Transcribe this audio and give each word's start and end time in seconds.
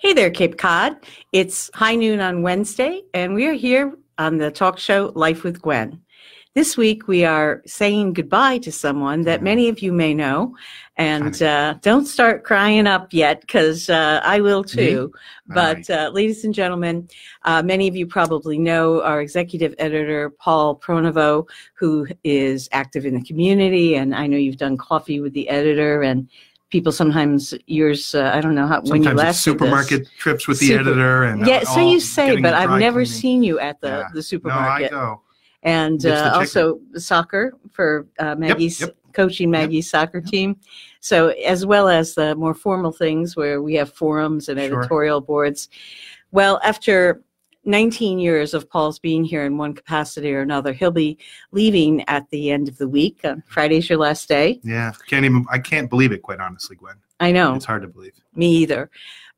Hey 0.00 0.12
there, 0.12 0.30
Cape 0.30 0.56
Cod. 0.58 0.96
It's 1.32 1.72
high 1.74 1.96
noon 1.96 2.20
on 2.20 2.42
Wednesday, 2.42 3.02
and 3.14 3.34
we 3.34 3.46
are 3.46 3.52
here 3.52 3.98
on 4.16 4.38
the 4.38 4.48
talk 4.48 4.78
show 4.78 5.10
Life 5.16 5.42
with 5.42 5.60
Gwen. 5.60 6.00
This 6.54 6.76
week, 6.76 7.08
we 7.08 7.24
are 7.24 7.62
saying 7.66 8.12
goodbye 8.12 8.58
to 8.58 8.70
someone 8.70 9.22
that 9.22 9.42
many 9.42 9.68
of 9.68 9.80
you 9.80 9.92
may 9.92 10.14
know. 10.14 10.54
And 10.96 11.42
uh, 11.42 11.74
don't 11.82 12.06
start 12.06 12.44
crying 12.44 12.86
up 12.86 13.12
yet, 13.12 13.40
because 13.40 13.90
uh, 13.90 14.20
I 14.22 14.40
will 14.40 14.62
too. 14.62 15.12
But, 15.48 15.90
uh, 15.90 16.10
ladies 16.12 16.44
and 16.44 16.54
gentlemen, 16.54 17.08
uh, 17.42 17.62
many 17.64 17.88
of 17.88 17.96
you 17.96 18.06
probably 18.06 18.56
know 18.56 19.02
our 19.02 19.20
executive 19.20 19.74
editor, 19.78 20.30
Paul 20.30 20.76
Pronovost, 20.76 21.48
who 21.74 22.06
is 22.22 22.68
active 22.70 23.04
in 23.04 23.14
the 23.14 23.24
community. 23.24 23.96
And 23.96 24.14
I 24.14 24.28
know 24.28 24.36
you've 24.36 24.58
done 24.58 24.76
coffee 24.76 25.18
with 25.18 25.32
the 25.32 25.48
editor 25.48 26.02
and 26.02 26.28
people 26.70 26.92
sometimes 26.92 27.54
yours 27.66 28.14
uh, 28.14 28.30
i 28.34 28.40
don't 28.40 28.54
know 28.54 28.66
how 28.66 28.80
when 28.82 29.02
you 29.02 29.08
Sometimes 29.08 29.16
last 29.18 29.26
did 29.44 29.54
this. 29.54 29.60
supermarket 29.60 30.08
trips 30.18 30.46
with 30.46 30.60
the 30.60 30.68
Super- 30.68 30.80
editor 30.80 31.24
and 31.24 31.46
yeah 31.46 31.56
uh, 31.58 31.64
so 31.74 31.80
you 31.80 31.98
say 32.00 32.40
but 32.40 32.52
i've 32.54 32.78
never 32.78 33.00
cleaning. 33.04 33.20
seen 33.20 33.42
you 33.42 33.58
at 33.58 33.80
the, 33.80 33.88
Yeah. 33.88 34.08
the 34.12 34.14
No, 34.14 34.18
I 34.18 34.22
supermarket 34.22 34.90
go. 34.90 35.22
and 35.62 36.04
uh, 36.06 36.32
also 36.34 36.80
soccer 36.96 37.52
for 37.72 38.06
uh, 38.18 38.34
Maggie's 38.36 38.80
yep. 38.80 38.96
coaching 39.12 39.50
Maggie's 39.50 39.88
soccer 39.90 40.20
team. 40.20 40.56
So 41.00 41.28
as 41.54 41.64
well 41.66 41.88
as 41.88 42.14
the 42.14 42.34
more 42.36 42.54
formal 42.54 42.92
things 42.92 43.34
where 43.36 43.60
we 43.62 43.74
have 43.74 43.92
forums 43.92 44.48
and 44.48 44.58
Sure. 44.60 44.80
editorial 44.80 45.20
boards. 45.20 45.68
Well, 46.30 46.60
after 46.62 47.22
19 47.68 48.18
years 48.18 48.54
of 48.54 48.68
Paul's 48.68 48.98
being 48.98 49.22
here 49.24 49.44
in 49.44 49.58
one 49.58 49.74
capacity 49.74 50.32
or 50.34 50.40
another, 50.40 50.72
he'll 50.72 50.90
be 50.90 51.18
leaving 51.52 52.02
at 52.08 52.28
the 52.30 52.50
end 52.50 52.66
of 52.66 52.78
the 52.78 52.88
week. 52.88 53.20
Uh, 53.22 53.36
Friday's 53.46 53.88
your 53.88 53.98
last 53.98 54.28
day. 54.28 54.58
Yeah, 54.64 54.92
can't 55.06 55.24
even. 55.24 55.44
I 55.50 55.58
can't 55.58 55.88
believe 55.88 56.10
it. 56.10 56.22
Quite 56.22 56.40
honestly, 56.40 56.76
Gwen, 56.76 56.96
I 57.20 57.30
know. 57.30 57.54
it's 57.54 57.66
hard 57.66 57.82
to 57.82 57.88
believe. 57.88 58.14
me 58.34 58.48
either. 58.56 58.90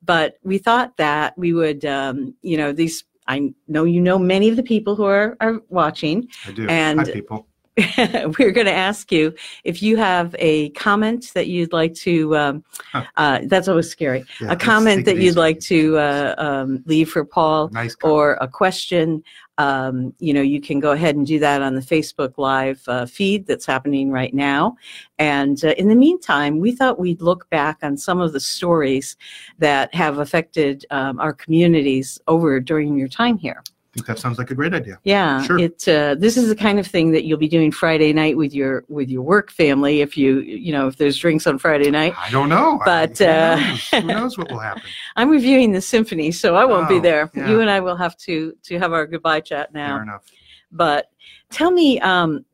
But 0.03 0.39
we 0.45 0.57
thought 0.57 0.97
that 0.97 1.37
we 1.37 1.53
would, 1.53 1.85
um, 1.85 2.35
you 2.41 2.57
know, 2.57 2.73
these. 2.73 3.05
I 3.29 3.53
know 3.69 3.85
you 3.85 4.01
know 4.01 4.19
many 4.19 4.49
of 4.49 4.57
the 4.57 4.63
people 4.63 4.97
who 4.97 5.05
are, 5.05 5.37
are 5.41 5.61
watching. 5.69 6.29
I 6.47 6.53
do. 6.53 6.67
And- 6.69 7.01
Hi, 7.01 7.13
people. 7.13 7.47
we're 8.39 8.51
going 8.51 8.67
to 8.67 8.73
ask 8.73 9.13
you 9.13 9.33
if 9.65 9.83
you 9.83 9.97
have 9.97 10.35
a 10.39 10.71
comment 10.71 11.31
that 11.35 11.47
you'd 11.47 11.73
like 11.73 11.95
to. 11.95 12.37
Um, 12.37 12.65
Huh. 12.93 13.05
uh, 13.17 13.41
that's 13.45 13.69
always 13.69 13.89
scary. 13.89 14.25
Yeah, 14.41 14.53
a 14.53 14.57
comment 14.57 15.05
that 15.05 15.19
you'd 15.19 15.37
like 15.37 15.61
to 15.61 15.97
uh, 15.99 16.35
um, 16.39 16.83
leave 16.87 17.09
for 17.09 17.25
Paul, 17.25 17.69
Nice. 17.69 17.97
or 18.03 18.33
a 18.41 18.49
question. 18.49 19.23
Um, 19.59 20.13
you 20.19 20.35
know, 20.35 20.41
you 20.41 20.61
can 20.61 20.81
go 20.81 20.91
ahead 20.91 21.15
and 21.15 21.25
do 21.27 21.39
that 21.39 21.63
on 21.63 21.75
the 21.75 21.81
Facebook 21.81 22.35
Live 22.37 22.83
uh, 22.89 23.07
feed 23.07 23.47
that's 23.47 23.67
happening 23.67 24.11
right 24.11 24.35
now. 24.35 24.77
And 25.19 25.63
uh, 25.65 25.75
in 25.77 25.89
the 25.89 25.95
meantime, 25.95 26.59
we 26.59 26.73
thought 26.73 26.99
we'd 26.99 27.23
look 27.23 27.49
back 27.51 27.79
on 27.83 27.97
some 27.97 28.21
of 28.21 28.33
the 28.33 28.41
stories 28.41 29.17
that 29.59 29.95
have 29.95 30.19
affected 30.19 30.85
um, 30.91 31.21
our 31.21 31.33
communities 31.33 32.19
over 32.27 32.59
during 32.59 32.97
your 32.97 33.09
time 33.09 33.39
here. 33.39 33.63
I 33.91 33.95
think 33.95 34.07
that 34.07 34.21
sounds 34.21 34.39
like 34.39 34.53
a 34.53 34.55
great 34.55 34.73
idea. 34.73 35.01
Yeah, 35.03 35.43
Sure. 35.43 35.59
it 35.59 35.89
uh, 35.89 36.15
this 36.15 36.37
is 36.37 36.49
the 36.49 36.55
kind 36.55 36.79
of 36.79 36.87
thing 36.87 37.11
that 37.11 37.25
you'll 37.25 37.39
be 37.39 37.49
doing 37.49 37.73
Friday 37.73 38.13
night 38.13 38.37
with 38.37 38.55
your 38.55 38.85
with 38.89 39.09
your 39.09 39.23
work 39.23 39.51
family 39.51 40.01
if 40.01 40.17
you 40.17 40.39
you 40.41 40.71
know 40.71 40.87
if 40.87 40.97
there's 40.97 41.19
drinks 41.19 41.45
on 41.49 41.59
Friday 41.59 41.91
night. 41.91 42.15
I 42.17 42.31
don't 42.31 42.49
know. 42.49 42.79
I- 42.83 42.85
But, 42.85 43.19
who, 43.19 43.25
uh, 43.25 43.57
knows? 43.57 43.89
who 43.89 44.01
knows 44.15 44.39
what 44.39 44.49
will 44.53 44.61
happen? 44.61 44.83
I'm 45.17 45.29
reviewing 45.29 45.73
the 45.73 45.81
symphony, 45.81 46.31
so 46.31 46.55
I 46.55 46.65
won't 46.67 46.89
be 46.89 46.99
Oh, 46.99 47.01
there. 47.01 47.31
yeah. 47.35 47.49
You 47.49 47.61
and 47.63 47.69
I 47.69 47.81
will 47.81 47.97
have 47.97 48.17
to 48.19 48.55
to 48.63 48.79
have 48.79 48.93
our 48.93 49.07
goodbye 49.09 49.41
chat 49.41 49.75
now. 49.75 49.97
Fair 49.97 50.03
enough. 50.05 50.23
But 50.71 51.11
tell 51.51 51.73
me, 51.73 51.99
um, 51.99 52.45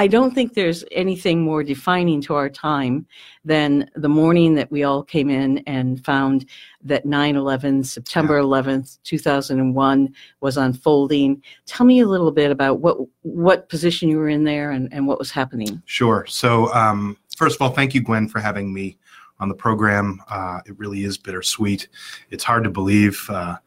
I 0.00 0.06
don't 0.06 0.34
think 0.34 0.54
there's 0.54 0.82
anything 0.92 1.42
more 1.42 1.62
defining 1.62 2.22
to 2.22 2.34
our 2.34 2.48
time 2.48 3.06
than 3.44 3.90
the 3.96 4.08
morning 4.08 4.54
that 4.54 4.70
we 4.70 4.82
all 4.82 5.02
came 5.02 5.28
in 5.28 5.58
and 5.66 6.02
found 6.02 6.46
that 6.84 7.04
9/11, 7.04 7.84
September 7.84 8.40
11th, 8.40 8.96
2001, 9.04 10.14
was 10.40 10.56
unfolding. 10.56 11.42
Tell 11.66 11.84
me 11.84 12.00
a 12.00 12.06
little 12.06 12.30
bit 12.30 12.50
about 12.50 12.80
what 12.80 12.96
what 13.20 13.68
position 13.68 14.08
you 14.08 14.16
were 14.16 14.30
in 14.30 14.44
there 14.44 14.70
and, 14.70 14.88
and 14.90 15.06
what 15.06 15.18
was 15.18 15.30
happening. 15.30 15.82
Sure. 15.84 16.24
So, 16.26 16.72
um, 16.72 17.18
first 17.36 17.56
of 17.56 17.60
all, 17.60 17.68
thank 17.68 17.92
you, 17.92 18.00
Gwen, 18.00 18.26
for 18.26 18.40
having 18.40 18.72
me 18.72 18.96
on 19.38 19.50
the 19.50 19.54
program. 19.54 20.22
Uh, 20.30 20.60
it 20.64 20.78
really 20.78 21.04
is 21.04 21.18
bittersweet. 21.18 21.88
It's 22.30 22.42
hard 22.42 22.64
to 22.64 22.70
believe. 22.70 23.28
Uh, 23.28 23.58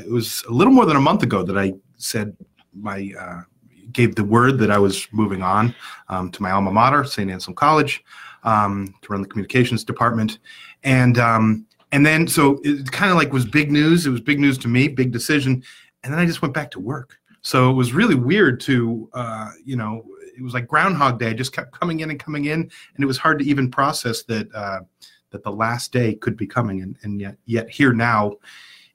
it 0.00 0.10
was 0.10 0.42
a 0.48 0.50
little 0.50 0.72
more 0.72 0.86
than 0.86 0.96
a 0.96 1.06
month 1.10 1.22
ago 1.22 1.42
that 1.42 1.58
I 1.58 1.74
said 1.98 2.34
my 2.72 3.12
uh, 3.20 3.42
gave 3.94 4.14
the 4.14 4.24
word 4.24 4.58
that 4.58 4.70
I 4.70 4.78
was 4.78 5.08
moving 5.12 5.42
on 5.42 5.74
um, 6.08 6.30
to 6.32 6.42
my 6.42 6.50
alma 6.50 6.72
mater, 6.72 7.04
St. 7.04 7.30
Anselm 7.30 7.54
College, 7.54 8.04
um, 8.42 8.94
to 9.02 9.12
run 9.12 9.22
the 9.22 9.28
communications 9.28 9.84
department, 9.84 10.38
and 10.82 11.18
um, 11.18 11.66
and 11.92 12.04
then 12.04 12.26
so 12.28 12.60
it 12.64 12.90
kind 12.92 13.10
of 13.10 13.16
like 13.16 13.32
was 13.32 13.46
big 13.46 13.70
news. 13.70 14.06
It 14.06 14.10
was 14.10 14.20
big 14.20 14.38
news 14.38 14.58
to 14.58 14.68
me, 14.68 14.88
big 14.88 15.12
decision, 15.12 15.62
and 16.02 16.12
then 16.12 16.20
I 16.20 16.26
just 16.26 16.42
went 16.42 16.54
back 16.54 16.70
to 16.72 16.80
work. 16.80 17.18
So 17.44 17.70
it 17.70 17.74
was 17.74 17.92
really 17.92 18.14
weird 18.14 18.58
to, 18.60 19.08
uh, 19.12 19.50
you 19.64 19.76
know, 19.76 20.02
it 20.36 20.42
was 20.42 20.54
like 20.54 20.66
Groundhog 20.66 21.18
Day. 21.18 21.28
I 21.28 21.34
just 21.34 21.52
kept 21.52 21.78
coming 21.78 22.00
in 22.00 22.10
and 22.10 22.18
coming 22.18 22.46
in, 22.46 22.60
and 22.62 23.02
it 23.02 23.06
was 23.06 23.18
hard 23.18 23.38
to 23.38 23.44
even 23.44 23.70
process 23.70 24.22
that 24.24 24.52
uh, 24.54 24.80
that 25.30 25.42
the 25.42 25.52
last 25.52 25.92
day 25.92 26.14
could 26.14 26.36
be 26.36 26.46
coming, 26.46 26.82
and, 26.82 26.96
and 27.02 27.20
yet 27.20 27.36
yet 27.44 27.68
here 27.68 27.92
now, 27.92 28.32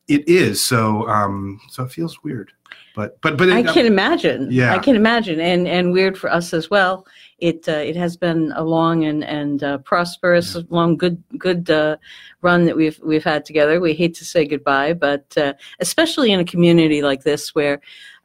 it 0.08 0.28
is. 0.28 0.62
So 0.62 1.08
um, 1.08 1.62
so 1.70 1.84
it 1.84 1.92
feels 1.92 2.24
weird, 2.24 2.52
but 3.00 3.22
but 3.22 3.38
but 3.38 3.50
I 3.50 3.60
it, 3.60 3.68
can 3.68 3.86
imagine. 3.86 4.50
Yeah. 4.52 4.74
I 4.74 4.80
can 4.80 4.98
imagine, 4.98 5.40
and 5.40 5.68
and 5.68 5.94
weird 5.94 6.18
for 6.18 6.30
us 6.30 6.54
as 6.54 6.70
well. 6.70 7.08
It 7.38 7.70
uh, 7.70 7.72
it 7.72 7.96
has 7.96 8.18
been 8.18 8.52
a 8.58 8.64
long 8.64 9.06
and 9.06 9.24
and 9.24 9.64
uh, 9.64 9.78
prosperous, 9.78 10.58
long 10.70 10.98
good 10.98 11.24
good 11.38 11.70
uh, 11.70 11.96
run 12.42 12.66
that 12.66 12.76
we've 12.76 13.00
we've 13.02 13.24
had 13.24 13.46
together. 13.46 13.80
We 13.80 13.94
hate 13.94 14.16
to 14.16 14.26
say 14.26 14.46
goodbye, 14.46 14.94
but 14.94 15.38
uh, 15.38 15.54
especially 15.80 16.34
in 16.34 16.42
a 16.42 16.46
community 16.46 17.02
like 17.02 17.24
this 17.24 17.56
where. 17.56 17.80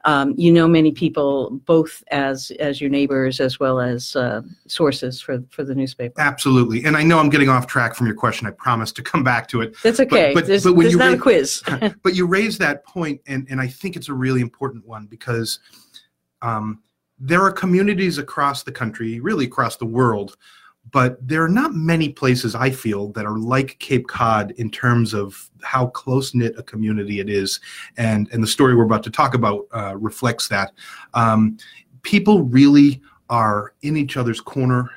Um, 0.05 0.35
you 0.37 0.51
know 0.51 0.67
many 0.67 0.91
people, 0.91 1.49
both 1.65 2.03
as 2.11 2.51
as 2.59 2.79
your 2.79 2.91
neighbors 2.91 3.39
as 3.39 3.59
well 3.59 3.79
as 3.79 4.15
uh, 4.15 4.43
sources 4.67 5.19
for 5.19 5.43
for 5.49 5.63
the 5.63 5.73
newspaper. 5.73 6.21
absolutely. 6.21 6.85
And 6.85 6.95
I 6.95 7.03
know 7.03 7.17
I'm 7.17 7.29
getting 7.29 7.49
off 7.49 7.65
track 7.65 7.95
from 7.95 8.05
your 8.05 8.15
question. 8.15 8.47
I 8.47 8.51
promise 8.51 8.91
to 8.93 9.01
come 9.01 9.23
back 9.23 9.47
to 9.49 9.61
it. 9.61 9.75
That's 9.81 9.99
okay. 9.99 10.33
but- 10.33 10.45
there's 10.45 10.63
but 10.63 10.73
when 10.73 10.83
there's 10.83 10.93
you 10.93 10.99
not 10.99 11.13
a 11.13 11.17
quiz. 11.17 11.63
but 12.03 12.15
you 12.15 12.27
raise 12.27 12.57
that 12.59 12.85
point, 12.85 13.19
and, 13.27 13.47
and 13.49 13.59
I 13.59 13.67
think 13.67 13.95
it's 13.95 14.09
a 14.09 14.13
really 14.13 14.41
important 14.41 14.85
one 14.85 15.07
because 15.07 15.59
um, 16.41 16.83
there 17.19 17.41
are 17.41 17.51
communities 17.51 18.17
across 18.17 18.63
the 18.63 18.71
country, 18.71 19.19
really 19.19 19.45
across 19.45 19.77
the 19.77 19.85
world, 19.85 20.37
but 20.91 21.17
there 21.25 21.43
are 21.43 21.49
not 21.49 21.73
many 21.73 22.09
places 22.09 22.55
I 22.55 22.69
feel 22.69 23.11
that 23.13 23.25
are 23.25 23.37
like 23.37 23.77
Cape 23.79 24.07
Cod 24.07 24.51
in 24.51 24.69
terms 24.69 25.13
of 25.13 25.49
how 25.63 25.87
close 25.87 26.33
knit 26.33 26.55
a 26.57 26.63
community 26.63 27.19
it 27.19 27.29
is, 27.29 27.59
and 27.97 28.29
and 28.31 28.41
the 28.41 28.47
story 28.47 28.75
we're 28.75 28.85
about 28.85 29.03
to 29.03 29.11
talk 29.11 29.33
about 29.33 29.65
uh, 29.71 29.95
reflects 29.97 30.47
that. 30.49 30.71
Um, 31.13 31.57
people 32.03 32.43
really 32.43 33.01
are 33.29 33.73
in 33.81 33.97
each 33.97 34.17
other's 34.17 34.39
corner 34.39 34.91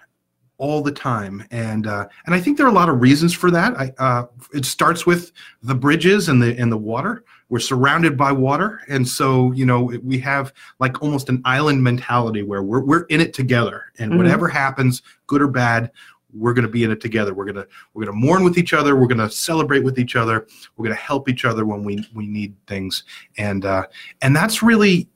all 0.59 0.82
the 0.82 0.93
time 0.93 1.44
and 1.50 1.87
uh, 1.87 2.06
and 2.26 2.34
I 2.34 2.41
think 2.41 2.56
there 2.56 2.66
are 2.66 2.70
a 2.70 2.75
lot 2.75 2.88
of 2.88 3.00
reasons 3.00 3.32
for 3.32 3.50
that. 3.53 3.78
I, 3.78 3.93
uh, 3.99 4.26
it 4.53 4.65
starts 4.65 5.06
with 5.06 5.32
the 5.62 5.75
bridges 5.75 6.29
and 6.29 6.43
the 6.43 6.58
and 6.58 6.70
the 6.70 6.76
water. 6.76 7.25
We're 7.50 7.60
surrounded 7.60 8.16
by 8.16 8.32
water, 8.32 8.80
and 8.88 9.06
so 9.08 9.52
you 9.52 9.64
know 9.64 9.92
we 10.04 10.18
have 10.18 10.52
like 10.80 11.02
almost 11.02 11.28
an 11.30 11.40
island 11.44 11.82
mentality 11.82 12.42
where 12.42 12.62
we're 12.62 12.80
we're 12.84 13.04
in 13.04 13.20
it 13.20 13.32
together, 13.32 13.84
and 13.98 14.12
Mhm. 14.12 14.18
whatever 14.18 14.48
happens, 14.48 15.02
good 15.26 15.40
or 15.40 15.48
bad, 15.48 15.90
we're 16.34 16.52
going 16.52 16.66
to 16.66 16.70
be 16.70 16.84
in 16.84 16.90
it 16.90 17.00
together. 17.00 17.32
We're 17.32 17.46
gonna 17.46 17.64
we're 17.94 18.04
gonna 18.04 18.16
mourn 18.16 18.44
with 18.44 18.58
each 18.58 18.74
other. 18.74 18.96
We're 18.96 19.06
gonna 19.06 19.30
celebrate 19.30 19.82
with 19.82 19.98
each 19.98 20.14
other. 20.14 20.46
We're 20.76 20.84
gonna 20.84 20.96
help 20.96 21.28
each 21.28 21.46
other 21.46 21.64
when 21.64 21.84
we 21.84 22.06
we 22.14 22.26
need 22.26 22.54
things, 22.66 23.04
and 23.38 23.64
uh, 23.64 23.86
and 24.20 24.36
that's 24.36 24.62
really 24.62 25.08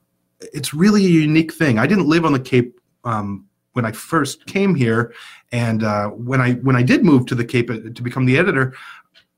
it's 0.55 0.73
really 0.75 1.05
a 1.05 1.11
unique 1.11 1.52
thing. 1.52 1.79
I 1.79 1.87
didn't 1.87 2.06
live 2.08 2.25
on 2.25 2.32
the 2.32 2.40
Cape 2.40 2.81
um, 3.05 3.44
when 3.75 3.84
I 3.84 3.93
first 3.93 4.46
came 4.46 4.75
here, 4.75 5.12
and 5.52 5.82
uh, 5.84 6.08
when 6.08 6.40
I 6.40 6.55
when 6.55 6.76
I 6.76 6.82
did 6.82 7.05
move 7.05 7.26
to 7.26 7.34
the 7.34 7.44
Cape 7.44 7.69
uh, 7.70 7.90
to 7.94 8.02
become 8.02 8.25
the 8.25 8.38
editor, 8.38 8.75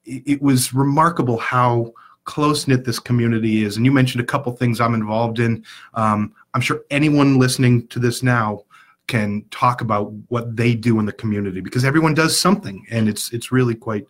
it, 0.05 0.23
it 0.27 0.43
was 0.43 0.73
remarkable 0.73 1.39
how 1.39 1.93
close 2.25 2.67
knit 2.67 2.85
this 2.85 2.99
community 2.99 3.65
is. 3.65 3.77
And 3.77 3.85
you 3.85 3.93
mentioned 3.93 4.23
a 4.23 4.27
couple 4.27 4.53
things 4.53 4.81
I'm 4.81 4.95
involved 4.95 5.39
in. 5.39 5.65
Um, 5.95 6.33
I'm 6.55 6.61
sure 6.61 6.83
anyone 6.91 7.39
listening 7.39 7.87
to 7.89 7.99
this 7.99 8.23
now 8.23 8.65
can 9.07 9.45
talk 9.51 9.81
about 9.81 10.13
what 10.29 10.57
they 10.57 10.75
do 10.75 10.99
in 10.99 11.07
the 11.07 11.13
community 11.13 11.61
because 11.61 11.85
everyone 11.85 12.15
does 12.15 12.39
something, 12.39 12.87
and 12.91 13.09
it's 13.09 13.33
it's 13.33 13.53
really 13.53 13.75
quite 13.75 14.07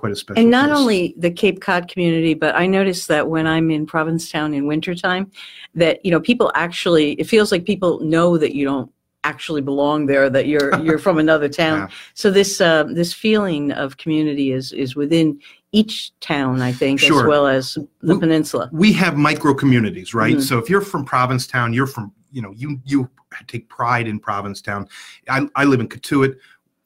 quite 0.00 0.12
a 0.12 0.16
special. 0.16 0.40
And 0.40 0.50
not 0.50 0.70
place. 0.70 0.78
only 0.78 1.14
the 1.18 1.30
Cape 1.30 1.60
Cod 1.60 1.88
community, 1.88 2.34
but 2.34 2.56
I 2.56 2.66
noticed 2.66 3.06
that 3.08 3.28
when 3.28 3.46
I'm 3.46 3.70
in 3.70 3.86
Provincetown 3.86 4.54
in 4.54 4.66
wintertime, 4.66 5.30
that, 5.74 6.04
you 6.04 6.10
know, 6.10 6.20
people 6.20 6.50
actually, 6.54 7.12
it 7.12 7.24
feels 7.24 7.52
like 7.52 7.64
people 7.64 8.00
know 8.00 8.38
that 8.38 8.54
you 8.54 8.64
don't 8.64 8.90
actually 9.22 9.60
belong 9.60 10.06
there, 10.06 10.30
that 10.30 10.46
you're, 10.46 10.80
you're 10.80 10.98
from 10.98 11.18
another 11.18 11.48
town. 11.62 11.80
Yeah. 11.80 11.88
So 12.14 12.30
this, 12.30 12.60
uh, 12.60 12.84
this 12.84 13.12
feeling 13.12 13.70
of 13.72 13.98
community 13.98 14.52
is, 14.52 14.72
is 14.72 14.96
within 14.96 15.38
each 15.72 16.12
town, 16.20 16.60
I 16.62 16.72
think, 16.72 17.02
as 17.02 17.10
well 17.10 17.46
as 17.46 17.74
the 18.02 18.14
We- 18.14 18.20
peninsula. 18.20 18.68
we 18.72 18.92
have 18.94 19.16
micro 19.16 19.54
communities, 19.54 20.14
right? 20.14 20.36
Mhm. 20.36 20.42
So 20.42 20.58
if 20.58 20.68
you're 20.68 20.80
from 20.80 21.04
Provincetown, 21.04 21.72
you're 21.72 21.86
from, 21.86 22.12
you 22.32 22.42
know, 22.42 22.52
you 22.56 22.80
you 22.84 23.08
take 23.46 23.68
pride 23.68 24.08
in 24.08 24.18
Provincetown. 24.18 24.88
I, 25.28 25.46
I 25.54 25.64
live 25.64 25.80
in 25.80 25.88
Cotuit. 25.88 26.36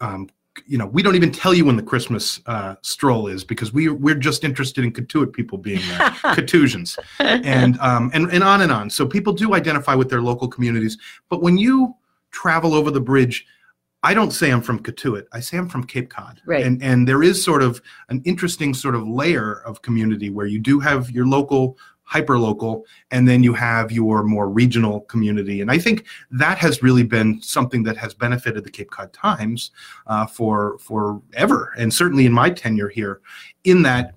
Um, 0.01 0.29
you 0.67 0.79
know, 0.79 0.87
we 0.87 1.03
don't 1.03 1.17
even 1.17 1.33
tell 1.33 1.53
you 1.55 1.65
when 1.65 1.77
the 1.77 1.83
Christmas 1.83 2.41
uh, 2.47 2.77
stroll 2.83 3.27
is 3.27 3.43
because 3.43 3.73
we 3.73 3.89
we're 3.89 4.15
just 4.15 4.45
interested 4.45 4.85
in 4.85 4.93
Cotuit 4.93 5.33
people 5.33 5.57
being 5.59 5.81
there, 5.89 5.99
Katusians, 6.37 6.99
and 7.19 7.79
um, 7.81 8.11
and 8.15 8.31
and 8.31 8.45
on 8.45 8.61
and 8.61 8.71
on. 8.71 8.91
So 8.91 9.07
people 9.07 9.33
do 9.33 9.55
identify 9.55 9.95
with 9.95 10.11
their 10.11 10.21
local 10.23 10.47
communities, 10.47 10.99
but 11.31 11.43
when 11.43 11.57
you 11.57 11.95
travel 12.33 12.75
over 12.75 12.91
the 12.91 13.01
bridge. 13.01 13.47
I 14.05 14.12
don't 14.12 14.33
say 14.33 14.51
I'm 14.51 14.61
from 14.61 14.81
Cotuit. 14.81 15.25
I 15.33 15.41
say 15.41 15.56
I'm 15.56 15.69
from 15.69 15.85
Cape 15.85 16.11
Cod. 16.11 16.41
Right. 16.45 16.65
And 16.65 16.83
and 16.83 17.09
there 17.09 17.23
is 17.23 17.43
sort 17.43 17.62
of 17.62 17.81
an 18.11 18.21
interesting 18.25 18.75
sort 18.75 18.95
of 18.95 19.09
layer 19.09 19.62
of 19.67 19.83
community 19.83 20.29
where 20.31 20.47
you 20.47 20.61
do 20.61 20.79
have 20.79 21.11
your 21.11 21.27
local 21.27 21.79
hyper 22.05 22.39
local 22.39 22.85
and 23.11 23.27
then 23.27 23.43
you 23.43 23.55
have 23.55 23.91
your 23.91 24.23
more 24.23 24.51
regional 24.51 25.01
community 25.01 25.62
and 25.62 25.71
i 25.71 25.79
think 25.79 26.05
that 26.31 26.59
has 26.59 26.83
really 26.83 27.03
been 27.03 27.41
something 27.41 27.83
that 27.83 27.97
has 27.97 28.12
benefited 28.12 28.62
the 28.62 28.71
cape 28.71 28.91
cod 28.91 29.11
times 29.15 29.71
uh, 30.06 30.27
for 30.27 30.79
forever 30.81 31.73
and 31.79 31.93
certainly 31.93 32.27
in 32.27 32.33
my 32.33 32.51
tenure 32.51 32.91
here 32.91 33.23
in 33.65 33.81
that 33.81 34.17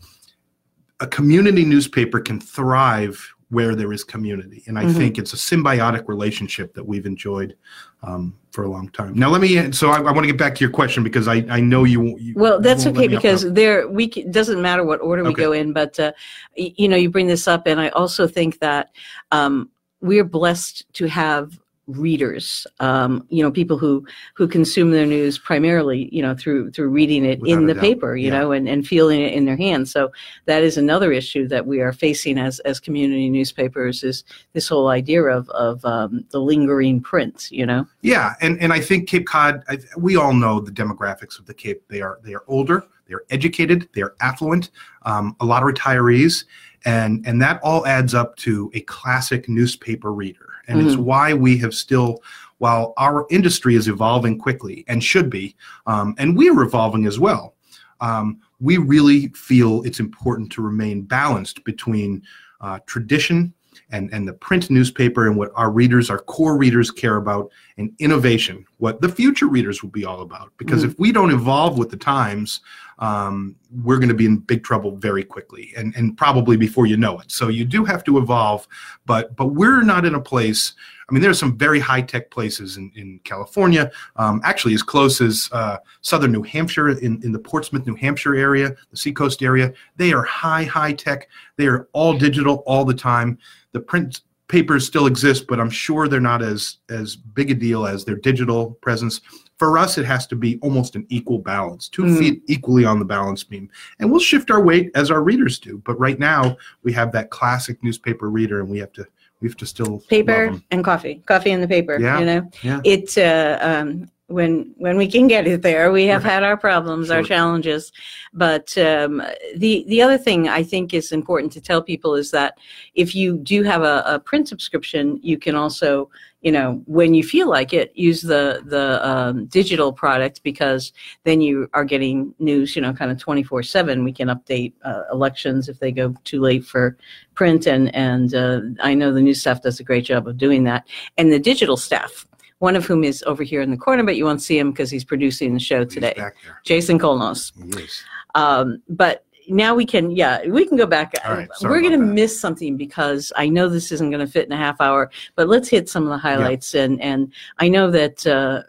a 1.00 1.08
community 1.08 1.64
newspaper 1.64 2.20
can 2.20 2.42
thrive 2.42 3.34
where 3.50 3.76
there 3.76 3.94
is 3.94 4.04
community 4.04 4.64
and 4.68 4.78
i 4.78 4.84
Mhm. 4.84 4.98
think 4.98 5.18
it's 5.18 5.34
a 5.34 5.38
symbiotic 5.38 6.08
relationship 6.08 6.74
that 6.74 6.86
we've 6.86 7.06
enjoyed 7.06 7.56
um, 8.04 8.34
for 8.52 8.66
a 8.66 8.70
long 8.70 8.90
time 8.90 9.14
now 9.16 9.30
let 9.30 9.40
me 9.42 9.72
so 9.72 9.90
i, 9.90 9.98
I 9.98 10.12
want 10.12 10.20
to 10.20 10.28
get 10.28 10.38
back 10.38 10.54
to 10.56 10.62
your 10.62 10.70
question 10.72 11.02
because 11.04 11.28
i, 11.28 11.46
I 11.50 11.60
know 11.62 11.84
you, 11.86 12.18
you 12.20 12.34
Well, 12.36 12.60
that's 12.60 12.86
won't 12.86 12.98
okay 12.98 13.08
let 13.08 13.10
me 13.12 13.16
off 13.18 13.22
the- 13.24 13.28
because 13.30 13.54
there 13.54 13.88
we 13.88 14.12
c- 14.12 14.24
doesn't 14.24 14.62
matter 14.62 14.84
what 14.84 15.00
order 15.02 15.24
we 15.24 15.30
Okay. 15.30 15.44
go 15.44 15.52
in, 15.54 15.72
but 15.74 15.98
uh, 16.00 16.12
you 16.56 16.88
know 16.90 16.98
you 16.98 17.10
bring 17.10 17.28
this 17.28 17.48
up, 17.48 17.68
and 17.68 17.80
I 17.80 17.90
also 17.90 18.28
think 18.28 18.60
that 18.60 18.92
um, 19.32 19.70
we're 20.02 20.24
blessed 20.26 20.86
to 20.94 21.08
have 21.08 21.58
readers. 21.88 22.68
Um, 22.80 23.26
you 23.30 23.42
know, 23.42 23.52
people 23.52 23.78
who 23.78 24.06
who 24.36 24.48
consume 24.48 24.92
their 24.92 25.06
news 25.06 25.38
primarily, 25.38 26.10
you 26.12 26.22
know, 26.22 26.36
through 26.36 26.72
through 26.72 26.90
reading 26.90 27.26
it 27.26 27.40
Without 27.40 27.58
in 27.60 27.66
the 27.66 27.74
doubt. 27.74 27.82
paper, 27.82 28.16
you 28.16 28.28
Yeah. 28.28 28.40
know, 28.40 28.52
and, 28.52 28.68
and 28.68 28.86
feeling 28.86 29.22
it 29.22 29.34
in 29.34 29.46
their 29.46 29.58
hands. 29.58 29.92
So 29.92 30.12
that 30.46 30.64
is 30.64 30.78
another 30.78 31.12
issue 31.12 31.48
that 31.48 31.66
we 31.66 31.80
are 31.82 31.94
facing 31.94 32.38
as 32.38 32.60
as 32.62 32.80
community 32.80 33.30
newspapers 33.30 34.04
is 34.04 34.24
this 34.54 34.68
whole 34.68 34.90
idea 34.90 35.24
of 35.24 35.50
of 35.50 35.84
um, 35.86 36.26
the 36.32 36.40
lingering 36.40 37.02
print. 37.02 37.48
You 37.52 37.66
know, 37.66 37.88
Yeah, 38.02 38.34
and, 38.42 38.62
and 38.62 38.74
I 38.74 38.82
think 38.82 39.08
Cape 39.08 39.26
Cod. 39.26 39.64
I, 39.70 39.80
we 39.98 40.18
all 40.18 40.34
know 40.34 40.60
the 40.60 40.72
demographics 40.72 41.40
of 41.40 41.46
the 41.46 41.54
Cape. 41.54 41.84
They 41.88 42.02
are 42.02 42.20
they 42.24 42.34
are 42.34 42.44
older, 42.48 42.84
they 43.08 43.14
are 43.14 43.24
educated, 43.30 43.88
they 43.94 44.02
are 44.02 44.14
affluent, 44.20 44.72
um, 45.04 45.36
a 45.40 45.46
lot 45.46 45.64
of 45.64 45.70
retirees, 45.74 46.44
and 46.86 47.26
and 47.26 47.42
that 47.42 47.62
all 47.64 47.88
adds 47.88 48.14
up 48.14 48.36
to 48.38 48.70
a 48.74 48.82
classic 48.82 49.48
newspaper 49.48 50.12
reader. 50.12 50.47
And 50.68 50.86
it's 50.86 50.98
why 50.98 51.34
we 51.34 51.58
have 51.60 51.74
still, 51.74 52.22
while 52.58 52.94
our 52.98 53.26
industry 53.30 53.76
is 53.76 53.88
evolving 53.88 54.38
quickly 54.38 54.84
and 54.88 55.04
should 55.04 55.30
be, 55.30 55.56
um, 55.86 56.16
and 56.18 56.38
we 56.38 56.50
are 56.50 56.62
evolving 56.62 57.06
as 57.06 57.20
well. 57.20 57.56
Um, 58.02 58.42
we 58.60 58.78
really 58.78 59.30
feel 59.30 59.84
it's 59.84 60.00
important 60.00 60.52
to 60.54 60.62
remain 60.62 61.04
balanced 61.04 61.64
between 61.64 62.24
uh, 62.62 62.80
tradition 62.86 63.54
and, 63.92 64.12
and 64.14 64.28
the 64.28 64.34
print 64.34 64.70
newspaper 64.70 65.28
and 65.28 65.38
what 65.38 65.52
our 65.56 65.72
readers, 65.72 66.10
our 66.10 66.20
core 66.20 66.58
readers 66.58 66.92
care 66.92 67.16
about, 67.18 67.52
and 67.78 67.92
innovation, 68.00 68.66
what 68.78 69.02
the 69.02 69.10
future 69.10 69.48
readers 69.48 69.82
will 69.82 69.90
be 69.90 70.06
all 70.06 70.22
about. 70.22 70.52
Because 70.58 70.84
if 70.84 70.98
we 71.00 71.12
don't 71.12 71.32
evolve 71.32 71.78
with 71.78 71.90
the 71.90 71.98
times, 71.98 72.62
um, 73.00 73.56
we're 73.84 73.98
going 73.98 74.10
to 74.10 74.16
be 74.16 74.26
in 74.26 74.38
big 74.38 74.64
trouble 74.64 74.96
very 74.98 75.24
quickly, 75.24 75.72
and, 75.78 75.96
and 75.96 76.18
probably 76.18 76.58
before 76.58 76.88
you 76.88 76.98
know 76.98 77.20
it. 77.20 77.32
So 77.32 77.48
you 77.48 77.64
do 77.64 77.86
have 77.86 78.04
to 78.06 78.18
evolve, 78.18 78.68
but 79.06 79.36
but 79.36 79.48
we're 79.48 79.84
not 79.84 80.06
in 80.06 80.16
a 80.16 80.22
place. 80.22 80.74
I 81.10 81.14
mean, 81.14 81.22
there 81.22 81.32
are 81.32 81.36
some 81.36 81.58
very 81.58 81.80
high 81.80 82.02
tech 82.02 82.32
places 82.32 82.76
in, 82.76 82.92
in 82.96 83.22
California, 83.24 83.90
um, 84.18 84.42
actually 84.44 84.74
as 84.74 84.84
close 84.84 85.22
as 85.22 85.48
uh, 85.54 85.78
southern 86.02 86.34
New 86.34 86.44
Hampshire, 86.44 86.90
in, 86.90 87.22
in 87.24 87.32
the 87.32 87.40
Portsmouth, 87.40 87.88
New 87.88 87.96
Hampshire 87.96 88.36
area, 88.36 88.76
the 88.92 88.98
seacoast 88.98 89.42
area. 89.42 89.72
They 89.96 90.12
are 90.12 90.24
high, 90.24 90.64
high 90.64 90.92
tech. 90.92 91.30
They 91.56 91.68
are 91.68 91.88
all 91.94 92.18
digital 92.18 92.62
all 92.66 92.84
the 92.84 92.94
time. 92.94 93.38
The 93.78 93.84
print 93.84 94.22
papers 94.48 94.88
still 94.88 95.06
exist, 95.06 95.46
but 95.46 95.60
I'm 95.60 95.70
sure 95.70 96.08
they're 96.08 96.20
not 96.20 96.42
as 96.42 96.78
as 96.90 97.16
big 97.16 97.52
a 97.52 97.54
deal 97.54 97.86
as 97.86 98.04
their 98.04 98.16
digital 98.16 98.72
presence. 98.82 99.22
For 99.60 99.78
us, 99.78 100.00
it 100.00 100.06
has 100.06 100.26
to 100.28 100.36
be 100.36 100.58
almost 100.64 100.96
an 100.96 101.06
equal 101.10 101.38
balance, 101.38 101.88
two 101.88 102.04
Mm. 102.04 102.18
feet 102.18 102.44
equally 102.48 102.86
on 102.86 102.98
the 102.98 103.06
balance 103.06 103.44
beam, 103.44 103.70
and 104.00 104.10
we'll 104.10 104.20
shift 104.20 104.50
our 104.50 104.64
weight 104.64 104.90
as 104.96 105.12
our 105.12 105.22
readers 105.22 105.60
do. 105.60 105.80
But 105.86 106.00
right 106.00 106.18
now, 106.18 106.58
we 106.84 106.92
have 106.94 107.12
that 107.12 107.30
classic 107.30 107.84
newspaper 107.84 108.32
reader, 108.32 108.62
and 108.62 108.68
we 108.70 108.80
have 108.80 108.92
to 108.94 109.06
we 109.42 109.48
have 109.48 109.58
to 109.58 109.68
still 109.68 110.00
paper 110.10 110.60
and 110.72 110.84
coffee, 110.84 111.22
coffee 111.28 111.52
and 111.52 111.62
the 111.62 111.68
paper. 111.68 112.00
Yeah, 112.00 112.18
You 112.20 112.26
know, 112.26 112.50
yeah. 112.64 112.80
it 112.84 113.16
uh, 113.16 113.60
um, 113.62 114.10
when 114.28 114.74
when 114.78 114.98
we 114.98 115.08
can 115.08 115.28
get 115.28 115.48
it 115.48 115.62
there, 115.62 115.92
we 115.92 116.06
have 116.06 116.24
Right. 116.24 116.34
had 116.34 116.44
our 116.44 116.58
problems, 116.58 117.10
our 117.10 117.24
challenges. 117.24 117.92
But 118.34 118.78
um, 118.78 119.24
the 119.56 119.86
the 119.88 120.02
other 120.02 120.18
thing 120.18 120.50
I 120.50 120.64
think 120.64 120.94
is 120.94 121.12
important 121.12 121.54
to 121.54 121.62
tell 121.62 121.82
people 121.82 122.16
is 122.16 122.32
that 122.32 122.58
if 122.94 123.16
you 123.16 123.38
do 123.38 123.64
have 123.64 123.84
a, 123.84 124.04
a 124.06 124.20
print 124.20 124.48
subscription, 124.50 125.20
you 125.24 125.38
can 125.38 125.56
also 125.56 126.10
you 126.42 126.52
know 126.52 126.82
when 126.86 127.14
you 127.14 127.24
feel 127.24 127.50
like 127.50 127.74
it 127.74 127.92
use 127.96 128.22
the 128.22 128.62
the 128.66 129.06
um, 129.08 129.46
digital 129.48 129.92
product 129.94 130.44
because 130.44 130.94
then 131.24 131.42
you 131.42 131.68
are 131.74 131.86
getting 131.86 132.34
news 132.40 132.76
you 132.76 132.82
know 132.82 132.94
kind 132.94 133.10
of 133.12 133.18
24 133.18 133.64
7 133.64 134.04
we 134.04 134.14
can 134.14 134.28
update 134.28 134.74
uh, 134.84 135.02
elections 135.12 135.68
if 135.68 135.80
they 135.80 135.92
go 135.92 136.14
too 136.26 136.40
late 136.40 136.64
for 136.64 136.96
print 137.34 137.66
and 137.66 137.94
and 137.96 138.36
uh, 138.36 138.62
i 138.84 138.94
know 138.94 139.12
the 139.12 139.22
news 139.22 139.42
staff 139.42 139.64
does 139.64 139.80
a 139.80 139.84
great 139.84 140.06
job 140.06 140.28
of 140.28 140.38
doing 140.38 140.64
that 140.64 140.86
and 141.18 141.34
the 141.34 141.40
digital 141.40 141.76
staff 141.76 142.28
one 142.60 142.76
of 142.76 142.86
whom 142.86 143.04
is 143.04 143.24
over 143.28 143.44
here 143.44 143.62
in 143.62 143.72
the 143.72 143.78
corner 143.78 144.04
but 144.04 144.16
you 144.16 144.26
won't 144.26 144.42
see 144.42 144.58
him 144.58 144.72
because 144.72 144.90
he's 144.90 145.04
producing 145.06 145.54
the 145.54 145.60
show 145.60 145.84
today 145.86 146.16
jason 146.64 146.98
kolnos 147.00 147.52
He 147.76 147.84
is. 147.84 148.04
um, 148.36 148.82
but 148.90 149.24
now 149.50 149.76
we 149.76 149.86
can, 149.86 150.12
yeah, 150.12 150.46
we 150.48 150.66
can 150.68 150.78
go 150.78 150.86
back. 150.86 151.14
Right, 151.26 151.48
We're 151.62 151.80
going 151.80 151.98
to 151.98 152.06
miss 152.06 152.38
something 152.38 152.76
because 152.76 153.32
I 153.38 153.48
know 153.48 153.70
this 153.70 153.94
isn't 153.94 154.10
going 154.12 154.26
to 154.26 154.30
fit 154.30 154.46
in 154.46 154.52
a 154.52 154.58
half 154.58 154.82
hour, 154.82 155.10
but 155.36 155.48
let's 155.48 155.70
hit 155.70 155.88
some 155.88 156.04
of 156.04 156.10
the 156.10 156.18
highlights. 156.18 156.76
And, 156.76 157.02
and 157.02 157.32
I 157.58 157.70
know 157.70 157.90
that 157.92 158.28
uh, 158.28 158.64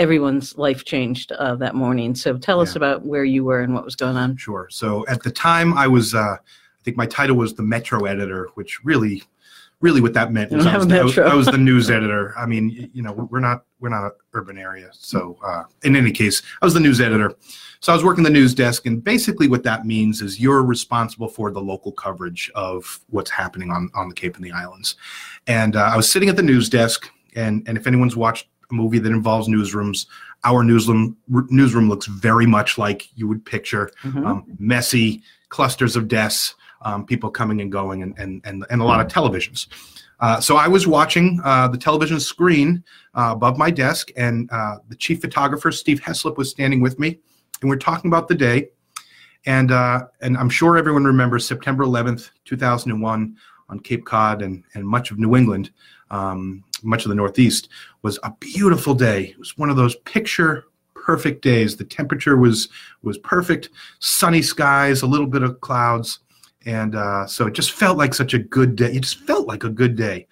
everyone's 0.00 0.58
life 0.58 0.84
changed 0.84 1.30
uh, 1.30 1.54
that 1.56 1.76
morning. 1.76 2.16
So 2.16 2.36
tell 2.36 2.60
us 2.60 2.74
about 2.74 3.06
where 3.06 3.24
you 3.24 3.44
were 3.44 3.60
and 3.60 3.74
what 3.74 3.84
was 3.84 3.94
going 3.94 4.16
on. 4.16 4.36
Sure. 4.36 4.66
So 4.70 5.06
at 5.06 5.22
the 5.22 5.30
time, 5.30 5.72
I 5.74 5.86
was, 5.86 6.16
uh, 6.16 6.18
I 6.18 6.82
think 6.82 6.96
my 6.96 7.06
title 7.06 7.36
was 7.36 7.54
the 7.54 7.62
Metro 7.62 8.04
editor, 8.04 8.48
which 8.54 8.84
really, 8.84 9.22
really 9.84 10.00
what 10.00 10.14
that 10.14 10.32
meant 10.32 10.50
was 10.50 10.66
I 10.66 10.78
was, 10.78 10.90
a 10.90 10.98
I 10.98 11.02
was, 11.04 11.18
I 11.18 11.34
was 11.34 11.46
the 11.46 11.58
news 11.58 11.90
editor. 11.98 12.32
I 12.38 12.46
mean, 12.46 12.90
you 12.94 13.02
know, 13.02 13.12
we're 13.12 13.38
not, 13.38 13.66
we're 13.80 13.90
not 13.90 14.04
an 14.06 14.12
urban 14.32 14.56
area. 14.56 14.88
So 14.92 15.38
uh, 15.44 15.64
in 15.82 15.94
any 15.94 16.10
case, 16.10 16.40
I 16.62 16.64
was 16.64 16.72
the 16.72 16.80
news 16.80 17.02
editor. 17.02 17.34
So 17.80 17.92
I 17.92 17.94
was 17.94 18.02
working 18.02 18.24
the 18.24 18.30
news 18.30 18.54
desk, 18.54 18.86
and 18.86 19.04
basically 19.04 19.46
what 19.46 19.62
that 19.64 19.84
means 19.84 20.22
is 20.22 20.40
you're 20.40 20.62
responsible 20.62 21.28
for 21.28 21.50
the 21.50 21.60
local 21.60 21.92
coverage 21.92 22.50
of 22.54 22.98
what's 23.10 23.30
happening 23.30 23.70
on, 23.70 23.90
on 23.94 24.08
the 24.08 24.14
Cape 24.14 24.36
and 24.36 24.44
the 24.44 24.52
islands. 24.52 24.96
And 25.46 25.76
uh, 25.76 25.90
I 25.92 25.96
was 25.98 26.10
sitting 26.10 26.30
at 26.30 26.36
the 26.36 26.42
news 26.42 26.70
desk, 26.70 27.10
and, 27.36 27.62
and 27.68 27.76
if 27.76 27.86
anyone's 27.86 28.16
watched 28.16 28.46
a 28.70 28.74
movie 28.74 28.98
that 29.00 29.12
involves 29.12 29.48
newsrooms, 29.48 30.06
our 30.44 30.64
newsroom 30.64 31.16
newsroom 31.28 31.88
looks 31.90 32.06
very 32.06 32.46
much 32.46 32.78
like 32.78 33.08
you 33.16 33.28
would 33.28 33.44
picture 33.44 33.90
Mhm. 34.02 34.26
um, 34.26 34.44
messy 34.58 35.22
clusters 35.50 35.94
of 35.94 36.08
desks, 36.08 36.54
um, 36.84 37.04
people 37.04 37.30
coming 37.30 37.60
and 37.60 37.72
going, 37.72 38.02
and, 38.02 38.14
and, 38.18 38.40
and, 38.44 38.64
and 38.70 38.80
a 38.80 38.84
lot 38.84 39.00
of 39.00 39.08
televisions. 39.08 39.66
Uh, 40.20 40.40
so 40.40 40.56
I 40.56 40.68
was 40.68 40.86
watching 40.86 41.40
uh, 41.44 41.68
the 41.68 41.78
television 41.78 42.20
screen 42.20 42.84
uh, 43.14 43.30
above 43.32 43.58
my 43.58 43.70
desk, 43.70 44.10
and 44.16 44.50
uh, 44.52 44.76
the 44.88 44.96
chief 44.96 45.20
photographer, 45.20 45.72
Steve 45.72 46.00
Heslop, 46.00 46.36
was 46.36 46.50
standing 46.50 46.80
with 46.80 46.98
me, 46.98 47.18
and 47.60 47.70
we're 47.70 47.76
talking 47.76 48.10
about 48.10 48.28
the 48.28 48.34
day. 48.34 48.68
And, 49.46 49.72
uh, 49.72 50.06
and 50.22 50.38
I'm 50.38 50.48
sure 50.48 50.78
everyone 50.78 51.04
remembers 51.04 51.46
September 51.46 51.84
11th, 51.84 52.30
2001, 52.46 53.36
on 53.68 53.80
Cape 53.80 54.04
Cod 54.04 54.42
and, 54.42 54.62
and 54.74 54.86
much 54.86 55.10
of 55.10 55.18
New 55.18 55.36
England, 55.36 55.70
um, 56.10 56.64
much 56.82 57.04
of 57.04 57.08
the 57.08 57.14
Northeast, 57.14 57.68
was 58.02 58.18
a 58.22 58.32
beautiful 58.40 58.94
day. 58.94 59.24
It 59.24 59.38
was 59.38 59.58
one 59.58 59.70
of 59.70 59.76
those 59.76 59.96
picture 59.96 60.64
perfect 60.94 61.42
days. 61.42 61.76
The 61.76 61.84
temperature 61.84 62.36
was 62.36 62.68
was 63.02 63.18
perfect, 63.18 63.68
sunny 63.98 64.42
skies, 64.42 65.02
a 65.02 65.06
little 65.06 65.26
bit 65.26 65.42
of 65.42 65.60
clouds, 65.60 66.20
and 66.66 66.94
uh, 66.94 67.26
so 67.26 67.46
it 67.46 67.54
just 67.54 67.72
felt 67.72 67.98
like 67.98 68.14
such 68.14 68.34
a 68.34 68.38
good 68.38 68.76
day. 68.76 68.92
It 68.92 69.00
just 69.00 69.20
felt 69.20 69.46
like 69.46 69.64
a 69.64 69.70
good 69.70 69.96
day. 69.96 70.26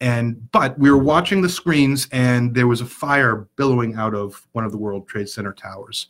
And 0.00 0.50
but 0.50 0.78
we 0.78 0.90
were 0.90 0.98
watching 0.98 1.40
the 1.40 1.48
screens, 1.48 2.08
and 2.12 2.54
there 2.54 2.66
was 2.66 2.80
a 2.80 2.86
fire 2.86 3.48
billowing 3.56 3.94
out 3.94 4.14
of 4.14 4.46
one 4.52 4.64
of 4.64 4.72
the 4.72 4.78
World 4.78 5.06
Trade 5.08 5.28
Center 5.28 5.52
towers. 5.52 6.08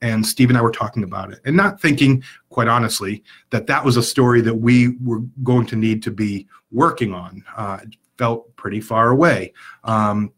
and 0.00 0.24
Steve 0.24 0.48
and 0.48 0.58
I 0.58 0.62
were 0.62 0.70
talking 0.70 1.02
about 1.02 1.32
it, 1.32 1.40
and 1.44 1.56
not 1.56 1.80
thinking, 1.80 2.22
quite 2.50 2.68
honestly, 2.68 3.22
that 3.50 3.66
that 3.66 3.84
was 3.84 3.96
a 3.96 4.02
story 4.02 4.40
that 4.42 4.54
we 4.54 4.96
were 5.02 5.20
going 5.42 5.66
to 5.66 5.76
need 5.76 6.02
to 6.04 6.10
be 6.10 6.46
working 6.70 7.12
on. 7.12 7.44
Uh, 7.56 7.78
it 7.82 7.96
felt 8.16 8.54
pretty 8.56 8.80
far 8.80 9.10
away. 9.10 9.52
Um, 9.84 10.32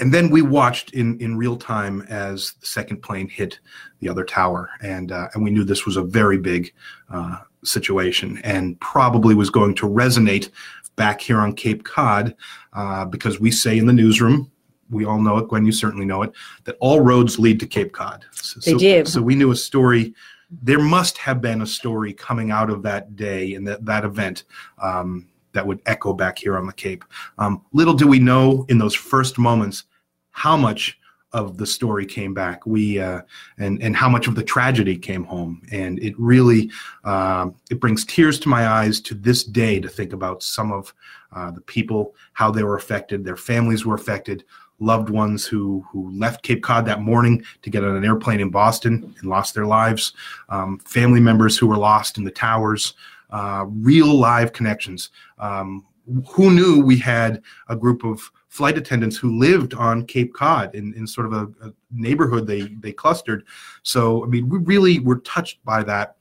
and 0.00 0.14
then 0.14 0.30
we 0.30 0.42
watched 0.42 0.92
in, 0.92 1.18
in 1.20 1.36
real 1.36 1.56
time 1.56 2.02
as 2.02 2.52
the 2.60 2.66
second 2.66 3.02
plane 3.02 3.28
hit 3.28 3.58
the 4.00 4.08
other 4.08 4.24
tower, 4.24 4.70
and 4.80 5.10
uh, 5.10 5.28
and 5.34 5.42
we 5.42 5.50
knew 5.50 5.64
this 5.64 5.86
was 5.86 5.96
a 5.96 6.02
very 6.02 6.38
big 6.38 6.72
uh, 7.12 7.38
situation 7.64 8.40
and 8.44 8.78
probably 8.80 9.34
was 9.34 9.50
going 9.50 9.74
to 9.76 9.88
resonate 9.88 10.50
back 10.96 11.20
here 11.20 11.40
on 11.40 11.52
Cape 11.52 11.84
Cod 11.84 12.34
uh, 12.72 13.04
because 13.04 13.40
we 13.40 13.50
say 13.50 13.78
in 13.78 13.86
the 13.86 13.92
newsroom 13.92 14.50
we 14.90 15.04
all 15.04 15.20
know 15.20 15.38
it. 15.38 15.48
Gwen, 15.48 15.66
you 15.66 15.72
certainly 15.72 16.06
know 16.06 16.22
it. 16.22 16.32
That 16.64 16.76
all 16.80 17.00
roads 17.00 17.38
lead 17.38 17.60
to 17.60 17.66
Cape 17.66 17.92
Cod. 17.92 18.24
So, 18.32 18.60
they 18.60 18.74
do. 18.74 19.04
So 19.04 19.20
we 19.20 19.34
knew 19.34 19.50
a 19.50 19.56
story. 19.56 20.14
There 20.50 20.80
must 20.80 21.18
have 21.18 21.40
been 21.40 21.62
a 21.62 21.66
story 21.66 22.12
coming 22.12 22.50
out 22.50 22.70
of 22.70 22.82
that 22.82 23.16
day 23.16 23.54
and 23.54 23.66
that 23.68 23.84
that 23.84 24.04
event 24.04 24.44
um, 24.82 25.28
that 25.52 25.66
would 25.66 25.80
echo 25.86 26.12
back 26.12 26.38
here 26.38 26.56
on 26.56 26.66
the 26.66 26.72
Cape. 26.72 27.04
Um, 27.38 27.64
little 27.72 27.94
do 27.94 28.06
we 28.06 28.18
know 28.18 28.64
in 28.68 28.78
those 28.78 28.94
first 28.94 29.38
moments 29.38 29.84
how 30.30 30.56
much 30.56 30.97
of 31.32 31.58
the 31.58 31.66
story 31.66 32.06
came 32.06 32.32
back. 32.32 32.66
We 32.66 33.00
uh, 33.00 33.22
and 33.58 33.82
and 33.82 33.94
how 33.96 34.08
much 34.08 34.26
of 34.26 34.34
the 34.34 34.42
tragedy 34.42 34.96
came 34.96 35.24
home, 35.24 35.62
and 35.70 35.98
it 35.98 36.18
really 36.18 36.70
uh, 37.04 37.50
it 37.70 37.80
brings 37.80 38.04
tears 38.04 38.38
to 38.40 38.48
my 38.48 38.66
eyes 38.66 39.00
to 39.02 39.14
this 39.14 39.44
day 39.44 39.80
to 39.80 39.88
think 39.88 40.12
about 40.12 40.42
some 40.42 40.72
of 40.72 40.94
uh, 41.32 41.50
the 41.50 41.60
people, 41.60 42.14
how 42.32 42.50
they 42.50 42.62
were 42.62 42.76
affected, 42.76 43.24
their 43.24 43.36
families 43.36 43.84
were 43.84 43.94
affected, 43.94 44.44
loved 44.78 45.10
ones 45.10 45.46
who 45.46 45.84
who 45.90 46.10
left 46.18 46.42
Cape 46.42 46.62
Cod 46.62 46.86
that 46.86 47.02
morning 47.02 47.44
to 47.62 47.70
get 47.70 47.84
on 47.84 47.96
an 47.96 48.04
airplane 48.04 48.40
in 48.40 48.50
Boston 48.50 49.14
and 49.20 49.28
lost 49.28 49.54
their 49.54 49.66
lives, 49.66 50.12
um, 50.48 50.78
family 50.78 51.20
members 51.20 51.58
who 51.58 51.66
were 51.66 51.76
lost 51.76 52.16
in 52.16 52.24
the 52.24 52.30
towers, 52.30 52.94
uh, 53.30 53.64
real 53.68 54.14
live 54.14 54.52
connections. 54.52 55.10
Um, 55.38 55.84
who 56.26 56.50
knew 56.50 56.80
we 56.80 56.96
had 56.96 57.42
a 57.68 57.76
group 57.76 58.04
of 58.04 58.30
flight 58.48 58.78
attendants 58.78 59.16
who 59.16 59.38
lived 59.38 59.74
on 59.74 60.06
Cape 60.06 60.32
Cod 60.34 60.74
in, 60.74 60.94
in 60.94 61.06
sort 61.06 61.26
of 61.26 61.32
a, 61.32 61.68
a 61.68 61.72
neighborhood 61.90 62.46
they 62.46 62.62
they 62.80 62.92
clustered. 62.92 63.44
So 63.82 64.24
I 64.24 64.28
mean, 64.28 64.48
we 64.48 64.58
really 64.58 64.98
were 65.00 65.18
touched 65.20 65.64
by 65.64 65.82
that, 65.84 66.16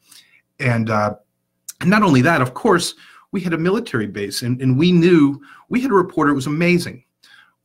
and 0.59 0.89
uh, 0.89 1.15
and 1.81 1.89
not 1.89 2.03
only 2.03 2.21
that, 2.21 2.41
of 2.41 2.53
course, 2.53 2.95
we 3.31 3.41
had 3.41 3.53
a 3.53 3.57
military 3.57 4.07
base, 4.07 4.41
and, 4.41 4.61
and 4.61 4.77
we 4.77 4.91
knew 4.91 5.41
we 5.69 5.81
had 5.81 5.91
a 5.91 5.95
reporter. 5.95 6.31
It 6.31 6.35
was 6.35 6.47
amazing 6.47 7.03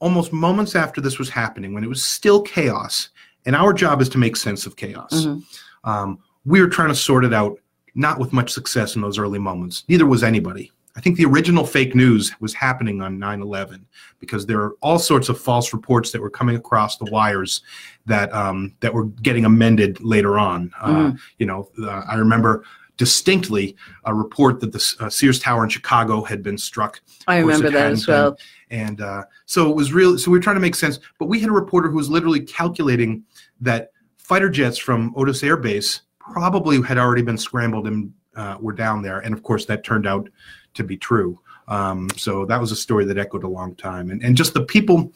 almost 0.03 0.33
moments 0.33 0.75
after 0.75 1.01
this 1.01 1.19
was 1.19 1.31
happening, 1.31 1.73
when 1.73 1.85
it 1.85 1.89
was 1.89 2.05
still 2.05 2.43
chaos, 2.43 3.11
and 3.47 3.55
our 3.55 3.73
job 3.73 4.03
is 4.03 4.09
to 4.11 4.19
make 4.19 4.37
sense 4.37 4.67
of 4.67 4.77
chaos, 4.77 5.13
mm-hmm. 5.13 5.89
um, 5.89 6.19
we 6.45 6.61
were 6.61 6.69
trying 6.69 6.89
to 6.89 6.95
sort 6.95 7.25
it 7.25 7.33
out, 7.33 7.57
not 7.95 8.19
with 8.19 8.33
much 8.33 8.51
success 8.53 8.97
in 8.97 9.01
those 9.01 9.17
early 9.17 9.39
moments. 9.39 9.85
Neither 9.89 10.05
was 10.05 10.25
anybody. 10.25 10.73
I 10.95 11.01
think 11.01 11.17
the 11.17 11.25
original 11.25 11.65
fake 11.65 11.95
news 11.95 12.33
was 12.41 12.53
happening 12.53 13.01
on 13.01 13.19
9 13.19 13.41
11 13.41 13.87
because 14.19 14.47
there 14.47 14.61
are 14.61 14.73
all 14.83 14.99
sorts 14.99 15.29
of 15.29 15.41
false 15.41 15.73
reports 15.73 16.13
that 16.13 16.21
were 16.21 16.31
coming 16.31 16.57
across 16.57 16.99
the 16.99 17.07
wires 17.07 17.63
that 18.07 18.33
um, 18.35 18.75
that 18.81 18.93
were 18.93 19.07
getting 19.07 19.45
amended 19.45 20.01
later 20.01 20.39
on. 20.39 20.71
Uh, 20.81 20.89
mm-hmm. 20.89 21.17
Uh, 21.17 21.19
you 21.39 21.47
know, 21.47 21.69
uh, 21.83 22.03
I 22.09 22.17
remember 22.17 22.65
distinctly 22.99 23.75
a 24.05 24.15
report 24.15 24.61
that 24.61 24.73
the 24.73 24.95
uh, 25.01 25.09
Sears 25.09 25.41
Tower 25.41 25.65
in 25.65 25.71
Chicago 25.71 26.23
had 26.23 26.43
been 26.43 26.59
struck. 26.59 27.01
I 27.27 27.39
remember 27.39 27.71
that 27.71 27.93
as 27.93 28.07
well. 28.07 28.37
And 28.71 29.01
uh, 29.01 29.25
so 29.47 29.71
it 29.71 29.75
was 29.75 29.93
real. 29.93 30.19
So 30.19 30.31
we 30.31 30.39
were 30.39 30.43
trying 30.43 30.57
to 30.57 30.61
make 30.61 30.75
sense, 30.75 30.99
but 31.19 31.27
we 31.27 31.41
had 31.41 31.49
a 31.49 31.53
reporter 31.53 31.91
who 31.91 31.97
was 31.97 32.11
literally 32.11 32.41
calculating 32.41 33.25
that 33.61 33.93
fighter 34.19 34.49
jets 34.49 34.79
from 34.79 35.13
Otis 35.17 35.43
Air 35.43 35.57
Base 35.57 36.03
probably 36.19 36.81
had 36.81 36.99
already 36.99 37.23
been 37.23 37.39
scrambled 37.39 37.87
and 37.87 38.13
uh, 38.37 38.57
were 38.61 38.73
down 38.73 39.03
there. 39.03 39.19
And 39.19 39.35
of 39.35 39.43
course, 39.43 39.67
that 39.67 39.85
turned 39.85 40.07
out 40.07 40.29
to 40.75 40.85
be 40.85 40.97
true. 40.97 41.39
Um, 41.69 42.11
so 42.17 42.45
that 42.47 42.61
was 42.61 42.73
a 42.73 42.77
story 42.77 43.05
that 43.07 43.19
echoed 43.19 43.45
a 43.45 43.49
long 43.49 43.75
time. 43.77 44.11
And, 44.11 44.23
and 44.23 44.37
just 44.37 44.55
the 44.55 44.65
people, 44.65 45.13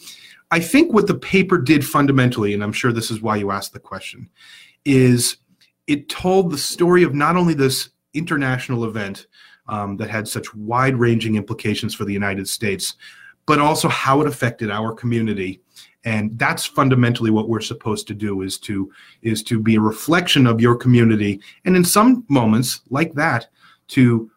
I 0.50 0.60
think 0.60 0.92
what 0.92 1.06
the 1.06 1.18
paper 1.18 1.58
did 1.58 1.86
fundamentally, 1.86 2.54
and 2.54 2.62
I'm 2.62 2.72
sure 2.72 2.92
this 2.92 3.10
is 3.10 3.22
why 3.22 3.36
you 3.36 3.50
asked 3.50 3.72
the 3.72 3.80
question, 3.80 4.28
is 4.84 5.38
it 5.86 6.08
told 6.08 6.50
the 6.50 6.58
story 6.58 7.02
of 7.02 7.14
not 7.14 7.36
only 7.36 7.54
this 7.54 7.90
international 8.14 8.84
event 8.84 9.26
um, 9.68 9.96
that 9.96 10.08
had 10.08 10.28
such 10.28 10.54
wide 10.54 10.96
ranging 10.96 11.36
implications 11.36 11.94
for 11.94 12.04
the 12.04 12.12
United 12.12 12.48
States, 12.48 12.94
but 13.46 13.58
also 13.58 13.88
how 13.88 14.20
it 14.20 14.26
affected 14.26 14.70
our 14.70 14.92
community 14.92 15.60
and 16.06 16.38
that's 16.38 16.64
fundamentally 16.64 17.30
what 17.30 17.48
we're 17.48 17.60
supposed 17.60 18.06
to 18.06 18.14
do 18.14 18.42
is 18.42 18.58
to 18.58 18.90
is 19.22 19.42
to 19.42 19.60
be 19.60 19.74
a 19.74 19.80
reflection 19.80 20.46
of 20.46 20.60
your 20.60 20.76
community 20.76 21.40
and 21.66 21.76
in 21.76 21.84
some 21.84 22.24
moments 22.28 22.80
like 22.88 23.12
that 23.14 23.48
to 23.88 24.30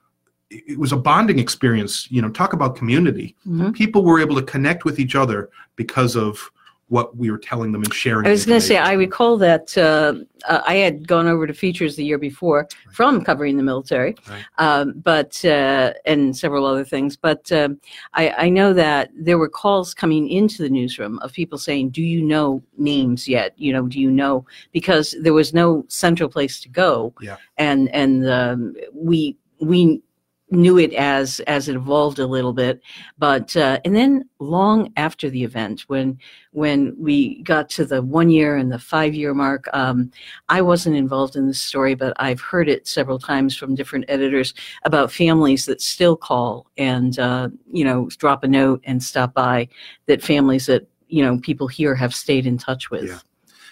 it 0.50 0.77
was 0.77 0.91
a 0.91 0.98
bonding 0.98 1.39
experience 1.39 2.10
you 2.12 2.22
know 2.22 2.29
talk 2.29 2.53
about 2.53 2.75
community 2.75 3.36
mm-hmm. 3.48 3.72
people 3.72 4.03
were 4.03 4.20
able 4.20 4.36
to 4.36 4.44
connect 4.44 4.86
with 4.86 5.00
each 5.00 5.15
other 5.15 5.50
because 5.75 6.15
of 6.15 6.51
what 6.89 7.15
we 7.15 7.29
were 7.32 7.38
telling 7.38 7.72
them 7.72 7.84
and 7.84 7.94
sharing. 7.94 8.25
I 8.25 8.32
was 8.32 8.46
going 8.46 8.60
to 8.60 8.65
say, 8.65 8.77
I 8.77 8.94
recall 8.94 9.38
that 9.38 9.77
uh, 9.77 10.15
uh, 10.48 10.62
I 10.65 10.75
had 10.75 11.08
gone 11.08 11.27
over 11.27 11.46
to 11.46 11.53
features 11.53 11.96
the 11.96 12.03
year 12.03 12.18
before 12.18 12.68
right. 12.86 12.96
from 12.96 13.24
covering 13.24 13.58
the 13.58 13.63
military, 13.63 14.15
right. 14.27 14.44
um, 14.58 14.94
but 14.98 15.44
uh, 15.46 15.94
and 16.06 16.36
several 16.36 16.65
other 16.65 16.84
things. 16.84 17.15
But 17.15 17.51
um, 17.51 17.79
I, 18.15 18.29
I, 18.29 18.50
know 18.50 18.74
that 18.74 19.12
there 19.13 19.38
were 19.38 19.50
calls 19.50 19.94
coming 19.94 20.29
into 20.29 20.63
the 20.63 20.70
newsroom 20.70 21.20
of 21.20 21.32
people 21.32 21.60
saying, 21.60 21.91
"Do 21.91 22.01
you 22.01 22.24
know 22.24 22.63
names 22.77 23.27
yet? 23.27 23.53
You 23.58 23.72
know, 23.72 23.86
do 23.86 24.00
you 24.00 24.10
know?" 24.10 24.46
Because 24.72 25.15
there 25.22 25.34
was 25.34 25.53
no 25.53 25.86
central 25.89 26.27
place 26.27 26.60
to 26.62 26.70
go, 26.70 27.13
yeah. 27.22 27.38
and 27.58 27.88
and 27.94 28.27
um, 28.27 28.75
we 28.94 29.38
we 29.60 30.01
knew 30.51 30.77
it 30.79 30.94
as 30.94 31.39
as 31.41 31.68
it 31.70 31.75
evolved 31.75 32.20
a 32.20 32.25
little 32.25 32.53
bit 32.53 32.82
but 33.18 33.56
uh, 33.56 33.79
and 33.86 33.96
then 33.96 34.27
long 34.39 34.91
after 34.98 35.29
the 35.29 35.44
event 35.44 35.82
when 35.88 36.18
when 36.51 36.96
we 36.98 37.41
got 37.44 37.70
to 37.70 37.86
the 37.86 38.01
one 38.01 38.29
year 38.29 38.58
and 38.58 38.72
the 38.72 38.79
five 38.79 39.13
year 39.13 39.34
mark 39.34 39.68
um, 39.74 40.12
i 40.50 40.62
wasn't 40.62 40.96
involved 40.96 41.36
in 41.36 41.48
this 41.48 41.60
story 41.60 41.94
but 41.94 42.13
i've 42.18 42.41
heard 42.41 42.68
it 42.68 42.88
several 42.88 43.20
times 43.20 43.56
from 43.56 43.75
different 43.75 44.06
editors 44.08 44.53
about 44.86 45.12
families 45.12 45.65
that 45.65 45.82
still 45.82 46.15
call 46.15 46.65
and 46.77 47.20
uh, 47.20 47.48
you 47.72 47.84
know 47.84 48.10
drop 48.18 48.44
a 48.44 48.48
note 48.48 48.82
and 48.86 49.03
stop 49.03 49.34
by 49.34 49.68
that 50.08 50.22
families 50.22 50.65
that 50.65 50.88
you 51.08 51.24
know 51.24 51.38
people 51.39 51.68
here 51.68 51.96
have 51.96 52.13
stayed 52.13 52.46
in 52.46 52.58
touch 52.58 52.89
with. 52.89 53.03
Yeah, 53.03 53.20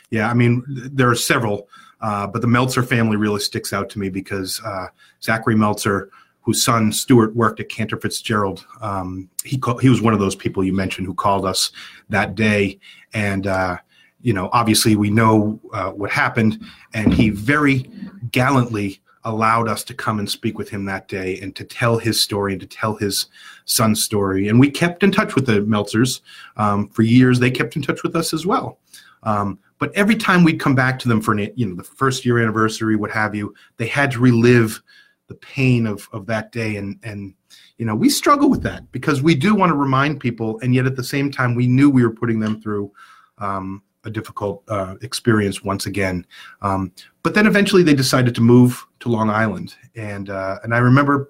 yeah 0.10 0.29
i 0.29 0.34
mean 0.34 0.63
there 0.67 1.10
are 1.10 1.15
several 1.15 1.67
uh, 2.00 2.27
but 2.27 2.43
the 2.43 2.48
meltzer 2.48 2.84
family 2.84 3.17
really 3.17 3.39
sticks 3.39 3.74
out 3.74 3.89
to 3.89 3.98
me 3.98 4.10
because 4.10 4.62
uh, 4.63 4.88
zachary 5.24 5.55
meltzer 5.55 6.12
whose 6.48 6.63
son 6.63 6.94
Stuart 6.94 7.36
worked 7.36 7.60
at 7.60 7.68
Cantor 7.68 7.98
Fitzgerald. 7.98 8.66
Um, 8.80 9.30
he 9.44 9.58
call, 9.58 9.80
he 9.80 9.89
was 9.89 10.01
one 10.01 10.13
of 10.13 10.22
those 10.22 10.34
people 10.34 10.63
you 10.63 10.72
mentioned 10.72 11.06
who 11.06 11.13
called 11.13 11.46
us 11.46 11.74
that 12.08 12.36
day, 12.36 12.80
and 13.13 13.46
uh, 13.46 13.77
you 14.22 14.32
know, 14.32 14.50
obviously 14.54 14.96
we 14.96 15.10
know 15.10 15.60
uh, 15.74 15.92
what 15.92 16.10
happened, 16.10 16.63
and 16.94 17.13
he 17.13 17.32
very 17.32 17.92
gallantly 18.32 19.01
allowed 19.25 19.68
us 19.68 19.84
to 19.84 19.94
come 19.94 20.20
and 20.20 20.30
speak 20.30 20.58
with 20.58 20.70
him 20.70 20.86
that 20.86 21.10
day 21.10 21.38
and 21.42 21.54
to 21.58 21.66
tell 21.66 21.98
his 21.98 22.24
story 22.24 22.54
and 22.54 22.62
to 22.62 22.68
tell 22.68 22.96
his 22.96 23.25
son's 23.66 24.01
story. 24.01 24.48
And 24.48 24.58
we 24.58 24.72
kept 24.72 25.04
in 25.04 25.12
touch 25.12 25.36
with 25.36 25.48
the 25.48 25.60
Meltzers 25.63 26.22
um, 26.56 26.88
for 26.88 27.01
years. 27.01 27.39
They 27.39 27.51
kept 27.51 27.75
in 27.75 27.82
touch 27.82 28.04
with 28.04 28.16
us 28.16 28.34
as 28.34 28.46
well. 28.46 28.80
Um, 29.24 29.60
but 29.80 29.94
every 29.96 30.16
time 30.16 30.46
we'd 30.46 30.62
come 30.62 30.75
back 30.75 30.98
to 31.00 31.10
them 31.10 31.20
for 31.20 31.34
an, 31.34 31.51
you 31.56 31.66
know 31.66 31.75
the 31.75 31.84
first 31.84 32.25
year 32.25 32.39
anniversary, 32.39 32.96
what 32.96 33.12
have 33.12 33.36
you, 33.36 33.54
they 33.75 33.88
had 33.88 34.12
to 34.12 34.20
relive 34.22 34.82
the 35.27 35.36
pain 35.36 35.86
of 35.86 36.07
of 36.12 36.25
that 36.27 36.51
day. 36.51 36.77
And 36.77 37.00
and 37.03 37.34
you 37.77 37.86
know 37.86 37.96
we 37.96 38.10
struggle 38.10 38.50
with 38.50 38.63
that 38.63 38.91
because 38.91 39.22
we 39.22 39.36
do 39.36 39.55
want 39.55 39.69
to 39.69 39.75
remind 39.75 40.19
people 40.19 40.60
and 40.62 40.74
yet 40.74 40.86
at 40.86 40.96
the 40.96 41.03
same 41.03 41.31
time 41.31 41.55
we 41.55 41.67
knew 41.67 41.89
we 41.89 42.03
were 42.03 42.13
putting 42.13 42.39
them 42.39 42.62
through 42.62 42.91
um, 43.38 43.84
a 44.03 44.10
difficult 44.10 44.63
uh, 44.69 44.96
experience 45.01 45.63
once 45.63 45.86
again. 45.86 46.25
Um, 46.62 46.91
but 47.24 47.34
then 47.34 47.46
eventually 47.46 47.84
they 47.84 47.93
decided 47.93 48.34
to 48.36 48.41
move 48.41 48.84
to 49.01 49.10
long 49.10 49.29
island. 49.29 49.75
And 49.96 50.29
uh, 50.29 50.57
and 50.63 50.74
i 50.74 50.79
remember 50.79 51.29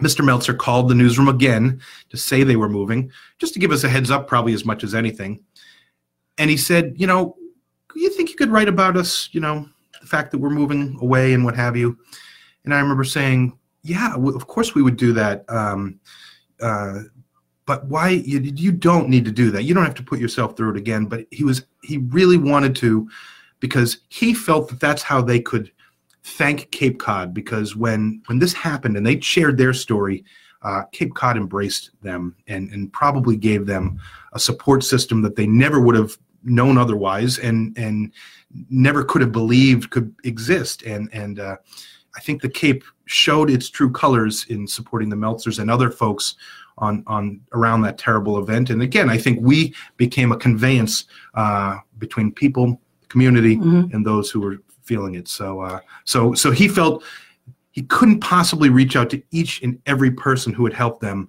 mr 0.00 0.24
meltzer 0.24 0.54
called 0.54 0.88
the 0.88 0.94
newsroom 0.94 1.26
again 1.26 1.80
to 2.08 2.16
say 2.16 2.44
they 2.44 2.54
were 2.54 2.68
moving 2.68 3.10
just 3.40 3.52
to 3.52 3.58
give 3.58 3.72
us 3.72 3.82
a 3.82 3.88
heads 3.88 4.12
up 4.12 4.28
probably 4.28 4.52
as 4.52 4.64
much 4.64 4.84
as 4.84 4.94
anything. 4.94 5.40
And 6.38 6.50
he 6.50 6.56
said 6.56 6.94
you 6.96 7.06
know 7.06 7.36
you 7.94 8.10
think 8.10 8.30
you 8.30 8.36
could 8.36 8.50
write 8.50 8.68
about 8.68 8.96
us 8.96 9.28
you 9.32 9.40
know 9.40 9.68
the 10.00 10.06
fact 10.06 10.30
that 10.30 10.38
we're 10.38 10.50
moving 10.50 10.96
away 11.00 11.34
and 11.34 11.44
what 11.44 11.56
have 11.56 11.76
you 11.76 11.98
and 12.68 12.74
I 12.74 12.80
remember 12.80 13.04
saying, 13.04 13.56
"Yeah, 13.82 14.14
of 14.14 14.46
course 14.46 14.74
we 14.74 14.82
would 14.82 14.98
do 14.98 15.14
that." 15.14 15.48
Um, 15.48 15.98
uh, 16.60 17.04
but 17.64 17.86
why 17.86 18.08
you, 18.08 18.40
you 18.40 18.72
don't 18.72 19.08
need 19.10 19.26
to 19.26 19.30
do 19.30 19.50
that 19.50 19.62
you 19.64 19.74
don't 19.74 19.84
have 19.84 19.94
to 19.94 20.02
put 20.02 20.18
yourself 20.18 20.56
through 20.56 20.70
it 20.70 20.76
again 20.76 21.04
but 21.04 21.26
he 21.30 21.44
was 21.44 21.66
he 21.82 21.98
really 21.98 22.38
wanted 22.38 22.74
to 22.74 23.08
because 23.60 23.98
he 24.08 24.32
felt 24.32 24.68
that 24.68 24.80
that's 24.80 25.02
how 25.02 25.20
they 25.20 25.38
could 25.38 25.70
thank 26.24 26.70
cape 26.70 26.98
cod 26.98 27.32
because 27.32 27.76
when 27.76 28.22
when 28.26 28.38
this 28.38 28.54
happened 28.54 28.96
and 28.96 29.06
they 29.06 29.20
shared 29.20 29.58
their 29.58 29.74
story 29.74 30.24
uh, 30.62 30.82
cape 30.92 31.14
cod 31.14 31.36
embraced 31.36 31.90
them 32.02 32.34
and 32.48 32.70
and 32.72 32.92
probably 32.92 33.36
gave 33.36 33.66
them 33.66 34.00
a 34.32 34.40
support 34.40 34.82
system 34.82 35.20
that 35.20 35.36
they 35.36 35.46
never 35.46 35.78
would 35.78 35.94
have 35.94 36.16
known 36.42 36.78
otherwise 36.78 37.38
and 37.38 37.76
and 37.76 38.12
never 38.70 39.04
could 39.04 39.20
have 39.20 39.32
believed 39.32 39.90
could 39.90 40.14
exist 40.24 40.82
and 40.82 41.08
and 41.12 41.38
uh, 41.38 41.56
I 42.18 42.20
think 42.20 42.42
the 42.42 42.48
Cape 42.48 42.82
showed 43.06 43.48
its 43.48 43.70
true 43.70 43.90
colors 43.90 44.44
in 44.48 44.66
supporting 44.66 45.08
the 45.08 45.16
Meltzers 45.16 45.60
and 45.60 45.70
other 45.70 45.88
folks 45.90 46.34
on 46.78 47.04
on 47.06 47.40
around 47.52 47.82
that 47.82 47.96
terrible 47.96 48.38
event. 48.38 48.70
And 48.70 48.82
again, 48.82 49.08
I 49.08 49.16
think 49.18 49.38
we 49.40 49.72
became 49.96 50.32
a 50.32 50.36
conveyance 50.36 51.04
uh, 51.34 51.76
between 51.98 52.32
people, 52.32 52.80
community, 53.08 53.56
Mhm. 53.56 53.94
and 53.94 54.04
those 54.04 54.30
who 54.30 54.40
were 54.40 54.56
feeling 54.82 55.14
it. 55.14 55.28
So 55.28 55.60
uh, 55.60 55.78
so 56.04 56.34
so 56.34 56.50
he 56.50 56.66
felt 56.66 57.04
he 57.70 57.82
couldn't 57.82 58.20
possibly 58.20 58.68
reach 58.68 58.96
out 58.96 59.08
to 59.10 59.22
each 59.30 59.62
and 59.62 59.78
every 59.86 60.10
person 60.10 60.52
who 60.52 60.64
had 60.64 60.74
helped 60.74 61.00
them 61.00 61.28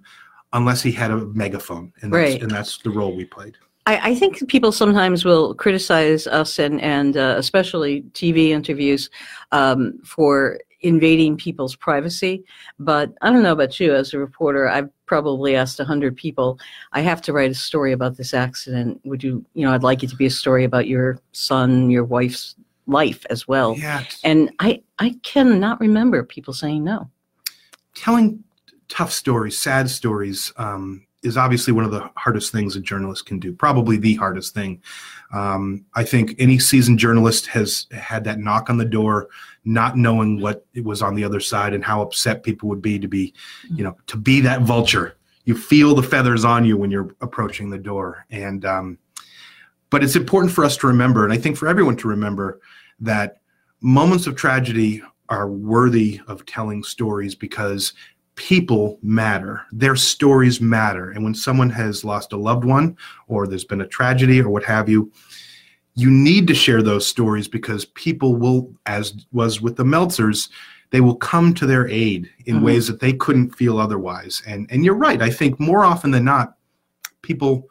unless 0.52 0.82
he 0.82 0.90
had 0.90 1.12
a 1.12 1.18
megaphone, 1.44 1.92
and 2.02 2.12
that's, 2.12 2.32
Right. 2.32 2.42
and 2.42 2.50
that's 2.50 2.78
the 2.78 2.90
role 2.90 3.14
we 3.16 3.24
played. 3.24 3.56
I, 3.86 4.10
I 4.10 4.14
think 4.16 4.48
people 4.48 4.72
sometimes 4.72 5.24
will 5.24 5.54
criticize 5.54 6.26
us 6.26 6.58
and 6.58 6.80
and 6.80 7.16
uh, 7.16 7.34
especially 7.38 8.02
TV 8.14 8.50
interviews 8.50 9.08
um, 9.52 9.98
for 10.04 10.58
invading 10.82 11.36
people's 11.36 11.76
privacy. 11.76 12.44
But 12.78 13.12
I 13.22 13.30
don't 13.30 13.42
know 13.42 13.52
about 13.52 13.78
you 13.78 13.94
as 13.94 14.14
a 14.14 14.18
reporter. 14.18 14.68
I've 14.68 14.88
probably 15.06 15.56
asked 15.56 15.80
a 15.80 15.84
hundred 15.84 16.16
people. 16.16 16.58
I 16.92 17.00
have 17.00 17.20
to 17.22 17.32
write 17.32 17.50
a 17.50 17.54
story 17.54 17.92
about 17.92 18.16
this 18.16 18.34
accident. 18.34 19.00
Would 19.04 19.22
you? 19.22 19.44
You 19.54 19.66
know, 19.66 19.72
I'd 19.72 19.82
like 19.82 20.02
it 20.02 20.10
to 20.10 20.16
be 20.16 20.26
a 20.26 20.30
story 20.30 20.64
about 20.64 20.88
your 20.88 21.18
son, 21.32 21.90
your 21.90 22.04
wife's 22.04 22.54
life 22.86 23.24
as 23.30 23.46
well. 23.46 23.76
Yeah, 23.78 24.04
And 24.24 24.50
I 24.58 24.82
I 24.98 25.16
cannot 25.22 25.80
remember 25.80 26.22
people 26.24 26.52
saying 26.54 26.84
no. 26.84 27.10
telling 27.94 28.44
tough 28.88 29.12
stories, 29.12 29.58
sad 29.58 29.88
stories, 29.88 30.52
um, 30.56 31.06
is 31.22 31.36
obviously 31.36 31.72
one 31.72 31.84
of 31.84 31.90
the 31.90 32.10
hardest 32.16 32.50
things 32.50 32.76
a 32.76 32.80
journalist 32.80 33.26
can 33.26 33.38
do. 33.38 33.52
Probably 33.52 33.96
the 33.96 34.14
hardest 34.14 34.54
thing. 34.54 34.80
Um, 35.32 35.84
I 35.94 36.04
think 36.04 36.34
any 36.38 36.58
seasoned 36.58 36.98
journalist 36.98 37.46
has 37.48 37.86
had 37.92 38.24
that 38.24 38.38
knock 38.38 38.70
on 38.70 38.78
the 38.78 38.84
door, 38.84 39.28
not 39.64 39.96
knowing 39.96 40.40
what 40.40 40.66
it 40.74 40.84
was 40.84 41.02
on 41.02 41.14
the 41.14 41.24
other 41.24 41.40
side 41.40 41.74
and 41.74 41.84
how 41.84 42.00
upset 42.00 42.42
people 42.42 42.68
would 42.68 42.82
be 42.82 42.98
to 42.98 43.08
be, 43.08 43.34
you 43.74 43.84
know, 43.84 43.96
to 44.06 44.16
be 44.16 44.40
that 44.40 44.62
vulture. 44.62 45.16
You 45.44 45.56
feel 45.56 45.94
the 45.94 46.02
feathers 46.02 46.44
on 46.44 46.64
you 46.64 46.76
when 46.76 46.90
you're 46.90 47.14
approaching 47.20 47.70
the 47.70 47.78
door, 47.78 48.26
and 48.30 48.64
um, 48.64 48.98
but 49.88 50.04
it's 50.04 50.16
important 50.16 50.52
for 50.52 50.64
us 50.64 50.76
to 50.78 50.86
remember, 50.86 51.24
and 51.24 51.32
I 51.32 51.38
think 51.38 51.56
for 51.56 51.66
everyone 51.66 51.96
to 51.96 52.08
remember 52.08 52.60
that 53.00 53.40
moments 53.80 54.26
of 54.26 54.36
tragedy 54.36 55.02
are 55.28 55.48
worthy 55.48 56.20
of 56.28 56.44
telling 56.44 56.82
stories 56.82 57.34
because 57.34 57.94
people 58.40 58.98
matter. 59.02 59.66
Their 59.70 59.94
stories 59.96 60.62
matter. 60.62 61.10
And 61.10 61.22
when 61.22 61.34
someone 61.34 61.68
has 61.70 62.04
lost 62.06 62.32
a 62.32 62.38
loved 62.38 62.64
one 62.64 62.96
or 63.28 63.46
there's 63.46 63.66
been 63.66 63.82
a 63.82 63.86
tragedy 63.86 64.40
or 64.40 64.48
what 64.48 64.64
have 64.64 64.88
you, 64.88 65.12
you 65.94 66.10
need 66.10 66.46
to 66.48 66.54
share 66.54 66.82
those 66.82 67.06
stories 67.06 67.48
because 67.48 67.84
people 67.84 68.36
will, 68.36 68.72
as 68.86 69.12
was 69.30 69.60
with 69.60 69.76
the 69.76 69.84
Meltzers, 69.84 70.48
they 70.88 71.02
will 71.02 71.16
come 71.16 71.52
to 71.52 71.66
their 71.66 71.86
aid 71.88 72.30
in 72.46 72.60
Mhm. 72.60 72.62
ways 72.62 72.86
that 72.86 73.00
they 73.00 73.12
couldn't 73.12 73.54
feel 73.54 73.78
otherwise. 73.78 74.42
And 74.46 74.66
and 74.70 74.84
you're 74.86 74.94
right. 74.94 75.20
I 75.20 75.28
think 75.30 75.60
more 75.60 75.84
often 75.84 76.10
than 76.10 76.24
not, 76.24 76.56
people 77.20 77.68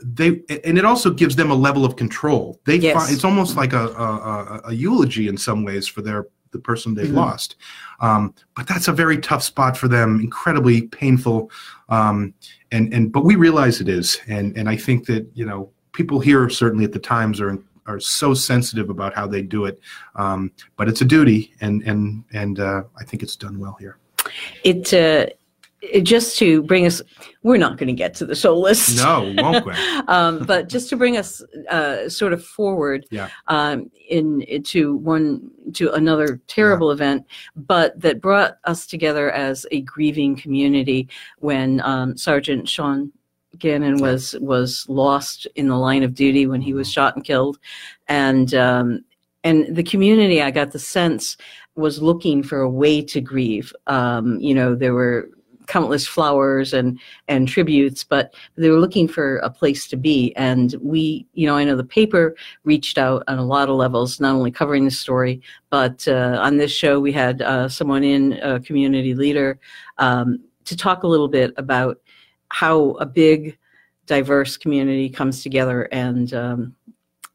they 0.00 0.28
and 0.64 0.78
it 0.78 0.84
also 0.84 1.10
gives 1.10 1.34
them 1.34 1.50
a 1.50 1.54
level 1.56 1.84
of 1.84 1.96
control. 1.96 2.60
They 2.66 2.76
Yes. 2.76 2.94
find 2.94 3.12
it's 3.12 3.24
almost 3.24 3.56
like 3.56 3.72
a, 3.72 3.86
a, 3.88 4.60
a 4.70 4.72
eulogy 4.72 5.26
in 5.26 5.36
some 5.36 5.64
ways 5.64 5.88
for 5.88 6.02
their 6.02 6.28
the 6.52 6.58
person 6.58 6.94
they've 6.94 7.08
Mhm. 7.08 7.14
lost. 7.14 7.56
Um, 8.00 8.34
but 8.56 8.66
that's 8.66 8.88
a 8.88 8.92
very 8.92 9.18
tough 9.18 9.42
spot 9.42 9.76
for 9.76 9.88
them, 9.88 10.20
incredibly 10.20 10.82
painful. 10.82 11.50
Um, 11.88 12.34
and 12.72 12.92
and 12.92 13.12
but 13.12 13.24
we 13.24 13.36
realize 13.36 13.80
it 13.80 13.88
is, 13.88 14.18
and 14.28 14.56
and 14.56 14.68
I 14.68 14.76
think 14.76 15.06
that 15.06 15.26
you 15.34 15.46
know 15.46 15.70
people 15.92 16.20
here 16.20 16.48
certainly 16.48 16.84
at 16.84 16.92
the 16.92 16.98
Times 16.98 17.40
are 17.40 17.58
are 17.86 18.00
so 18.00 18.34
sensitive 18.34 18.90
about 18.90 19.14
how 19.14 19.26
they 19.26 19.40
do 19.42 19.64
it. 19.64 19.80
Um, 20.14 20.52
but 20.76 20.88
it's 20.88 21.00
a 21.00 21.04
duty, 21.06 21.54
and 21.60 21.82
and 21.82 22.24
and 22.32 22.60
uh, 22.60 22.82
I 22.98 23.04
think 23.04 23.22
it's 23.22 23.36
done 23.36 23.58
well 23.58 23.76
here. 23.80 23.96
It, 24.62 24.92
uh, 24.92 25.26
it 25.30 25.37
just 26.02 26.38
to 26.38 26.62
bring 26.62 26.86
us. 26.86 27.00
We're 27.42 27.56
not 27.56 27.78
going 27.78 27.86
to 27.86 27.92
get 27.92 28.14
to 28.14 28.26
the 28.26 28.34
show 28.34 28.58
list. 28.58 28.96
No, 28.98 29.32
won't 29.38 29.64
Gwen. 29.64 30.04
um, 30.08 30.44
but 30.44 30.68
just 30.68 30.88
to 30.90 30.96
bring 30.96 31.16
us 31.16 31.42
uh, 31.70 32.08
sort 32.08 32.32
of 32.32 32.44
forward 32.44 33.06
Yeah. 33.10 33.28
um, 33.46 33.90
in 34.08 34.42
into 34.42 34.96
one 34.96 35.50
to 35.74 35.92
another 35.92 36.40
terrible 36.46 36.90
event, 36.90 37.26
but 37.54 37.98
that 38.00 38.20
brought 38.20 38.58
us 38.64 38.86
together 38.86 39.30
as 39.30 39.66
a 39.70 39.82
grieving 39.82 40.36
community 40.36 41.08
when 41.38 41.80
um, 41.82 42.16
Sergeant 42.16 42.68
Sean 42.68 43.12
Gannon 43.58 43.98
was 43.98 44.36
was 44.40 44.86
lost 44.88 45.46
in 45.54 45.68
the 45.68 45.76
line 45.76 46.02
of 46.02 46.14
duty 46.14 46.46
when 46.46 46.60
he 46.60 46.74
was 46.74 46.90
shot 46.90 47.16
and 47.16 47.24
killed, 47.24 47.58
and 48.08 48.52
um, 48.54 49.04
and 49.44 49.74
the 49.74 49.82
community 49.82 50.42
I 50.42 50.50
got 50.50 50.72
the 50.72 50.78
sense 50.78 51.36
was 51.76 52.02
looking 52.02 52.42
for 52.42 52.60
a 52.60 52.68
way 52.70 53.00
to 53.02 53.20
grieve. 53.20 53.72
Um, 53.86 54.38
you 54.40 54.52
know, 54.54 54.74
there 54.74 54.94
were 54.94 55.30
countless 55.68 56.06
flowers 56.06 56.72
and 56.72 56.98
and 57.28 57.46
tributes, 57.46 58.02
but 58.02 58.34
they 58.56 58.70
were 58.70 58.80
looking 58.80 59.06
for 59.06 59.36
a 59.36 59.50
place 59.50 59.86
to 59.88 59.96
be. 59.96 60.34
And 60.34 60.74
we, 60.80 61.26
you 61.34 61.46
know, 61.46 61.56
I 61.56 61.64
know 61.64 61.76
the 61.76 61.84
paper 61.84 62.34
reached 62.64 62.98
out 62.98 63.22
on 63.28 63.38
a 63.38 63.44
lot 63.44 63.68
of 63.68 63.76
levels, 63.76 64.18
not 64.18 64.34
only 64.34 64.50
covering 64.50 64.84
the 64.84 64.90
story, 64.90 65.40
but 65.70 66.08
uh, 66.08 66.38
on 66.40 66.56
this 66.56 66.72
show 66.72 66.98
we 66.98 67.12
had 67.12 67.42
uh, 67.42 67.68
someone 67.68 68.02
in, 68.02 68.32
a 68.42 68.58
community 68.58 69.14
leader, 69.14 69.60
um, 69.98 70.40
to 70.64 70.76
talk 70.76 71.02
a 71.02 71.06
little 71.06 71.28
bit 71.28 71.52
about 71.56 72.00
how 72.48 72.90
a 72.92 73.06
big, 73.06 73.56
diverse 74.06 74.56
community 74.56 75.08
comes 75.08 75.42
together 75.42 75.82
and 75.92 76.34
um, 76.34 76.74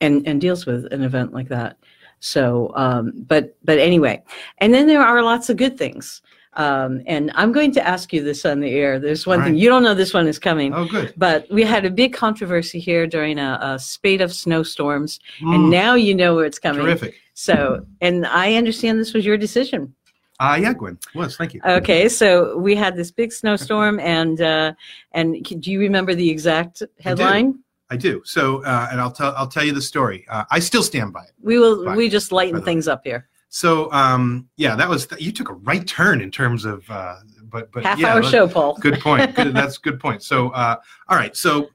and 0.02 0.28
and 0.28 0.42
deals 0.42 0.66
with 0.66 0.92
an 0.92 1.04
event 1.04 1.34
like 1.34 1.48
that. 1.50 1.78
So, 2.20 2.72
um, 2.76 3.12
but 3.28 3.56
but 3.64 3.80
anyway, 3.80 4.24
and 4.58 4.74
then 4.74 4.88
there 4.88 5.02
are 5.02 5.22
lots 5.22 5.50
of 5.50 5.58
good 5.58 5.78
things. 5.78 6.22
Um, 6.56 7.02
and 7.08 7.32
I'm 7.36 7.52
going 7.52 7.72
to 7.74 7.88
ask 7.88 8.14
you 8.14 8.24
this 8.24 8.46
on 8.46 8.60
the 8.60 8.70
air. 8.70 9.00
There's 9.00 9.26
one 9.26 9.40
All 9.40 9.46
thing 9.46 9.56
you 9.56 9.70
don't 9.70 9.84
know. 9.84 9.94
This 9.94 10.14
one 10.14 10.28
is 10.28 10.38
coming. 10.40 10.74
Oh, 10.74 10.86
good. 10.86 11.14
But 11.18 11.48
we 11.50 11.64
had 11.64 11.84
a 11.86 11.90
big 11.90 12.14
controversy 12.14 12.80
here 12.80 13.08
during 13.08 13.40
a, 13.40 13.58
a 13.62 13.80
spate 13.80 14.22
of 14.22 14.34
snowstorms, 14.34 15.20
Mm, 15.42 15.56
and 15.56 15.70
now 15.70 15.96
you 15.96 16.14
know 16.14 16.36
where 16.36 16.46
it's 16.46 16.60
coming. 16.60 16.84
terrific. 16.86 17.16
So, 17.34 17.86
and 18.02 18.26
I 18.28 18.56
understand 18.56 19.00
this 19.00 19.14
was 19.14 19.26
your 19.26 19.38
decision. 19.38 19.96
Uh, 20.40 20.58
yeah, 20.62 20.74
Gwen. 20.74 20.98
It 21.14 21.18
was. 21.18 21.38
Thank 21.38 21.54
you. 21.54 21.62
Okay, 21.66 22.10
so 22.10 22.58
we 22.58 22.76
had 22.76 22.96
this 22.96 23.12
big 23.12 23.32
snowstorm, 23.32 24.00
and 24.00 24.42
uh, 24.42 24.74
and 25.14 25.44
do 25.44 25.72
you 25.72 25.80
remember 25.80 26.14
the 26.16 26.30
exact 26.30 26.84
headline? 27.00 27.60
I 27.90 27.98
do. 27.98 28.22
So, 28.26 28.64
uh, 28.64 28.88
and 28.92 29.00
I'll 29.00 29.12
tell 29.12 29.34
I'll 29.36 29.48
tell 29.48 29.64
you 29.64 29.74
the 29.74 29.82
story. 29.82 30.26
Uh, 30.30 30.44
I 30.50 30.60
still 30.60 30.84
stand 30.84 31.14
by 31.14 31.24
it. 31.24 31.32
We 31.42 31.60
will. 31.60 31.86
Fine. 31.86 31.98
We 31.98 32.10
just 32.10 32.32
lighten 32.32 32.60
By 32.60 32.66
things 32.66 32.88
up 32.88 33.02
here. 33.04 33.28
So, 33.56 33.92
um, 33.92 34.50
yeah, 34.58 34.76
that 34.76 34.90
was 34.90 35.08
you 35.20 35.32
took 35.32 35.52
a 35.52 35.54
right 35.54 35.86
turn 35.86 36.22
in 36.22 36.32
terms 36.32 36.66
of, 36.66 36.90
uh, 36.90 37.18
but 37.44 37.72
but 37.72 37.84
Half 37.84 38.00
yeah, 38.00 38.16
hour 38.16 38.24
show, 38.24 38.48
Paul. 38.48 38.74
Good 38.82 39.00
point. 39.00 39.36
Good, 39.36 39.54
that's 39.54 39.78
a 39.78 39.80
good 39.80 40.00
point. 40.00 40.24
So, 40.24 40.50
uh, 40.50 40.78
all 41.08 41.18
right. 41.18 41.38
So, 41.38 41.70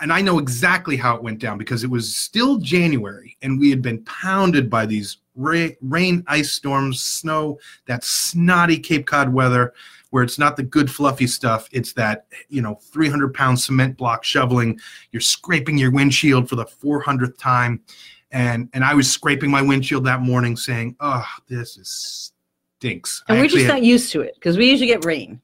and 0.00 0.12
I 0.12 0.20
know 0.20 0.38
exactly 0.38 0.96
how 0.96 1.16
it 1.16 1.22
went 1.22 1.40
down 1.40 1.58
because 1.58 1.82
it 1.82 1.90
was 1.90 2.14
still 2.14 2.58
January 2.58 3.36
and 3.42 3.58
we 3.58 3.70
had 3.70 3.82
been 3.82 4.04
pounded 4.04 4.70
by 4.70 4.86
these 4.86 5.16
ra- 5.34 5.70
rain, 5.80 6.22
ice 6.28 6.52
storms, 6.52 7.00
snow, 7.00 7.58
that 7.86 8.04
snotty 8.04 8.78
Cape 8.78 9.04
Cod 9.04 9.32
weather 9.32 9.74
where 10.10 10.22
it's 10.22 10.38
not 10.38 10.56
the 10.56 10.62
good 10.62 10.88
fluffy 10.88 11.26
stuff. 11.26 11.68
It's 11.72 11.92
that, 11.94 12.26
you 12.48 12.62
know, 12.62 12.76
300 12.76 13.34
pound 13.34 13.58
cement 13.58 13.96
block 13.96 14.22
shoveling. 14.22 14.78
You're 15.10 15.20
scraping 15.20 15.76
your 15.76 15.90
windshield 15.90 16.48
for 16.48 16.54
the 16.54 16.66
400th 16.66 17.36
time. 17.36 17.82
And, 18.30 18.68
and 18.74 18.84
I 18.84 18.94
was 18.94 19.10
scraping 19.10 19.50
my 19.50 19.62
windshield 19.62 20.04
that 20.04 20.20
morning 20.20 20.56
saying, 20.56 20.96
oh, 21.00 21.26
this 21.48 21.76
is 21.78 22.32
stinks. 22.78 23.24
And 23.28 23.38
I 23.38 23.42
we're 23.42 23.48
just 23.48 23.64
had- 23.66 23.68
not 23.74 23.82
used 23.82 24.12
to 24.12 24.20
it 24.20 24.34
because 24.34 24.56
we 24.58 24.68
usually 24.70 24.86
get 24.88 25.04
rain. 25.04 25.40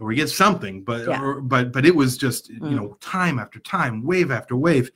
or 0.00 0.08
we 0.08 0.16
get 0.16 0.28
something 0.28 0.82
but 0.82 1.06
Yeah. 1.06 1.22
or, 1.22 1.40
but 1.40 1.70
but 1.72 1.86
it 1.86 1.94
was 1.94 2.18
just 2.18 2.50
Mm. 2.50 2.70
you 2.70 2.76
know 2.76 2.96
time 3.00 3.38
after 3.38 3.60
time 3.60 4.02
wave 4.02 4.30
after 4.32 4.56
wave 4.56 4.90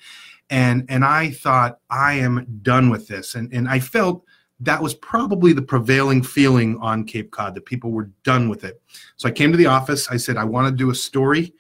and 0.51 0.85
and 0.89 1.05
i 1.05 1.31
thought 1.31 1.79
i 1.89 2.15
am 2.15 2.35
done 2.63 2.91
with 2.91 3.07
this 3.07 3.37
and 3.37 3.51
and 3.53 3.69
i 3.69 3.79
felt 3.79 4.25
that 4.59 4.83
was 4.83 4.95
probably 4.95 5.53
the 5.53 5.63
prevailing 5.63 6.21
feeling 6.21 6.77
on 6.81 7.05
cape 7.05 7.31
cod 7.31 7.55
that 7.55 7.65
people 7.65 7.93
were 7.93 8.11
done 8.25 8.49
with 8.49 8.65
it 8.65 8.83
so 9.17 9.29
i 9.29 9.33
came 9.33 9.53
to 9.53 9.57
the 9.57 9.67
office 9.67 10.09
i 10.11 10.17
said 10.17 10.37
i 10.37 10.43
want 10.45 10.67
to 10.69 10.75
do 10.85 10.91
a 10.91 10.95
story 10.95 11.55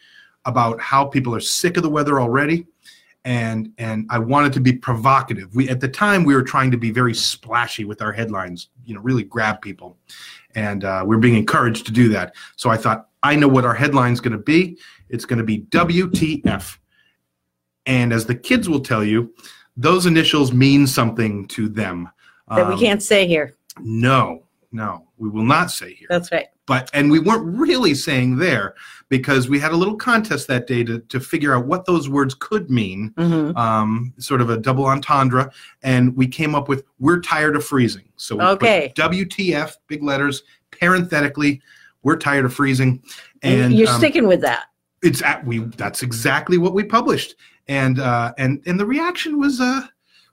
about 0.44 0.80
how 0.80 1.04
people 1.04 1.32
are 1.34 1.40
sick 1.40 1.76
of 1.76 1.84
the 1.84 1.90
weather 1.96 2.20
already 2.20 2.66
and 3.28 3.70
and 3.78 4.06
i 4.10 4.18
wanted 4.18 4.52
to 4.52 4.60
be 4.60 4.72
provocative 4.72 5.54
we 5.54 5.68
at 5.68 5.80
the 5.80 5.88
time 5.88 6.24
we 6.24 6.34
were 6.34 6.42
trying 6.42 6.70
to 6.70 6.78
be 6.78 6.90
very 6.90 7.14
splashy 7.14 7.84
with 7.84 8.00
our 8.00 8.12
headlines 8.12 8.68
you 8.84 8.94
know 8.94 9.00
really 9.00 9.22
grab 9.24 9.60
people 9.60 9.98
and 10.54 10.84
uh, 10.84 11.02
we're 11.04 11.18
being 11.18 11.36
encouraged 11.36 11.84
to 11.84 11.92
do 11.92 12.08
that 12.08 12.34
so 12.56 12.70
i 12.70 12.76
thought 12.76 13.08
I 13.22 13.34
know 13.34 13.48
what 13.48 13.64
our 13.64 13.74
headline's 13.74 14.20
going 14.20 14.32
to 14.32 14.38
be. 14.38 14.78
It's 15.08 15.24
going 15.24 15.38
to 15.38 15.44
be 15.44 15.62
WTF. 15.62 16.78
And 17.86 18.12
as 18.12 18.26
the 18.26 18.34
kids 18.34 18.68
will 18.68 18.80
tell 18.80 19.04
you, 19.04 19.34
those 19.76 20.06
initials 20.06 20.52
mean 20.52 20.86
something 20.86 21.46
to 21.48 21.68
them. 21.68 22.10
That 22.48 22.68
we 22.68 22.74
Um, 22.74 22.80
can't 22.80 23.02
say 23.02 23.26
here. 23.26 23.56
No, 23.80 24.44
no. 24.72 25.08
We 25.16 25.28
will 25.28 25.44
not 25.44 25.70
say 25.70 25.94
here. 25.94 26.08
That's 26.10 26.30
right. 26.32 26.48
But 26.66 26.90
and 26.92 27.10
we 27.10 27.18
weren't 27.18 27.58
really 27.58 27.94
saying 27.94 28.36
there 28.36 28.74
because 29.08 29.48
we 29.48 29.58
had 29.58 29.72
a 29.72 29.76
little 29.76 29.96
contest 29.96 30.46
that 30.48 30.66
day 30.66 30.84
to, 30.84 30.98
to 31.00 31.18
figure 31.20 31.54
out 31.54 31.66
what 31.66 31.86
those 31.86 32.08
words 32.08 32.34
could 32.34 32.70
mean, 32.70 33.12
hmm 33.16 33.56
um, 33.56 34.12
sort 34.18 34.40
of 34.40 34.50
a 34.50 34.56
double 34.56 34.84
entendre, 34.86 35.50
and 35.82 36.14
we 36.16 36.26
came 36.26 36.54
up 36.54 36.68
with 36.68 36.84
"We're 36.98 37.20
tired 37.20 37.56
of 37.56 37.64
freezing." 37.64 38.04
So 38.16 38.36
we 38.36 38.44
Okay. 38.44 38.92
put 38.94 38.96
WTF, 39.10 39.76
big 39.86 40.02
letters, 40.02 40.42
parenthetically, 40.70 41.60
"We're 42.02 42.16
tired 42.16 42.44
of 42.44 42.52
freezing," 42.54 43.02
And, 43.42 43.72
you're 43.74 43.88
um, 43.88 43.98
sticking 43.98 44.26
with 44.26 44.40
that. 44.42 44.64
it's 45.02 45.22
at 45.22 45.44
we 45.46 45.58
that's 45.76 46.02
exactly 46.02 46.58
what 46.58 46.74
we 46.74 46.82
published 46.82 47.36
and 47.68 48.00
uh 48.00 48.32
and 48.36 48.60
and 48.66 48.80
the 48.80 48.84
reaction 48.86 49.38
was 49.38 49.60
uh 49.60 49.82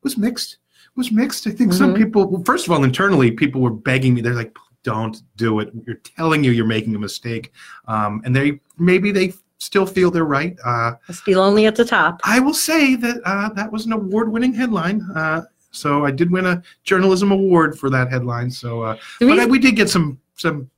was 0.01 0.17
mixed 0.17 0.57
was 0.95 1.11
mixed 1.11 1.45
i 1.45 1.51
think 1.51 1.71
some 1.71 1.93
Mhm. 1.93 1.97
people 1.97 2.25
well, 2.31 2.41
first 2.43 2.65
of 2.65 2.71
all 2.71 2.83
internally 2.83 3.29
people 3.29 3.61
were 3.61 3.69
begging 3.89 4.15
me 4.15 4.21
they're 4.21 4.33
like 4.43 4.57
don't 4.91 5.17
do 5.35 5.59
it. 5.61 5.67
You're 5.85 6.01
telling 6.17 6.43
you 6.45 6.51
you're 6.51 6.73
making 6.77 6.95
a 6.95 6.99
mistake. 6.99 7.45
Um 7.93 8.21
and 8.23 8.31
they 8.37 8.47
maybe 8.77 9.11
they 9.11 9.33
still 9.57 9.87
feel 9.95 10.09
they're 10.11 10.33
right. 10.39 10.55
Uh 10.63 10.91
Must 11.09 11.25
be 11.25 11.35
lonely 11.35 11.65
at 11.65 11.75
the 11.75 11.85
top. 11.97 12.13
i 12.35 12.37
will 12.45 12.53
say 12.69 12.95
that 13.03 13.17
uh 13.31 13.49
that 13.59 13.69
was 13.75 13.85
an 13.87 13.93
award-winning 13.99 14.53
headline. 14.61 14.97
Uh 15.21 15.41
so 15.81 15.89
i 16.09 16.11
did 16.19 16.29
win 16.35 16.45
a 16.53 16.55
journalism 16.83 17.29
award 17.31 17.69
for 17.79 17.89
that 17.95 18.07
headline. 18.13 18.49
So 18.61 18.69
uh 18.87 18.95
The 19.19 19.27
but 19.27 19.39
I, 19.39 19.45
we 19.45 19.59
did 19.65 19.75
get 19.75 19.89
some 19.89 20.07
some 20.45 20.69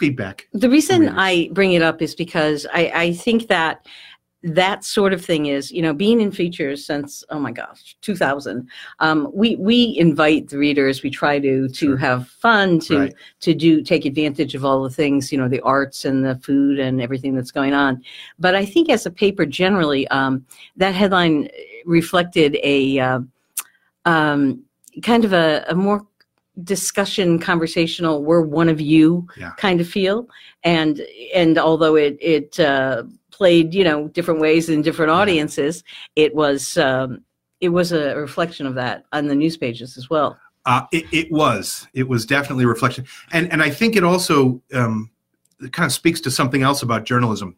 feedback. 0.00 0.36
The 0.52 0.68
reason. 0.76 1.08
I 1.08 1.48
bring 1.52 1.72
it 1.78 1.82
up 1.82 2.02
is 2.02 2.14
because 2.24 2.66
I, 2.80 2.82
I 3.04 3.12
think 3.24 3.40
that 3.48 3.86
that 4.44 4.84
sort 4.84 5.14
of 5.14 5.24
thing 5.24 5.46
is, 5.46 5.72
you 5.72 5.80
know, 5.80 5.94
being 5.94 6.20
in 6.20 6.30
features 6.30 6.84
since 6.84 7.24
oh 7.30 7.38
my 7.38 7.50
gosh, 7.50 7.96
2000. 8.02 8.68
Um, 9.00 9.30
we 9.32 9.56
we 9.56 9.96
invite 9.98 10.48
the 10.50 10.58
readers. 10.58 11.02
We 11.02 11.10
try 11.10 11.38
to 11.38 11.66
to 11.66 11.74
Sure. 11.74 11.96
have 11.96 12.28
fun, 12.28 12.78
to 12.80 12.98
Right. 12.98 13.14
to 13.40 13.54
do 13.54 13.82
take 13.82 14.04
advantage 14.04 14.54
of 14.54 14.62
all 14.64 14.82
the 14.82 14.90
things, 14.90 15.32
you 15.32 15.38
know, 15.38 15.48
the 15.48 15.62
arts 15.62 16.04
and 16.04 16.22
the 16.22 16.36
food 16.36 16.78
and 16.78 17.00
everything 17.00 17.34
that's 17.34 17.50
going 17.50 17.72
on. 17.72 18.02
But 18.38 18.54
I 18.54 18.66
think 18.66 18.90
as 18.90 19.06
a 19.06 19.10
paper 19.10 19.46
generally, 19.46 20.06
um, 20.08 20.44
that 20.76 20.94
headline 20.94 21.48
reflected 21.86 22.58
a 22.62 22.98
uh, 22.98 23.20
um, 24.04 24.62
kind 25.02 25.24
of 25.24 25.32
a, 25.32 25.64
a 25.68 25.74
more 25.74 26.06
discussion 26.62 27.36
conversational 27.36 28.22
we're 28.22 28.40
one 28.40 28.68
of 28.68 28.80
you 28.80 29.26
Yeah. 29.36 29.50
kind 29.56 29.80
of 29.80 29.88
feel 29.88 30.28
and 30.62 31.00
and 31.34 31.58
although 31.58 31.96
it 31.96 32.16
it 32.20 32.60
uh, 32.60 33.02
played 33.36 33.74
you 33.74 33.84
know 33.84 34.08
different 34.08 34.40
ways 34.40 34.68
in 34.68 34.82
different 34.82 35.10
audiences 35.10 35.82
it 36.16 36.34
was 36.34 36.76
um, 36.78 37.22
it 37.60 37.68
was 37.68 37.92
a 37.92 38.16
reflection 38.16 38.66
of 38.66 38.74
that 38.74 39.04
on 39.12 39.26
the 39.26 39.34
news 39.34 39.56
pages 39.56 39.96
as 39.96 40.08
well 40.08 40.36
Uh, 40.66 40.86
it, 40.92 41.04
it 41.12 41.28
was. 41.30 41.86
It 41.92 42.08
was 42.08 42.24
definitely 42.24 42.64
a 42.64 42.68
reflection, 42.76 43.04
and 43.32 43.52
and 43.52 43.60
I 43.62 43.70
think 43.78 43.96
it 43.96 44.04
also 44.04 44.62
um, 44.72 45.10
it 45.60 45.72
kind 45.72 45.86
of 45.86 45.92
speaks 45.92 46.20
to 46.22 46.30
something 46.30 46.62
else 46.62 46.82
about 46.82 47.04
journalism. 47.04 47.56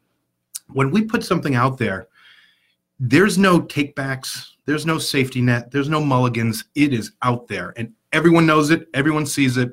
When 0.78 0.90
we 0.90 1.02
put 1.12 1.22
something 1.22 1.54
out 1.54 1.78
there, 1.78 2.08
there's 2.98 3.36
no 3.38 3.60
takebacks, 3.60 4.28
there's 4.66 4.86
no 4.86 4.98
safety 4.98 5.40
net, 5.40 5.70
there's 5.70 5.88
no 5.88 6.00
mulligans. 6.00 6.64
It 6.74 6.92
is 6.92 7.12
out 7.22 7.46
there, 7.46 7.72
and 7.76 7.92
everyone 8.10 8.44
knows 8.44 8.70
it. 8.70 8.88
Everyone 8.92 9.26
sees 9.26 9.56
it, 9.56 9.70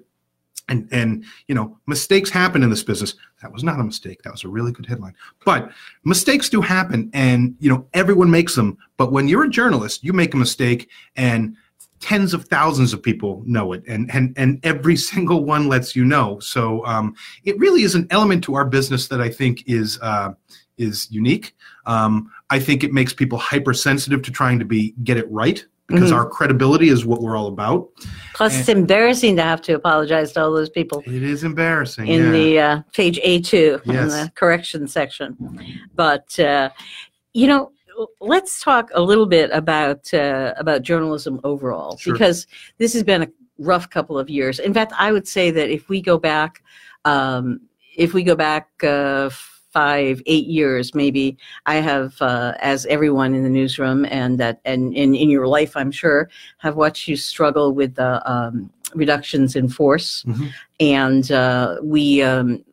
and 0.69 0.87
and 0.91 1.25
you 1.47 1.55
know 1.55 1.77
mistakes 1.87 2.29
happen 2.29 2.63
in 2.63 2.69
this 2.69 2.83
business. 2.83 3.15
That 3.41 3.51
was 3.51 3.63
not 3.63 3.79
a 3.79 3.83
mistake. 3.83 4.21
That 4.23 4.31
was 4.31 4.43
a 4.43 4.49
really 4.49 4.71
good 4.71 4.85
headline. 4.85 5.15
But 5.45 5.71
mistakes 6.03 6.49
do 6.49 6.61
happen, 6.61 7.09
and 7.13 7.55
you 7.59 7.69
know 7.69 7.87
everyone 7.93 8.31
makes 8.31 8.55
them. 8.55 8.77
But 8.97 9.11
when 9.11 9.27
you're 9.27 9.43
a 9.43 9.49
journalist, 9.49 10.03
you 10.03 10.13
make 10.13 10.33
a 10.33 10.37
mistake, 10.37 10.89
and 11.15 11.55
tens 11.99 12.33
of 12.33 12.45
thousands 12.45 12.91
of 12.91 13.01
people 13.01 13.41
know 13.45 13.71
it 13.71 13.81
and 13.87 14.13
and 14.13 14.33
and 14.37 14.59
every 14.65 14.95
single 15.11 15.45
one 15.45 15.69
lets 15.69 15.95
you 15.95 16.03
know 16.03 16.37
so 16.39 16.85
um, 16.85 17.15
it 17.45 17.57
really 17.57 17.83
is 17.83 17.95
an 17.95 18.05
element 18.09 18.43
to 18.43 18.55
our 18.55 18.65
business 18.65 19.07
that 19.07 19.21
i 19.21 19.29
think 19.29 19.63
is 19.67 19.97
uh, 20.01 20.33
is 20.77 21.09
unique 21.09 21.55
um, 21.85 22.29
i 22.49 22.59
think 22.59 22.83
it 22.83 22.91
makes 22.91 23.13
people 23.13 23.37
hypersensitive 23.37 24.21
to 24.21 24.31
trying 24.31 24.59
to 24.59 24.65
be 24.65 24.93
get 25.05 25.15
it 25.15 25.31
right 25.31 25.65
because 25.87 26.11
Mhm. 26.11 26.15
our 26.15 26.25
credibility 26.25 26.89
is 26.89 27.05
what 27.05 27.21
we're 27.21 27.35
all 27.35 27.47
about 27.47 27.89
plus 28.33 28.57
it's 28.57 28.69
embarrassing 28.69 29.35
to 29.35 29.43
have 29.43 29.61
to 29.61 29.73
apologize 29.73 30.31
to 30.31 30.41
all 30.41 30.51
those 30.51 30.69
people 30.69 31.03
it 31.05 31.23
is 31.23 31.43
embarrassing 31.43 32.07
in 32.07 32.23
yeah. 32.23 32.31
the 32.31 32.59
uh, 32.59 32.81
page 32.93 33.19
A2 33.19 33.85
in 33.85 34.07
the 34.07 34.31
correction 34.35 34.87
section. 34.87 35.37
But 35.95 36.39
uh, 36.39 36.69
you 37.33 37.47
know, 37.47 37.71
let's 38.21 38.61
talk 38.61 38.89
a 38.93 39.01
little 39.01 39.25
bit 39.25 39.49
about 39.51 40.13
uh, 40.13 40.53
about 40.57 40.81
journalism 40.83 41.39
overall 41.43 41.97
Sure. 41.97 42.13
because 42.13 42.47
this 42.77 42.93
has 42.93 43.03
been 43.03 43.23
a 43.23 43.27
rough 43.59 43.89
couple 43.89 44.17
of 44.17 44.29
years. 44.29 44.59
In 44.59 44.73
fact, 44.73 44.93
I 44.97 45.11
would 45.11 45.27
say 45.27 45.51
that 45.51 45.69
if 45.69 45.89
we 45.89 46.01
go 46.01 46.17
back, 46.17 46.63
um, 47.05 47.59
if 47.97 48.13
we 48.13 48.23
go 48.23 48.35
back. 48.35 48.69
Uh, 48.83 49.29
five 49.73 50.21
eight 50.27 50.45
years 50.45 50.93
maybe 50.93 51.35
i 51.65 51.75
have 51.75 52.21
uh, 52.21 52.53
as 52.59 52.85
everyone 52.85 53.33
in 53.33 53.43
the 53.43 53.49
newsroom 53.49 54.05
and 54.05 54.39
that 54.39 54.61
and, 54.65 54.95
and 54.95 55.15
in 55.15 55.29
your 55.29 55.47
life 55.47 55.75
i'm 55.75 55.91
sure 55.91 56.29
have 56.59 56.75
watched 56.75 57.07
you 57.07 57.17
struggle 57.17 57.73
with 57.73 57.95
the 57.95 58.31
um, 58.31 58.69
reductions 58.93 59.55
in 59.55 59.67
force 59.67 60.23
Mhm. 60.27 60.51
and 60.79 61.31
uh, 61.31 61.77
we 61.81 62.21
um, 62.21 62.63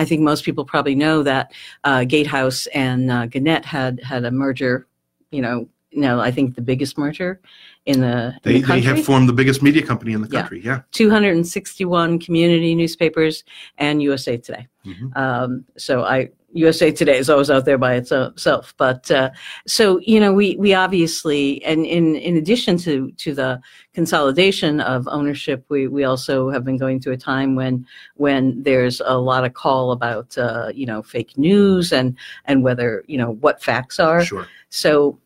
I 0.00 0.04
think 0.04 0.20
most 0.22 0.44
people 0.44 0.64
probably 0.64 0.94
know 0.94 1.24
that 1.24 1.52
uh, 1.82 2.04
Gatehouse 2.04 2.66
and 2.68 3.10
uh, 3.10 3.26
Gannett 3.26 3.64
had 3.64 4.00
had 4.04 4.24
a 4.24 4.30
merger. 4.30 4.86
You 5.32 5.42
know, 5.42 5.68
no, 5.92 6.20
I 6.20 6.30
think 6.30 6.54
the 6.54 6.62
biggest 6.62 6.96
merger 6.96 7.40
in 7.84 8.00
the, 8.02 8.16
in 8.26 8.40
they, 8.44 8.60
the 8.60 8.66
they 8.66 8.80
have 8.82 9.04
formed 9.04 9.28
the 9.28 9.32
biggest 9.32 9.60
media 9.60 9.84
company 9.84 10.12
in 10.12 10.20
the 10.22 10.28
country 10.28 10.60
yeah 10.64 10.82
261 10.92 12.20
community 12.20 12.76
newspapers 12.76 13.42
and 13.78 14.00
USA 14.02 14.36
Today. 14.36 14.68
Mhm. 14.86 15.16
Um, 15.16 15.64
so 15.76 16.04
I 16.04 16.30
USA 16.52 16.90
Today 16.90 17.18
is 17.18 17.28
always 17.28 17.50
out 17.50 17.66
there 17.66 17.76
by 17.76 17.94
itself, 17.94 18.74
but 18.78 19.10
uh, 19.10 19.30
so 19.66 20.00
you 20.00 20.18
know 20.18 20.32
we 20.32 20.56
we 20.56 20.72
obviously 20.72 21.62
and 21.62 21.84
in 21.84 22.16
in 22.16 22.36
addition 22.36 22.78
to 22.78 23.10
to 23.12 23.34
the 23.34 23.60
consolidation 23.92 24.80
of 24.80 25.06
ownership, 25.08 25.64
we 25.68 25.88
we 25.88 26.04
also 26.04 26.48
have 26.50 26.64
been 26.64 26.78
going 26.78 27.00
through 27.00 27.12
a 27.12 27.18
time 27.18 27.54
when 27.54 27.86
when 28.14 28.62
there's 28.62 29.02
a 29.04 29.18
lot 29.18 29.44
of 29.44 29.52
call 29.52 29.92
about 29.92 30.36
uh, 30.38 30.70
you 30.74 30.86
know 30.86 31.02
fake 31.02 31.36
news 31.36 31.92
and 31.92 32.16
and 32.46 32.62
whether 32.62 33.04
you 33.06 33.18
know 33.18 33.32
what 33.40 33.62
facts 33.62 34.00
are. 34.00 34.24
sure 34.24 34.48
So 34.70 35.18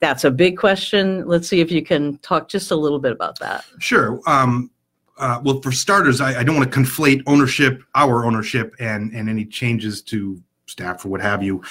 that's 0.00 0.24
a 0.24 0.30
big 0.30 0.56
question. 0.56 1.26
Let's 1.26 1.46
see 1.46 1.60
if 1.60 1.70
you 1.70 1.84
can 1.84 2.16
talk 2.18 2.48
just 2.48 2.70
a 2.70 2.76
little 2.76 2.98
bit 2.98 3.12
about 3.12 3.38
that. 3.40 3.64
Sure. 3.80 4.18
Um, 4.26 4.70
uh, 5.18 5.38
well, 5.44 5.60
for 5.60 5.70
starters, 5.70 6.22
I, 6.22 6.40
I 6.40 6.42
don't 6.42 6.56
want 6.56 6.72
to 6.72 6.78
conflate 6.78 7.22
ownership, 7.26 7.82
our 7.94 8.24
ownership, 8.24 8.74
and 8.80 9.12
and 9.12 9.28
any 9.28 9.44
changes 9.44 10.00
to 10.04 10.42
staff 10.70 11.04
or 11.04 11.08
what 11.08 11.20
have 11.20 11.42
you. 11.42 11.62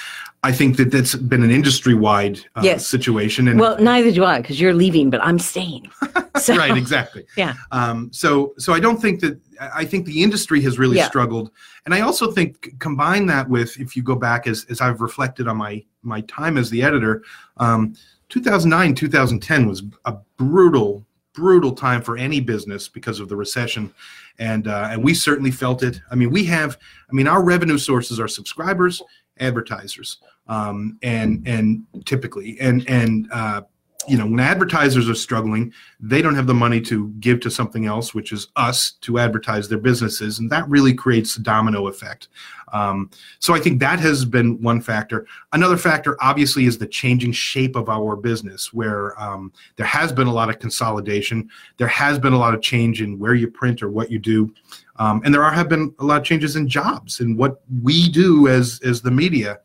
I 0.44 0.52
think 0.52 0.78
that 0.78 0.92
that's 0.92 1.16
been 1.16 1.44
an 1.44 1.52
industry-wide 1.52 2.40
uh, 2.56 2.62
Yes. 2.64 2.86
situation. 2.88 3.48
And 3.48 3.60
Well, 3.60 3.78
neither 3.80 4.12
do 4.12 4.24
I 4.24 4.42
because 4.42 4.60
you're 4.60 4.74
leaving, 4.74 5.10
but 5.10 5.24
I'm 5.24 5.40
staying. 5.40 5.90
So, 6.40 6.56
right, 6.56 6.78
exactly. 6.78 7.26
Yeah. 7.36 7.56
Um, 7.72 8.10
so, 8.14 8.54
so 8.58 8.72
I 8.72 8.80
don't 8.80 9.02
think 9.02 9.20
that. 9.22 9.38
I 9.60 9.82
I 9.82 9.86
think 9.86 10.06
the 10.06 10.24
industry 10.24 10.62
has 10.62 10.80
really 10.80 10.96
Yeah. 10.96 11.08
struggled, 11.08 11.52
and 11.86 11.94
I 11.94 12.00
also 12.00 12.32
think 12.32 12.80
combine 12.80 13.26
that 13.26 13.50
with 13.50 13.78
if 13.78 13.94
you 13.98 14.04
go 14.04 14.16
back 14.16 14.48
as 14.48 14.66
as 14.70 14.80
I've 14.80 15.02
reflected 15.02 15.50
on 15.50 15.58
my 15.58 15.84
my 16.02 16.22
time 16.22 16.58
as 16.58 16.70
the 16.70 16.82
editor, 16.82 17.24
um, 17.58 17.94
2009, 18.30 18.96
2010 18.96 19.68
was 19.68 19.84
a 20.06 20.14
brutal, 20.38 21.06
brutal 21.34 21.74
time 21.74 22.02
for 22.02 22.16
any 22.18 22.40
business 22.40 22.88
because 22.88 23.20
of 23.20 23.28
the 23.28 23.36
recession, 23.36 23.94
and 24.39 24.67
uh, 24.67 24.89
and 24.91 25.04
we 25.04 25.13
certainly 25.13 25.52
felt 25.52 25.84
it. 25.84 26.02
I 26.10 26.15
mean, 26.15 26.32
we 26.32 26.45
have. 26.45 26.78
I 27.10 27.13
mean, 27.13 27.28
our 27.28 27.43
revenue 27.43 27.78
sources 27.78 28.19
are 28.19 28.28
subscribers, 28.28 29.02
advertisers, 29.39 30.17
um, 30.47 30.97
and 31.04 31.47
and 31.47 31.86
typically, 32.06 32.60
and 32.60 32.88
and 32.89 33.28
uh, 33.32 33.62
you 34.10 34.17
know, 34.17 34.26
when 34.26 34.39
advertisers 34.39 35.10
are 35.10 35.15
struggling, 35.15 35.72
they 36.00 36.22
don't 36.22 36.36
have 36.36 36.48
the 36.48 36.54
money 36.54 36.82
to 36.82 37.10
give 37.19 37.39
to 37.41 37.52
something 37.52 37.86
else, 37.86 38.13
which 38.13 38.32
is 38.32 38.48
us 38.56 38.91
to 39.02 39.19
advertise 39.19 39.69
their 39.69 39.78
businesses, 39.78 40.39
and 40.39 40.50
that 40.52 40.67
really 40.67 40.93
creates 40.93 41.36
a 41.36 41.41
domino 41.41 41.88
effect. 41.88 42.28
Um, 42.74 43.10
so 43.39 43.54
I 43.54 43.60
think 43.60 43.80
that 43.80 44.00
has 44.00 44.26
been 44.26 44.62
one 44.62 44.82
factor. 44.82 45.26
Another 45.54 45.78
factor, 45.78 46.17
obviously, 46.22 46.65
is 46.65 46.78
the 46.78 46.88
changing 46.88 47.32
shape 47.32 47.76
of 47.76 47.89
our 47.89 48.15
business, 48.15 48.74
where 48.74 49.19
um, 49.22 49.52
there 49.76 49.86
has 49.86 50.12
been 50.12 50.28
a 50.28 50.34
lot 50.34 50.50
of 50.50 50.60
consolidation. 50.60 51.50
There 51.78 51.88
has 51.88 52.19
been 52.19 52.34
a 52.34 52.38
lot 52.38 52.54
of 52.54 52.62
change 52.62 53.02
in 53.02 53.19
where 53.19 53.36
you 53.36 53.50
print 53.50 53.82
or 53.84 53.89
what 53.89 54.12
you 54.12 54.19
do, 54.19 54.54
um, 54.98 55.22
and 55.24 55.34
there 55.34 55.43
are, 55.43 55.52
have 55.52 55.69
been 55.69 55.93
a 56.00 56.06
lot 56.06 56.17
of 56.17 56.24
changes 56.24 56.56
in 56.56 56.67
jobs 56.67 57.19
and 57.19 57.38
what 57.38 57.62
we 57.82 58.10
do 58.10 58.48
as 58.48 58.80
as 58.84 59.02
the 59.02 59.12
media. 59.12 59.60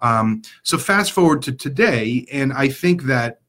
Um, 0.00 0.42
so 0.62 0.76
fast 0.76 1.12
forward 1.12 1.40
to 1.42 1.52
today, 1.52 2.26
and 2.30 2.52
I 2.52 2.68
think 2.68 3.04
that 3.04 3.40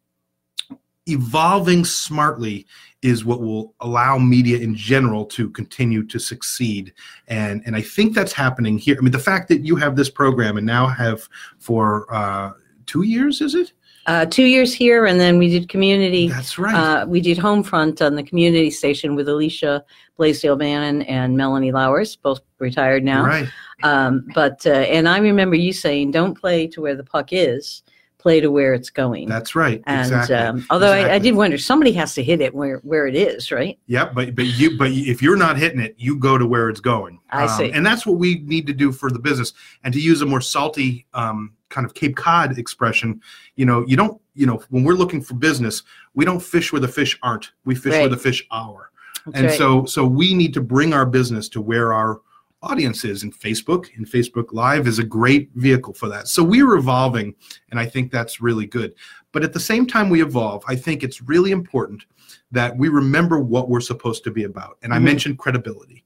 evolving 1.07 1.85
smartly 1.85 2.65
is 3.01 3.23
what 3.23 3.41
will 3.41 3.73
allow 3.81 4.17
media 4.17 4.57
in 4.57 4.73
general 4.75 5.25
to 5.25 5.49
continue 5.51 6.03
to 6.03 6.17
succeed 6.17 6.91
and 7.27 7.61
and 7.65 7.75
i 7.75 7.81
think 7.81 8.15
that's 8.15 8.33
happening 8.33 8.77
here 8.79 8.95
i 8.97 9.01
mean 9.01 9.11
the 9.11 9.19
fact 9.19 9.47
that 9.47 9.61
you 9.61 9.75
have 9.75 9.95
this 9.95 10.09
program 10.09 10.57
and 10.57 10.65
now 10.65 10.87
have 10.87 11.27
for 11.59 12.11
uh 12.13 12.51
two 12.87 13.03
years 13.03 13.41
is 13.41 13.53
it 13.55 13.71
Uh, 14.07 14.23
two 14.23 14.45
years 14.45 14.71
here, 14.71 15.07
and 15.07 15.19
then 15.19 15.39
we 15.39 15.49
did 15.49 15.67
community. 15.67 16.27
That's 16.29 16.59
right. 16.59 16.75
Uh, 16.75 17.07
we 17.07 17.19
did 17.21 17.39
Homefront 17.39 18.05
on 18.05 18.13
the 18.15 18.21
community 18.21 18.69
station 18.69 19.15
with 19.15 19.27
Alicia 19.27 19.83
Blaisdell 20.15 20.55
Bannon 20.57 21.01
and 21.09 21.35
Melanie 21.35 21.71
Lowers, 21.71 22.15
both 22.15 22.39
retired 22.59 23.03
now. 23.03 23.25
right. 23.25 23.49
Um, 23.81 24.27
but 24.35 24.63
uh, 24.67 24.85
and 24.95 25.09
I 25.09 25.17
remember 25.17 25.55
you 25.55 25.73
saying, 25.73 26.11
"Don't 26.11 26.35
play 26.39 26.67
to 26.67 26.81
where 26.81 26.95
the 26.95 27.03
puck 27.03 27.29
is, 27.31 27.81
play 28.25 28.41
to 28.41 28.49
where 28.49 28.73
it's 28.73 28.89
going." 28.89 29.29
That's 29.29 29.53
right. 29.53 29.83
and 29.85 30.07
exactly. 30.07 30.35
um, 30.35 30.65
although 30.71 30.91
I, 30.91 31.13
I 31.13 31.19
did 31.19 31.35
wonder, 31.35 31.59
somebody 31.59 31.91
has 31.93 32.15
to 32.15 32.23
hit 32.23 32.41
it 32.41 32.55
where 32.55 32.79
where 32.79 33.05
it 33.05 33.15
is, 33.15 33.51
right? 33.51 33.77
Yep, 33.85 34.15
but 34.15 34.35
but 34.35 34.45
you 34.45 34.77
but 34.77 34.89
if 34.91 35.21
you're 35.21 35.37
not 35.37 35.57
hitting 35.57 35.79
it, 35.79 35.93
you 35.97 36.17
go 36.17 36.39
to 36.39 36.47
where 36.47 36.69
it's 36.69 36.79
going. 36.79 37.19
Um, 37.31 37.43
I 37.43 37.57
see. 37.57 37.71
and 37.71 37.85
that's 37.85 38.05
what 38.05 38.17
we 38.17 38.39
need 38.39 38.65
to 38.67 38.73
do 38.73 38.91
for 38.91 39.11
the 39.11 39.19
business. 39.19 39.53
And 39.83 39.93
to 39.93 39.99
use 39.99 40.21
a 40.21 40.25
more 40.25 40.41
salty 40.41 41.05
um, 41.13 41.53
kind 41.69 41.85
of 41.85 41.93
Cape 41.93 42.15
Cod 42.15 42.57
expression, 42.57 43.21
you 43.55 43.65
know, 43.65 43.85
you 43.87 43.95
don't, 43.95 44.19
you 44.33 44.47
know, 44.47 44.63
when 44.69 44.83
we're 44.83 44.93
looking 44.93 45.21
for 45.21 45.35
business, 45.35 45.83
we 46.15 46.25
don't 46.25 46.41
fish 46.41 46.71
where 46.71 46.79
the 46.79 46.87
fish 46.87 47.19
aren't. 47.21 47.51
We 47.65 47.75
fish 47.75 47.93
where 47.93 48.09
the 48.09 48.17
fish 48.17 48.45
are. 48.49 48.89
That's 49.25 49.37
and 49.37 49.45
right. 49.47 49.57
so 49.57 49.85
so 49.85 50.05
we 50.05 50.33
need 50.33 50.53
to 50.53 50.61
bring 50.61 50.93
our 50.93 51.05
business 51.05 51.49
to 51.49 51.61
where 51.61 51.93
our 51.93 52.21
audience 52.65 53.05
is 53.05 53.23
and 53.23 53.33
facebook 53.33 53.95
and 53.95 54.05
facebook 54.07 54.51
live 54.51 54.87
is 54.87 54.99
a 54.99 55.03
great 55.03 55.49
vehicle 55.55 55.93
for 55.93 56.09
that. 56.09 56.27
So 56.27 56.43
we're 56.43 56.75
evolving 56.75 57.35
and 57.69 57.79
i 57.79 57.85
think 57.85 58.11
that's 58.11 58.41
really 58.41 58.65
good. 58.65 58.93
But 59.31 59.43
at 59.43 59.53
the 59.53 59.59
same 59.59 59.85
time 59.85 60.09
we 60.09 60.21
evolve 60.23 60.63
i 60.67 60.75
think 60.75 61.03
it's 61.03 61.21
really 61.21 61.51
important 61.51 62.05
that 62.51 62.75
we 62.75 62.89
remember 62.89 63.39
what 63.39 63.69
we're 63.69 63.81
supposed 63.81 64.23
to 64.23 64.31
be 64.31 64.43
about. 64.43 64.77
And 64.81 64.93
i 64.93 64.97
Mhm. 64.97 65.03
mentioned 65.03 65.37
credibility. 65.37 66.03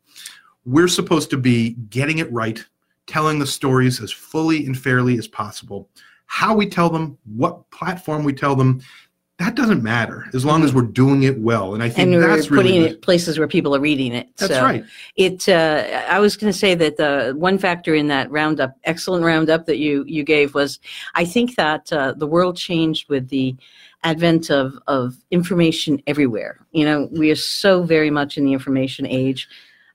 We're 0.66 0.88
supposed 0.90 1.30
to 1.32 1.38
be 1.38 1.72
getting 1.90 2.20
it 2.20 2.32
right 2.32 2.64
telling 3.08 3.40
the 3.40 3.48
stories 3.48 4.02
as 4.02 4.12
fully 4.12 4.66
and 4.68 4.78
fairly 4.78 5.18
as 5.18 5.28
possible. 5.28 5.90
How 6.28 6.54
we 6.54 6.68
tell 6.68 6.90
them 6.92 7.18
what 7.36 7.70
platform 7.72 8.24
we 8.24 8.34
tell 8.34 8.56
them 8.56 8.82
that 9.40 9.56
doesn't 9.56 9.82
matter 9.82 10.26
as 10.34 10.44
long 10.46 10.64
as 10.64 10.74
we're 10.74 10.82
doing 10.84 11.24
it 11.24 11.40
well 11.40 11.74
and 11.74 11.82
i 11.82 11.90
think 11.90 12.10
Mm-hmm. 12.10 12.22
and 12.24 12.32
that's 12.32 12.52
really 12.52 12.64
putting 12.64 12.82
the- 12.84 12.90
it 12.90 13.02
places 13.02 13.40
where 13.40 13.48
people 13.48 13.76
are 13.76 13.80
reading 13.80 14.14
it. 14.14 14.28
that's 14.38 14.54
so 14.54 14.62
right 14.62 14.84
It. 15.16 15.48
Uh, 15.50 16.04
I 16.10 16.20
was 16.20 16.38
going 16.38 16.52
to 16.54 16.58
say 16.58 16.76
that 16.76 16.98
the 16.98 17.34
one 17.38 17.58
factor 17.58 17.96
in 17.96 18.08
that 18.08 18.30
roundup, 18.32 18.76
excellent 18.84 19.24
roundup 19.24 19.66
that 19.66 19.78
you 19.78 20.04
you 20.08 20.24
gave 20.24 20.54
was, 20.54 20.80
I 21.16 21.26
think 21.26 21.56
that 21.56 21.92
uh, 21.92 22.14
the 22.14 22.28
world 22.28 22.58
changed 22.58 23.10
with 23.10 23.30
the 23.30 23.56
advent 24.04 24.50
of 24.50 24.78
of 24.88 25.16
information 25.32 26.02
everywhere. 26.08 26.60
You 26.72 26.86
know, 26.86 27.10
we 27.12 27.32
are 27.32 27.36
so 27.36 27.84
very 27.84 28.10
much 28.12 28.38
in 28.38 28.46
the 28.46 28.54
information 28.54 29.06
age. 29.08 29.48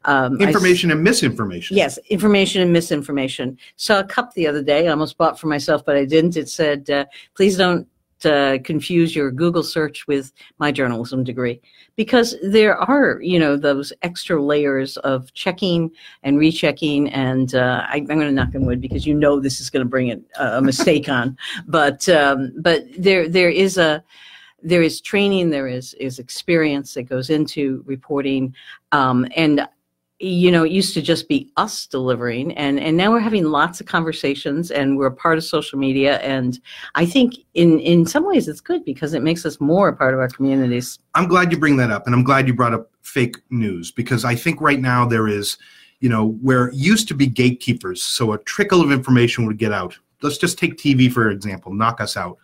Um, 0.06 0.36
I 0.40 0.44
information 0.48 0.90
and 0.90 1.02
misinformation. 1.02 1.76
Yes, 1.76 1.98
information 2.10 2.60
and 2.60 2.72
misinformation. 2.72 3.56
Saw 3.76 4.00
a 4.00 4.04
cup 4.04 4.34
the 4.34 4.46
other 4.46 4.62
day. 4.62 4.86
I 4.86 4.90
almost 4.90 5.16
bought 5.16 5.40
for 5.40 5.46
myself, 5.46 5.82
but 5.86 5.96
I 5.96 6.04
didn't. 6.04 6.36
It 6.36 6.48
said, 6.50 6.90
uh, 6.90 7.06
"Please 7.34 7.56
don't 7.56 7.86
uh, 8.26 8.58
confuse 8.64 9.14
your 9.14 9.30
Google 9.30 9.62
search 9.62 10.06
with 10.06 10.32
my 10.58 10.72
journalism 10.72 11.24
degree," 11.24 11.60
because 11.96 12.36
there 12.42 12.76
are, 12.76 13.20
you 13.22 13.38
know, 13.38 13.56
those 13.56 13.92
extra 14.02 14.42
layers 14.42 14.96
of 14.98 15.32
checking 15.34 15.90
and 16.22 16.38
rechecking. 16.38 17.10
And 17.10 17.54
uh, 17.54 17.84
I, 17.88 17.96
I'm 17.96 18.06
going 18.06 18.20
to 18.20 18.32
knock 18.32 18.54
on 18.54 18.66
wood 18.66 18.80
because 18.80 19.06
you 19.06 19.14
know 19.14 19.40
this 19.40 19.60
is 19.60 19.70
going 19.70 19.84
to 19.84 19.88
bring 19.88 20.08
it, 20.08 20.22
a 20.38 20.60
mistake 20.60 21.08
on. 21.08 21.36
But 21.66 22.08
um, 22.08 22.52
but 22.58 22.84
there 22.96 23.28
there 23.28 23.50
is 23.50 23.78
a 23.78 24.02
there 24.62 24.82
is 24.82 25.00
training, 25.00 25.50
there 25.50 25.68
is 25.68 25.94
is 25.94 26.18
experience 26.18 26.94
that 26.94 27.02
goes 27.04 27.30
into 27.30 27.82
reporting, 27.86 28.54
um, 28.92 29.26
and 29.36 29.66
you 30.20 30.50
know, 30.50 30.64
it 30.64 30.70
used 30.70 30.94
to 30.94 31.02
just 31.02 31.28
be 31.28 31.50
us 31.56 31.86
delivering, 31.86 32.52
and 32.52 32.78
and 32.78 32.96
now 32.96 33.10
we're 33.10 33.20
having 33.20 33.44
lots 33.44 33.80
of 33.80 33.86
conversations, 33.86 34.70
and 34.70 34.96
we're 34.96 35.06
a 35.06 35.14
part 35.14 35.38
of 35.38 35.44
social 35.44 35.78
media, 35.78 36.18
and 36.18 36.60
I 36.94 37.04
think 37.04 37.34
in 37.54 37.80
in 37.80 38.06
some 38.06 38.24
ways 38.24 38.46
it's 38.46 38.60
good 38.60 38.84
because 38.84 39.12
it 39.14 39.22
makes 39.22 39.44
us 39.44 39.60
more 39.60 39.88
a 39.88 39.96
part 39.96 40.14
of 40.14 40.20
our 40.20 40.28
communities. 40.28 40.98
I'm 41.14 41.26
glad 41.26 41.50
you 41.50 41.58
bring 41.58 41.76
that 41.78 41.90
up, 41.90 42.06
and 42.06 42.14
I'm 42.14 42.22
glad 42.22 42.46
you 42.46 42.54
brought 42.54 42.74
up 42.74 42.90
fake 43.02 43.36
news 43.50 43.90
because 43.90 44.24
I 44.24 44.36
think 44.36 44.60
right 44.60 44.80
now 44.80 45.04
there 45.04 45.26
is, 45.26 45.58
you 45.98 46.08
know, 46.08 46.28
where 46.40 46.68
it 46.68 46.74
used 46.74 47.08
to 47.08 47.14
be 47.14 47.26
gatekeepers, 47.26 48.00
so 48.00 48.32
a 48.32 48.38
trickle 48.38 48.80
of 48.80 48.92
information 48.92 49.46
would 49.46 49.58
get 49.58 49.72
out. 49.72 49.98
Let's 50.22 50.38
just 50.38 50.58
take 50.58 50.76
TV 50.76 51.10
for 51.10 51.30
example, 51.30 51.74
knock 51.74 52.00
us 52.00 52.16
out. 52.16 52.38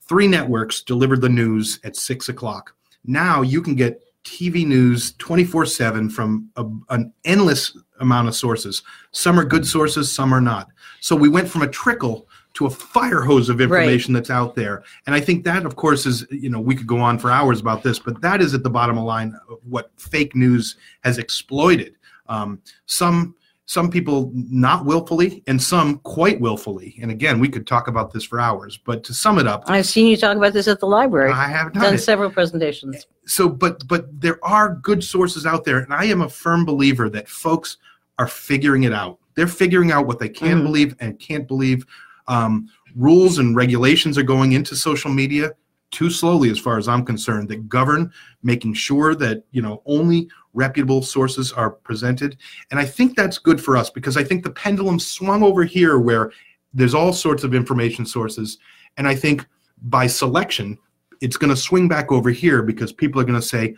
Three 0.00 0.26
networks 0.26 0.82
delivered 0.82 1.20
the 1.20 1.28
news 1.28 1.78
at 1.84 1.94
six 1.94 2.28
o'clock. 2.28 2.74
Now 3.04 3.42
you 3.42 3.62
can 3.62 3.76
get 3.76 4.02
TV 4.24 4.66
news 4.66 5.12
24 5.18 5.66
7 5.66 6.10
from 6.10 6.50
a, 6.56 6.64
an 6.90 7.12
endless 7.24 7.76
amount 8.00 8.28
of 8.28 8.34
sources. 8.34 8.82
Some 9.10 9.38
are 9.38 9.44
good 9.44 9.66
sources, 9.66 10.12
some 10.12 10.32
are 10.32 10.40
not. 10.40 10.68
So 11.00 11.16
we 11.16 11.28
went 11.28 11.48
from 11.48 11.62
a 11.62 11.68
trickle 11.68 12.28
to 12.54 12.66
a 12.66 12.70
fire 12.70 13.22
hose 13.22 13.48
of 13.48 13.60
information 13.60 14.12
that's 14.12 14.30
out 14.30 14.54
there. 14.54 14.82
And 15.06 15.14
I 15.14 15.20
think 15.20 15.44
that, 15.44 15.64
of 15.64 15.76
course, 15.76 16.04
is, 16.04 16.26
you 16.30 16.50
know, 16.50 16.60
we 16.60 16.74
could 16.74 16.86
go 16.86 16.98
on 16.98 17.18
for 17.18 17.30
hours 17.30 17.60
about 17.60 17.82
this, 17.82 17.98
but 17.98 18.20
that 18.20 18.42
is 18.42 18.52
at 18.52 18.62
the 18.62 18.70
bottom 18.70 18.98
of 18.98 19.04
line 19.04 19.34
of 19.48 19.58
what 19.64 19.90
fake 19.96 20.34
news 20.34 20.76
has 21.02 21.18
exploited. 21.18 21.96
Um, 22.26 22.60
some 22.86 23.34
some 23.64 23.90
people 23.90 24.30
not 24.34 24.84
willfully 24.84 25.42
and 25.46 25.62
some 25.62 25.98
quite 26.00 26.38
willfully. 26.40 26.98
And 27.00 27.10
again, 27.10 27.38
we 27.40 27.48
could 27.48 27.66
talk 27.66 27.88
about 27.88 28.12
this 28.12 28.24
for 28.24 28.38
hours, 28.38 28.76
but 28.76 29.02
to 29.04 29.14
sum 29.14 29.38
it 29.38 29.46
up, 29.46 29.64
I've 29.66 29.86
seen 29.86 30.08
you 30.08 30.16
talk 30.16 30.36
about 30.36 30.52
this 30.52 30.68
at 30.68 30.80
the 30.80 30.86
library. 30.86 31.30
I 31.30 31.48
have 31.48 31.72
done 31.72 31.82
done 31.82 31.98
several 31.98 32.30
presentations. 32.30 33.06
So 33.24 33.48
but 33.48 33.86
but 33.88 34.06
there 34.20 34.38
are 34.44 34.74
good 34.82 35.02
sources 35.02 35.46
out 35.46 35.64
there 35.64 35.78
and 35.78 35.94
i 35.94 36.04
am 36.04 36.22
a 36.22 36.28
firm 36.28 36.64
believer 36.64 37.08
that 37.08 37.28
folks 37.28 37.76
are 38.18 38.26
figuring 38.28 38.82
it 38.82 38.92
out. 38.92 39.18
They're 39.34 39.46
figuring 39.46 39.90
out 39.90 40.06
what 40.06 40.18
they 40.18 40.28
can 40.28 40.60
Mhm. 40.60 40.64
believe 40.64 40.94
and 41.00 41.18
can't 41.18 41.48
believe. 41.48 41.86
Um, 42.28 42.68
rules 42.94 43.38
and 43.38 43.56
regulations 43.56 44.18
are 44.18 44.22
going 44.22 44.52
into 44.52 44.76
social 44.76 45.10
media 45.10 45.52
too 45.90 46.10
slowly 46.10 46.50
as 46.50 46.58
far 46.58 46.78
as 46.78 46.88
i'm 46.88 47.04
concerned 47.04 47.48
that 47.48 47.68
govern 47.68 48.10
making 48.42 48.74
sure 48.74 49.14
that 49.14 49.44
you 49.50 49.60
know 49.62 49.82
only 49.86 50.28
reputable 50.54 51.02
sources 51.02 51.52
are 51.52 51.70
presented. 51.70 52.36
And 52.70 52.78
i 52.78 52.84
think 52.84 53.16
that's 53.16 53.38
good 53.38 53.60
for 53.60 53.76
us 53.76 53.88
because 53.90 54.16
i 54.18 54.24
think 54.24 54.42
the 54.44 54.50
pendulum 54.50 54.98
swung 54.98 55.42
over 55.42 55.64
here 55.64 55.98
where 55.98 56.30
there's 56.74 56.94
all 56.94 57.12
sorts 57.12 57.44
of 57.44 57.54
information 57.54 58.04
sources. 58.04 58.58
And 58.98 59.08
i 59.08 59.14
think 59.14 59.46
by 59.84 60.06
selection 60.06 60.78
it's 61.22 61.36
going 61.36 61.50
to 61.50 61.56
swing 61.56 61.88
back 61.88 62.10
over 62.12 62.30
here 62.30 62.62
because 62.62 62.92
people 62.92 63.20
are 63.20 63.24
going 63.24 63.40
to 63.40 63.46
say, 63.46 63.74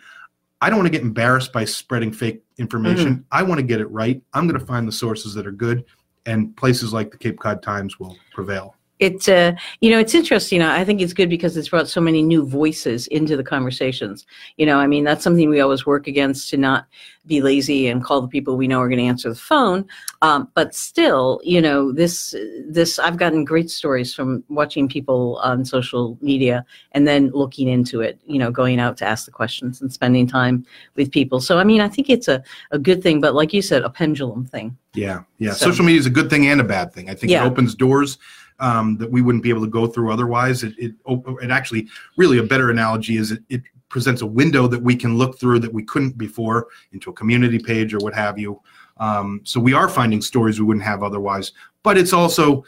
I 0.61 0.69
don't 0.69 0.79
want 0.79 0.87
to 0.87 0.91
get 0.91 1.03
embarrassed 1.03 1.53
by 1.53 1.63
spreading 1.65 2.11
fake 2.11 2.41
information. 2.57 3.13
Mm-hmm. 3.13 3.23
I 3.31 3.43
want 3.43 3.59
to 3.59 3.65
get 3.65 3.79
it 3.79 3.89
right. 3.91 4.21
I'm 4.33 4.47
going 4.47 4.59
to 4.59 4.65
find 4.65 4.87
the 4.87 4.91
sources 4.91 5.33
that 5.35 5.45
are 5.45 5.51
good, 5.51 5.85
and 6.25 6.57
places 6.57 6.91
like 6.91 7.11
the 7.11 7.17
Cape 7.17 7.39
Cod 7.39 7.61
Times 7.61 7.99
will 7.99 8.17
prevail. 8.33 8.75
It, 8.99 9.27
uh, 9.27 9.53
you 9.81 9.91
know, 9.91 9.99
it's 9.99 10.15
interesting. 10.15 10.61
I 10.61 10.85
think 10.85 11.01
it's 11.01 11.11
good 11.11 11.29
because 11.29 11.57
it's 11.57 11.69
brought 11.69 11.89
so 11.89 11.99
many 11.99 12.21
new 12.21 12.45
voices 12.45 13.07
into 13.07 13.35
the 13.35 13.43
conversations. 13.43 14.25
You 14.55 14.65
know, 14.65 14.77
I 14.77 14.87
mean, 14.87 15.03
that's 15.03 15.23
something 15.23 15.49
we 15.49 15.59
always 15.59 15.85
work 15.85 16.07
against 16.07 16.49
to 16.51 16.57
not 16.57 16.87
be 17.25 17.41
lazy 17.41 17.87
and 17.87 18.03
call 18.03 18.21
the 18.21 18.27
people 18.27 18.55
we 18.55 18.67
know 18.67 18.79
are 18.79 18.87
going 18.87 18.99
to 18.99 19.05
answer 19.05 19.27
the 19.29 19.35
phone. 19.35 19.85
Um, 20.21 20.49
but 20.53 20.73
still, 20.73 21.41
you 21.43 21.61
know, 21.61 21.91
this, 21.91 22.33
this, 22.67 22.97
I've 22.99 23.17
gotten 23.17 23.43
great 23.43 23.69
stories 23.69 24.13
from 24.13 24.43
watching 24.47 24.87
people 24.87 25.39
on 25.43 25.65
social 25.65 26.17
media 26.21 26.65
and 26.93 27.05
then 27.05 27.31
looking 27.31 27.67
into 27.67 27.99
it, 27.99 28.19
you 28.25 28.39
know, 28.39 28.51
going 28.51 28.79
out 28.79 28.95
to 28.97 29.05
ask 29.05 29.25
the 29.25 29.31
questions 29.31 29.81
and 29.81 29.91
spending 29.91 30.25
time 30.27 30.65
with 30.95 31.11
people. 31.11 31.41
So, 31.41 31.57
I 31.57 31.63
mean, 31.65 31.81
I 31.81 31.89
think 31.89 32.09
it's 32.09 32.27
a, 32.29 32.41
a 32.71 32.79
good 32.79 33.03
thing, 33.03 33.19
but 33.19 33.35
like 33.35 33.51
you 33.51 33.61
said, 33.61 33.81
a 33.81 33.89
pendulum 33.89 34.45
thing. 34.45 34.77
Yeah, 34.93 35.23
yeah. 35.39 35.51
So- 35.51 35.71
Social 35.71 35.83
media 35.83 35.99
is 35.99 36.05
a 36.05 36.11
good 36.11 36.29
thing 36.29 36.47
and 36.47 36.61
a 36.61 36.63
bad 36.63 36.93
thing. 36.93 37.09
I 37.09 37.15
think 37.15 37.31
Yeah. 37.31 37.43
it 37.43 37.47
opens 37.47 37.75
doors 37.75 38.17
um, 38.59 38.97
that 38.97 39.11
we 39.11 39.21
wouldn't 39.21 39.43
be 39.43 39.49
able 39.49 39.61
to 39.61 39.69
go 39.69 39.87
through 39.87 40.11
otherwise. 40.11 40.63
It, 40.63 40.73
it, 40.77 40.93
it 41.41 41.51
actually, 41.51 41.87
really, 42.17 42.37
a 42.37 42.43
better 42.43 42.69
analogy 42.69 43.17
is 43.17 43.31
it, 43.31 43.43
it 43.49 43.61
presents 43.89 44.21
a 44.21 44.25
window 44.25 44.67
that 44.67 44.81
we 44.81 44.95
can 44.95 45.17
look 45.17 45.39
through 45.39 45.59
that 45.59 45.73
we 45.73 45.83
couldn't 45.83 46.17
before 46.17 46.67
into 46.91 47.09
a 47.09 47.13
community 47.13 47.59
page 47.59 47.93
or 47.93 47.99
what 47.99 48.13
have 48.13 48.37
you. 48.37 48.61
Um, 48.97 49.41
so 49.43 49.59
we 49.59 49.73
are 49.73 49.89
finding 49.89 50.21
stories 50.21 50.59
we 50.59 50.65
wouldn't 50.65 50.85
have 50.85 51.03
otherwise. 51.03 51.51
But 51.83 51.97
it's 51.97 52.13
also 52.13 52.63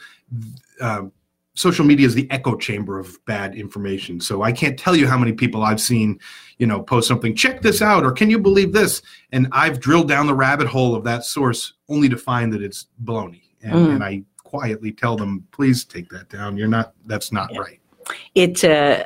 uh, 0.80 1.02
social 1.54 1.84
media 1.84 2.06
is 2.06 2.14
the 2.14 2.30
echo 2.30 2.56
chamber 2.56 2.98
of 2.98 3.18
bad 3.24 3.56
information. 3.56 4.20
So 4.20 4.42
I 4.42 4.52
can't 4.52 4.78
tell 4.78 4.94
you 4.94 5.08
how 5.08 5.18
many 5.18 5.32
people 5.32 5.64
I've 5.64 5.80
seen, 5.80 6.20
you 6.58 6.66
know, 6.66 6.80
post 6.82 7.08
something, 7.08 7.34
check 7.34 7.62
this 7.62 7.82
out, 7.82 8.04
or 8.04 8.12
can 8.12 8.30
you 8.30 8.38
believe 8.38 8.72
this? 8.72 9.02
And 9.32 9.48
I've 9.50 9.80
drilled 9.80 10.08
down 10.08 10.26
the 10.26 10.34
rabbit 10.34 10.68
hole 10.68 10.94
of 10.94 11.02
that 11.04 11.24
source 11.24 11.74
only 11.88 12.08
to 12.10 12.16
find 12.16 12.52
that 12.52 12.62
it's 12.62 12.86
baloney. 13.04 13.42
And, 13.62 13.74
Mm. 13.74 13.94
and 13.96 14.04
I 14.04 14.22
quietly 14.52 14.90
tell 14.92 15.14
them, 15.16 15.46
please 15.52 15.84
take 15.84 16.08
that 16.08 16.28
down. 16.30 16.56
You're 16.56 16.68
not, 16.68 16.94
that's 17.06 17.32
not 17.32 17.52
Yeah. 17.52 17.60
right. 17.60 17.80
it 18.34 18.64
uh, 18.64 19.04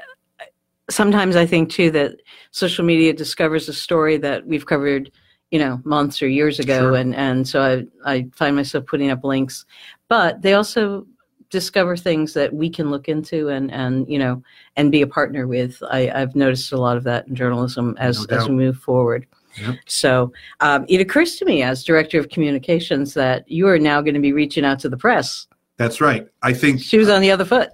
sometimes 0.89 1.35
I 1.35 1.47
think 1.47 1.69
too 1.71 1.91
that 1.91 2.13
social 2.53 2.85
media 2.85 3.13
discovers 3.13 3.69
a 3.69 3.73
story 3.73 4.17
that 4.19 4.47
we've 4.47 4.65
covered, 4.67 5.11
you 5.51 5.59
know, 5.59 5.81
months 5.85 6.23
or 6.23 6.29
years 6.29 6.61
ago, 6.61 6.79
Sure. 6.79 6.95
and 6.97 7.13
and 7.15 7.47
so 7.49 7.61
I 7.61 8.13
I 8.13 8.29
find 8.33 8.55
myself 8.55 8.87
putting 8.87 9.11
up 9.11 9.25
links, 9.25 9.67
but 10.09 10.41
they 10.43 10.55
also 10.55 11.07
discover 11.51 11.97
things 11.97 12.33
that 12.35 12.55
we 12.55 12.71
can 12.71 12.91
look 12.91 13.09
into 13.09 13.49
and 13.49 13.73
and 13.73 14.09
you 14.09 14.19
know 14.19 14.43
and 14.77 14.93
be 14.93 15.03
a 15.03 15.07
partner 15.07 15.47
with. 15.49 15.83
I, 15.91 16.11
I've 16.15 16.37
noticed 16.37 16.73
a 16.73 16.79
lot 16.87 16.97
of 16.97 17.03
that 17.05 17.27
in 17.27 17.35
journalism 17.35 17.97
as 17.99 18.29
No 18.29 18.37
as 18.37 18.49
we 18.49 18.55
move 18.55 18.79
forward. 18.79 19.27
Yep. 19.61 19.77
So 19.87 20.33
um, 20.61 20.87
it 20.89 21.01
occurs 21.01 21.37
to 21.37 21.45
me 21.45 21.63
as 21.63 21.85
director 21.85 22.19
of 22.19 22.29
communications 22.29 23.15
that 23.15 23.49
you 23.51 23.69
are 23.69 23.79
now 23.79 24.01
going 24.01 24.15
to 24.15 24.21
be 24.21 24.33
reaching 24.33 24.65
out 24.65 24.79
to 24.81 24.89
the 24.89 24.97
press. 24.97 25.47
That's 25.77 26.01
right. 26.01 26.27
I 26.43 26.53
think 26.53 26.81
She 26.81 26.99
was 26.99 27.09
on 27.09 27.21
the 27.21 27.31
other 27.31 27.45
foot. 27.45 27.71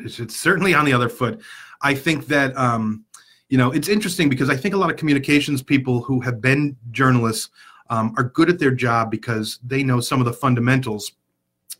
It's, 0.00 0.20
it's 0.20 0.36
certainly 0.36 0.74
on 0.74 0.84
the 0.84 0.92
other 0.92 1.08
foot. 1.08 1.40
I 1.82 1.94
think 1.94 2.26
that 2.26 2.56
um, 2.56 3.04
you 3.48 3.58
know 3.58 3.70
it's 3.70 3.88
interesting 3.88 4.28
because 4.28 4.50
I 4.50 4.56
think 4.56 4.74
a 4.74 4.78
lot 4.78 4.90
of 4.90 4.96
communications 4.96 5.62
people 5.62 6.00
who 6.02 6.20
have 6.20 6.40
been 6.40 6.76
journalists 6.90 7.50
um, 7.90 8.14
are 8.16 8.24
good 8.24 8.50
at 8.50 8.58
their 8.58 8.70
job 8.70 9.10
because 9.10 9.58
they 9.64 9.82
know 9.82 10.00
some 10.00 10.20
of 10.20 10.26
the 10.26 10.32
fundamentals, 10.32 11.12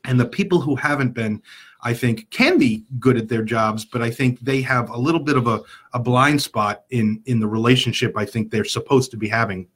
and 0.05 0.19
the 0.19 0.27
people 0.27 0.61
who 0.61 0.75
haven't 0.77 1.13
been, 1.13 1.43
I 1.83 1.95
think, 1.95 2.29
can 2.31 2.59
be 2.59 2.85
good 2.99 3.17
at 3.17 3.29
their 3.29 3.43
jobs, 3.43 3.85
but 3.85 4.03
I 4.03 4.11
think 4.11 4.41
they 4.41 4.61
have 4.63 4.91
a 4.91 4.99
little 4.99 5.21
bit 5.21 5.37
of 5.37 5.47
a, 5.47 5.61
a 5.93 5.99
blind 6.01 6.43
spot 6.43 6.85
in 6.91 7.23
in 7.27 7.39
the 7.41 7.47
relationship 7.47 8.17
I 8.17 8.25
think 8.25 8.51
they're 8.51 8.65
supposed 8.65 9.11
to 9.13 9.17
be 9.17 9.29
having 9.29 9.69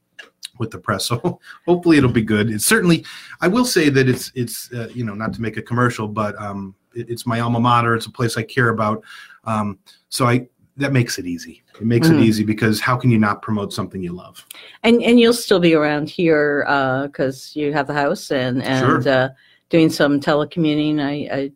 with 0.58 0.70
the 0.70 0.78
press. 0.78 1.06
So 1.06 1.40
hopefully 1.66 1.98
it'll 1.98 2.10
be 2.10 2.22
good. 2.22 2.50
It's 2.50 2.66
certainly, 2.66 3.04
I 3.40 3.48
will 3.48 3.64
say 3.64 3.88
that 3.88 4.08
it's 4.08 4.32
it's 4.34 4.72
uh, 4.72 4.88
you 4.94 5.04
know 5.04 5.14
not 5.14 5.32
to 5.34 5.42
make 5.42 5.56
a 5.56 5.62
commercial, 5.62 6.08
but 6.08 6.40
um, 6.40 6.74
it, 6.94 7.08
it's 7.08 7.26
my 7.26 7.40
alma 7.40 7.60
mater. 7.60 7.94
It's 7.94 8.06
a 8.06 8.10
place 8.10 8.36
I 8.36 8.42
care 8.42 8.70
about. 8.70 9.04
Um, 9.44 9.78
so 10.08 10.26
I 10.26 10.48
that 10.78 10.92
makes 10.92 11.18
it 11.18 11.26
easy. 11.26 11.62
It 11.80 11.86
makes 11.86 12.08
Mhm. 12.08 12.18
it 12.18 12.22
easy 12.22 12.44
because 12.44 12.80
how 12.80 12.96
can 12.96 13.10
you 13.10 13.18
not 13.18 13.42
promote 13.42 13.72
something 13.72 14.02
you 14.02 14.12
love? 14.12 14.44
And 14.82 15.02
and 15.02 15.20
you'll 15.20 15.34
still 15.34 15.60
be 15.60 15.74
around 15.74 16.08
here 16.08 16.64
because 17.06 17.54
you 17.54 17.72
have 17.72 17.86
the 17.86 17.94
house 17.94 18.30
and 18.30 18.62
and 18.62 19.04
Sure. 19.04 19.12
uh, 19.12 19.28
doing 19.68 19.90
some 19.90 20.20
telecommuting. 20.20 21.00
I 21.00 21.34
I, 21.34 21.52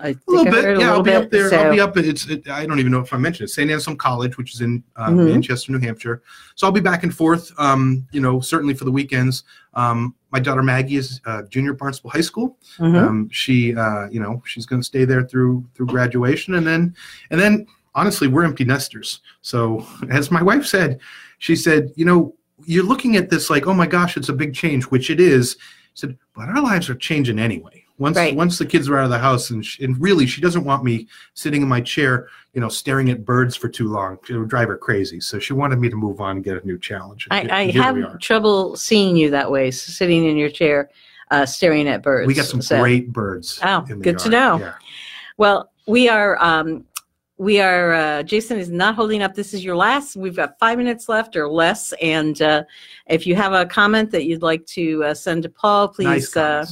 I 0.00 0.12
think 0.12 0.20
A 0.28 0.30
little 0.30 0.44
bit, 0.52 0.64
a 0.64 0.68
yeah. 0.68 0.76
little 0.76 0.92
I'll 0.94 1.02
be 1.02 1.10
bit. 1.10 1.22
up 1.24 1.30
there. 1.30 1.50
so- 1.50 1.56
I'll 1.56 1.72
be 1.72 1.80
up. 1.80 1.96
It's. 1.96 2.26
It, 2.28 2.48
I 2.48 2.64
don't 2.66 2.78
even 2.78 2.92
know 2.92 3.00
if 3.00 3.12
I 3.12 3.16
mentioned 3.16 3.48
it. 3.48 3.52
St. 3.52 3.68
Anselm 3.70 3.96
College, 3.96 4.36
which 4.38 4.54
is 4.54 4.60
in 4.60 4.82
uh, 4.96 5.08
Mhm. 5.08 5.26
Manchester, 5.30 5.72
New 5.72 5.80
Hampshire. 5.80 6.22
So 6.54 6.66
I'll 6.66 6.72
be 6.72 6.80
back 6.80 7.02
and 7.02 7.12
forth. 7.14 7.50
Um, 7.58 8.06
you 8.12 8.20
know, 8.20 8.38
certainly 8.40 8.74
for 8.74 8.84
the 8.84 8.92
weekends. 8.92 9.42
Um, 9.74 10.14
my 10.30 10.38
daughter 10.38 10.62
Maggie 10.62 10.96
is 10.96 11.20
uh, 11.26 11.42
junior 11.50 11.72
at 11.72 11.78
Barnstable 11.78 12.10
High 12.10 12.20
School. 12.20 12.56
Mhm. 12.78 12.94
Um, 12.96 13.28
she, 13.30 13.74
uh, 13.74 14.08
you 14.10 14.20
know, 14.20 14.40
she's 14.46 14.66
going 14.66 14.80
to 14.80 14.86
stay 14.86 15.04
there 15.04 15.24
through 15.24 15.66
through 15.74 15.86
graduation, 15.86 16.54
and 16.54 16.66
then 16.66 16.94
and 17.30 17.40
then 17.40 17.66
honestly, 17.96 18.28
we're 18.28 18.44
empty 18.44 18.64
nesters. 18.64 19.20
So 19.40 19.84
as 20.10 20.30
my 20.30 20.42
wife 20.42 20.64
said, 20.64 21.00
she 21.38 21.56
said, 21.56 21.90
you 21.96 22.04
know, 22.04 22.36
you're 22.66 22.84
looking 22.84 23.16
at 23.16 23.30
this 23.30 23.50
like, 23.50 23.66
oh 23.66 23.74
my 23.74 23.86
gosh, 23.86 24.16
it's 24.16 24.28
a 24.28 24.32
big 24.32 24.54
change, 24.54 24.84
which 24.84 25.10
it 25.10 25.18
is. 25.18 25.52
She 25.94 26.06
said, 26.06 26.18
but 26.36 26.48
our 26.48 26.60
lives 26.62 26.88
are 26.88 26.94
changing 26.94 27.40
anyway. 27.40 27.84
Once 27.98 28.16
Right. 28.16 28.34
once 28.36 28.58
the 28.58 28.66
kids 28.66 28.88
are 28.88 28.96
out 28.98 29.04
of 29.04 29.10
the 29.10 29.18
house, 29.18 29.50
and, 29.50 29.64
she, 29.64 29.84
and 29.84 30.00
really, 30.00 30.26
she 30.26 30.40
doesn't 30.40 30.64
want 30.64 30.84
me 30.84 31.08
sitting 31.34 31.62
in 31.62 31.68
my 31.68 31.80
chair, 31.80 32.28
you 32.54 32.60
know, 32.60 32.68
staring 32.68 33.10
at 33.10 33.24
birds 33.24 33.56
for 33.56 33.68
too 33.68 33.88
long. 33.88 34.16
It 34.28 34.36
would 34.36 34.48
drive 34.48 34.68
her 34.68 34.76
crazy. 34.76 35.20
So 35.20 35.38
she 35.40 35.52
wanted 35.52 35.80
me 35.80 35.88
to 35.88 35.96
move 35.96 36.20
on 36.20 36.36
and 36.36 36.44
get 36.44 36.62
a 36.62 36.66
new 36.66 36.78
challenge. 36.78 37.26
And 37.30 37.50
I, 37.50 37.62
I 37.62 37.66
here 37.66 37.82
have 37.82 38.18
trouble 38.20 38.76
seeing 38.76 39.16
you 39.16 39.30
that 39.30 39.50
way, 39.50 39.70
sitting 39.72 40.24
in 40.26 40.36
your 40.36 40.48
chair, 40.48 40.90
uh, 41.32 41.44
staring 41.44 41.88
at 41.88 42.02
birds. 42.02 42.28
We 42.28 42.34
got 42.34 42.46
some 42.46 42.62
So- 42.62 42.78
great 42.78 43.12
birds. 43.12 43.58
Oh, 43.64 43.84
in 43.88 43.98
the 43.98 44.04
good 44.04 44.18
to 44.20 44.28
know. 44.28 44.58
Yeah. 44.58 44.74
Well, 45.36 45.70
we 45.86 46.08
are. 46.08 46.40
Um, 46.42 46.84
we 47.36 47.60
are. 47.60 47.92
Uh, 47.94 48.22
Jason 48.22 48.58
is 48.58 48.68
not 48.70 48.94
holding 48.94 49.22
up. 49.22 49.34
This 49.34 49.54
is 49.54 49.64
your 49.64 49.76
last. 49.76 50.16
We've 50.16 50.34
got 50.36 50.58
five 50.58 50.78
minutes 50.78 51.08
left 51.08 51.36
or 51.36 51.48
less. 51.48 51.92
And 52.02 52.40
uh, 52.42 52.64
if 53.06 53.26
you 53.26 53.34
have 53.36 53.52
a 53.52 53.66
comment 53.66 54.10
that 54.12 54.24
you'd 54.24 54.42
like 54.42 54.66
to 54.66 55.04
uh, 55.04 55.14
send 55.14 55.42
to 55.44 55.48
Paul, 55.48 55.88
please. 55.88 56.34
Nice 56.34 56.36
uh. 56.36 56.66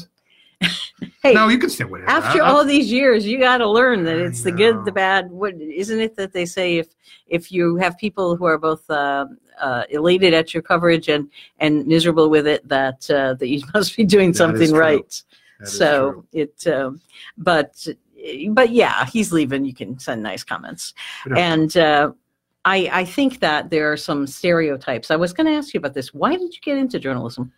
hey, 1.22 1.34
no, 1.34 1.48
you 1.48 1.58
can 1.58 1.70
say 1.70 1.84
whatever. 1.84 2.10
after 2.10 2.42
I- 2.42 2.48
all 2.48 2.64
these 2.64 2.90
years, 2.90 3.26
you 3.26 3.38
got 3.38 3.58
to 3.58 3.68
learn 3.68 4.04
that 4.04 4.16
it's 4.16 4.42
the 4.42 4.52
good, 4.52 4.84
the 4.84 4.92
bad. 4.92 5.30
What 5.30 5.54
isn't 5.54 6.00
it 6.00 6.16
that 6.16 6.32
they 6.32 6.46
say 6.46 6.78
if 6.78 6.88
if 7.26 7.52
you 7.52 7.76
have 7.76 7.98
people 7.98 8.36
who 8.36 8.44
are 8.44 8.58
both 8.58 8.88
uh, 8.90 9.26
uh, 9.60 9.84
elated 9.90 10.32
at 10.34 10.54
your 10.54 10.62
coverage 10.62 11.08
and 11.08 11.30
and 11.58 11.86
miserable 11.86 12.30
with 12.30 12.46
it, 12.46 12.66
that 12.68 13.08
uh, 13.10 13.34
that 13.34 13.48
you 13.48 13.62
must 13.74 13.96
be 13.96 14.04
doing 14.04 14.32
That 14.32 14.38
something 14.38 14.72
right 14.72 15.22
That 15.60 15.68
so 15.68 16.24
it 16.32 16.66
um, 16.66 17.00
but 17.36 17.86
but 18.50 18.70
yeah 18.70 19.06
he's 19.06 19.32
leaving 19.32 19.64
you 19.64 19.74
can 19.74 19.98
send 19.98 20.22
nice 20.22 20.42
comments 20.42 20.94
and 21.36 21.76
uh, 21.76 22.10
I, 22.66 22.90
I 22.92 23.04
think 23.04 23.38
that 23.40 23.70
there 23.70 23.90
are 23.92 23.96
some 23.96 24.26
stereotypes. 24.26 25.12
I 25.12 25.16
was 25.16 25.32
going 25.32 25.46
to 25.46 25.52
ask 25.52 25.72
you 25.72 25.78
about 25.78 25.94
this. 25.94 26.12
Why 26.12 26.32
did 26.32 26.52
you 26.52 26.60
get 26.60 26.76
into 26.76 26.98
journalism? 26.98 27.52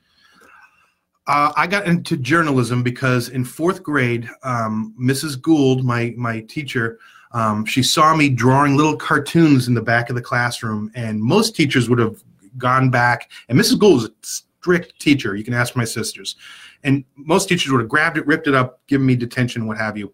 Uh, 1.29 1.53
I 1.57 1.67
got 1.67 1.87
into 1.87 2.17
journalism 2.17 2.83
because 2.83 3.29
in 3.29 3.45
fourth 3.45 3.83
grade, 3.83 4.29
um, 4.45 4.95
Mrs. 4.99 5.41
Gould, 5.41 5.85
my 5.85 6.14
my 6.17 6.41
teacher, 6.41 6.99
um, 7.33 7.67
she 7.67 7.83
saw 7.83 8.17
me 8.17 8.31
drawing 8.31 8.77
little 8.77 8.97
cartoons 8.97 9.69
in 9.69 9.75
the 9.75 9.83
back 9.83 10.09
of 10.09 10.17
the 10.17 10.23
classroom, 10.23 10.91
and 10.95 11.23
most 11.23 11.55
teachers 11.55 11.91
would 11.91 11.99
have 11.99 12.25
gone 12.57 12.88
back. 12.88 13.31
And 13.51 13.61
Mrs. 13.61 13.79
Gould 13.79 13.99
is 13.99 14.09
a 14.09 14.12
strict 14.23 14.99
teacher. 14.99 15.37
You 15.37 15.45
can 15.45 15.53
ask 15.53 15.77
my 15.77 15.85
sisters, 15.85 16.37
and 16.83 17.05
most 17.14 17.47
teachers 17.47 17.71
would 17.71 17.83
have 17.83 17.91
grabbed 17.91 18.17
it, 18.17 18.27
ripped 18.27 18.47
it 18.47 18.55
up, 18.55 18.81
given 18.87 19.07
me 19.07 19.14
detention, 19.14 19.67
what 19.67 19.77
have 19.77 19.99
you. 19.99 20.11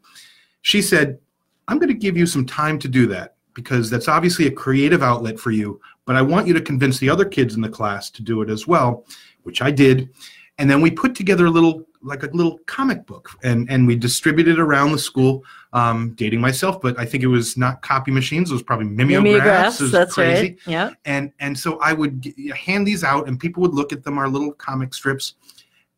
She 0.63 0.83
said, 0.83 1.21
"I'm 1.69 1.79
going 1.79 1.93
to 1.93 1.95
give 1.95 2.17
you 2.17 2.27
some 2.27 2.45
time 2.45 2.77
to 2.81 2.89
do 2.89 3.07
that 3.07 3.37
because 3.55 3.89
that's 3.89 4.09
obviously 4.09 4.49
a 4.49 4.51
creative 4.51 5.05
outlet 5.05 5.39
for 5.39 5.53
you, 5.53 5.81
but 6.07 6.17
I 6.17 6.23
want 6.23 6.49
you 6.49 6.55
to 6.55 6.61
convince 6.61 6.99
the 6.99 7.09
other 7.09 7.25
kids 7.25 7.55
in 7.55 7.61
the 7.61 7.69
class 7.69 8.11
to 8.11 8.23
do 8.23 8.43
it 8.43 8.51
as 8.51 8.67
well," 8.67 9.07
which 9.45 9.63
I 9.63 9.71
did 9.71 10.11
and 10.59 10.71
then 10.71 10.81
we 10.81 10.91
put 10.91 11.15
together 11.15 11.47
a 11.47 11.51
little 11.51 11.85
like 12.03 12.23
a 12.23 12.27
little 12.27 12.59
comic 12.67 13.07
book 13.07 13.31
and 13.43 13.69
and 13.71 13.87
we 13.87 13.97
distributed 13.97 14.59
it 14.59 14.61
around 14.61 14.93
the 14.93 14.99
school 14.99 15.43
um, 15.73 16.13
dating 16.15 16.41
myself 16.41 16.81
but 16.81 16.99
i 16.99 17.05
think 17.05 17.23
it 17.23 17.29
was 17.29 17.57
not 17.57 17.83
copy 17.83 18.11
machines 18.11 18.51
it 18.51 18.55
was 18.55 18.63
probably 18.63 18.87
mimeographs, 18.87 19.81
Mimeographs, 19.81 19.93
that's 19.93 20.15
crazy 20.15 20.49
right. 20.49 20.59
Yeah. 20.67 20.91
and 21.05 21.33
and 21.41 21.59
so 21.59 21.79
i 21.81 21.93
would 21.93 22.21
g- 22.21 22.53
hand 22.55 22.87
these 22.87 23.03
out 23.05 23.27
and 23.29 23.39
people 23.41 23.61
would 23.63 23.75
look 23.75 23.93
at 23.93 24.05
them 24.05 24.19
our 24.19 24.29
little 24.29 24.53
comic 24.53 24.95
strips 24.95 25.35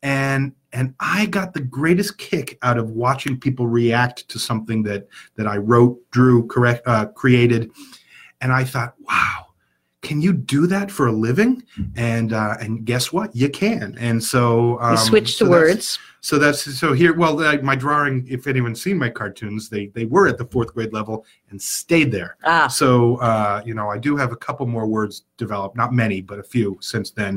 and 0.03 0.53
and 0.73 0.93
i 0.99 1.25
got 1.25 1.53
the 1.53 1.61
greatest 1.61 2.17
kick 2.17 2.57
out 2.61 2.77
of 2.77 2.91
watching 2.91 3.37
people 3.39 3.67
react 3.67 4.27
to 4.29 4.39
something 4.39 4.83
that 4.83 5.07
that 5.35 5.47
i 5.47 5.57
wrote 5.57 5.99
drew 6.11 6.47
correct 6.47 6.87
uh, 6.87 7.05
created 7.07 7.71
and 8.41 8.51
i 8.51 8.63
thought 8.63 8.93
wow 9.01 9.46
can 10.07 10.19
you 10.25 10.31
do 10.55 10.61
that 10.75 10.87
for 10.97 11.05
a 11.07 11.11
living 11.27 11.53
and 11.95 12.29
uh, 12.41 12.55
and 12.63 12.71
guess 12.91 13.05
what 13.15 13.29
you 13.41 13.49
can 13.63 13.95
and 14.07 14.17
so 14.33 14.79
um, 14.79 14.91
You 14.93 14.97
switch 15.11 15.29
to 15.37 15.45
so 15.45 15.45
that's- 15.45 15.67
words. 15.69 15.99
so 16.29 16.33
that's 16.43 16.61
so 16.81 16.87
here. 17.01 17.13
Well, 17.21 17.35
like 17.51 17.61
my 17.71 17.75
drawing. 17.85 18.15
If 18.35 18.47
anyone's 18.53 18.81
seen 18.87 18.97
my 19.05 19.11
cartoons, 19.21 19.61
they 19.73 19.83
they 19.97 20.05
were 20.13 20.25
at 20.31 20.37
the 20.41 20.47
fourth 20.53 20.69
grade 20.75 20.93
level 20.99 21.15
and 21.49 21.57
stayed 21.61 22.09
there. 22.17 22.31
Ah, 22.53 22.67
So 22.81 22.87
uh, 23.29 23.61
you 23.67 23.73
know, 23.77 23.87
I 23.95 23.97
do 24.07 24.11
have 24.21 24.31
a 24.37 24.39
couple 24.47 24.65
more 24.65 24.87
words 24.97 25.15
developed, 25.43 25.75
not 25.83 25.89
many, 26.03 26.19
but 26.29 26.37
a 26.39 26.43
few 26.55 26.69
since 26.81 27.07
then, 27.19 27.33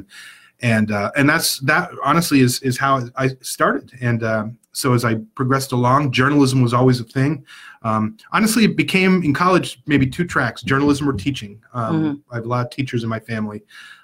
and 0.75 0.87
uh, 1.01 1.11
and 1.19 1.29
that's 1.33 1.51
that. 1.71 1.85
Honestly, 2.11 2.41
is 2.41 2.55
is 2.63 2.77
how 2.85 2.93
I 3.25 3.27
started. 3.55 3.87
And 4.09 4.21
um, 4.33 4.59
so 4.73 4.95
as 4.95 5.05
I 5.05 5.17
progressed 5.35 5.73
along, 5.73 6.13
journalism 6.13 6.63
was 6.63 6.73
always 6.73 7.01
a 7.01 7.05
thing. 7.05 7.45
Um, 7.83 8.17
honestly, 8.33 8.65
it 8.65 8.77
became 8.77 9.23
in 9.23 9.35
college 9.35 9.83
maybe 9.87 10.07
two 10.07 10.25
tracks: 10.25 10.63
journalism 10.63 11.09
or 11.09 11.13
teaching. 11.13 11.61
Um, 11.73 12.23
I 12.31 12.37
have 12.37 12.45
a 12.45 12.49
lot 12.49 12.67
of 12.67 12.71
teachers 12.71 13.03
in 13.03 13.09
my 13.09 13.21
family. 13.21 13.63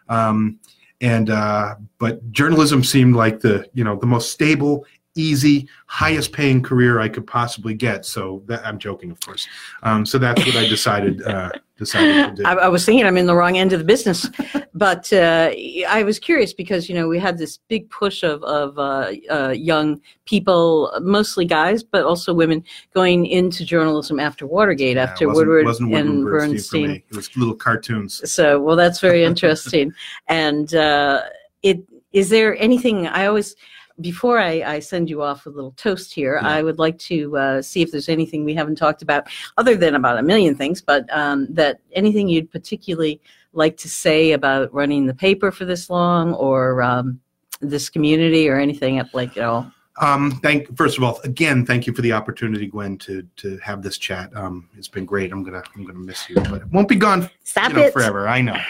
Um, 0.09 0.59
and 1.01 1.31
uh, 1.31 1.75
but 1.99 2.33
journalism 2.33 2.83
seemed 2.83 3.17
like 3.17 3.41
the 3.41 3.69
you 3.75 3.85
know 3.85 3.97
the 3.97 4.07
most 4.07 4.33
stable 4.33 4.87
easy 5.17 5.69
highest 5.87 6.33
paying 6.33 6.63
career 6.63 7.01
i 7.01 7.09
could 7.09 7.27
possibly 7.27 7.75
get. 7.75 8.05
So 8.05 8.43
that 8.47 8.65
i'm 8.67 8.79
joking 8.79 9.11
of 9.11 9.21
course. 9.21 9.47
Um, 9.83 10.07
so 10.07 10.19
that's 10.19 10.45
what 10.47 10.57
i 10.57 10.69
decided 10.69 11.23
uh, 11.23 11.51
decided 11.79 12.37
to 12.37 12.43
do. 12.43 12.49
I, 12.49 12.55
I 12.55 12.69
was 12.69 12.85
thinking 12.87 13.07
I'm 13.07 13.17
in 13.19 13.27
the 13.27 13.35
wrong 13.35 13.59
end 13.59 13.73
of 13.75 13.79
the 13.79 13.85
business, 13.85 14.29
but 14.75 15.13
uh, 15.13 15.51
I 15.89 16.03
was 16.05 16.19
curious 16.19 16.53
because 16.55 16.89
you 16.89 16.95
know 16.95 17.07
we 17.09 17.19
had 17.19 17.37
this 17.39 17.59
big 17.69 17.89
push 17.91 18.23
of 18.23 18.43
of 18.45 18.79
uh, 18.79 19.13
uh, 19.31 19.51
young 19.51 20.01
people, 20.25 20.91
mostly 21.03 21.45
guys, 21.45 21.83
but 21.83 22.03
also 22.05 22.33
women, 22.33 22.65
going 22.95 23.27
into 23.27 23.65
journalism 23.65 24.19
after 24.19 24.47
Watergate, 24.47 24.97
Yeah, 24.97 25.05
after 25.05 25.27
wasn't- 25.29 25.37
Woodward 25.49 25.65
wasn't 25.67 25.91
Woodward 25.91 26.15
and 26.15 26.25
Bernstein 26.25 26.87
for 26.87 26.93
me. 26.93 27.05
it 27.11 27.17
was 27.17 27.37
little 27.37 27.55
cartoons. 27.55 28.29
So, 28.31 28.59
well, 28.61 28.77
that's 28.77 29.01
very 29.01 29.23
interesting. 29.25 29.93
and 30.29 30.75
uh, 30.75 31.23
it 31.63 31.81
is 32.13 32.31
there 32.31 32.57
anything 32.61 33.07
I 33.07 33.27
always 33.27 33.55
before 34.01 34.39
I, 34.39 34.63
I 34.63 34.79
send 34.81 35.09
you 35.09 35.23
off 35.23 35.45
with 35.45 35.55
a 35.55 35.57
little 35.57 35.73
toast 35.73 36.13
here, 36.15 36.39
Yeah. 36.43 36.49
I 36.49 36.63
would 36.63 36.79
like 36.79 36.99
to 37.01 37.37
uh, 37.37 37.63
see 37.63 37.83
if 37.83 37.91
there's 37.91 38.09
anything 38.09 38.45
we 38.45 38.55
haven't 38.55 38.77
talked 38.77 39.03
about, 39.03 39.29
other 39.57 39.77
than 39.77 39.95
about 39.95 40.19
a 40.19 40.23
million 40.23 40.55
things, 40.55 40.83
but 40.83 41.05
um, 41.17 41.47
that 41.55 41.81
anything 41.93 42.29
you'd 42.29 42.51
particularly 42.51 43.21
like 43.53 43.77
to 43.79 43.89
say 43.89 44.33
about 44.33 44.73
running 44.75 45.07
the 45.07 45.15
paper 45.15 45.51
for 45.51 45.65
this 45.65 45.89
long, 45.89 46.35
or 46.35 46.83
um, 46.83 47.21
this 47.61 47.89
community, 47.89 48.49
or 48.49 48.57
anything 48.59 48.99
at 48.99 49.13
like 49.15 49.37
at 49.39 49.45
all. 49.45 49.71
um, 50.01 50.33
thank 50.43 50.77
first 50.77 50.99
of 50.99 51.03
all 51.05 51.19
again 51.25 51.65
thank 51.65 51.87
you 51.87 51.95
for 51.95 52.03
the 52.03 52.13
opportunity 52.13 52.67
gwen 52.67 52.99
to 52.99 53.23
to 53.37 53.57
have 53.59 53.81
this 53.83 53.97
chat 53.97 54.29
um, 54.37 54.69
it's 54.77 54.89
been 54.89 55.07
great 55.07 55.33
i'm 55.33 55.43
gonna 55.43 55.63
i'm 55.75 55.85
gonna 55.87 55.99
miss 55.99 56.29
you 56.29 56.35
but 56.37 56.61
it 56.61 56.69
won't 56.71 56.87
be 56.87 56.97
gone 56.97 57.31
Stop 57.45 57.70
you 57.70 57.77
know, 57.77 57.83
it! 57.85 57.95
forever. 57.95 58.29
I 58.29 58.43
know. 58.43 58.61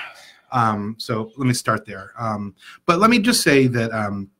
Um, 0.53 0.95
so 0.99 1.33
let 1.37 1.47
me 1.49 1.53
start 1.55 1.85
there. 1.85 2.13
Um, 2.17 2.55
but 2.87 3.01
let 3.01 3.11
me 3.11 3.19
just 3.19 3.43
say 3.43 3.67
that 3.67 3.91
um, 3.93 4.31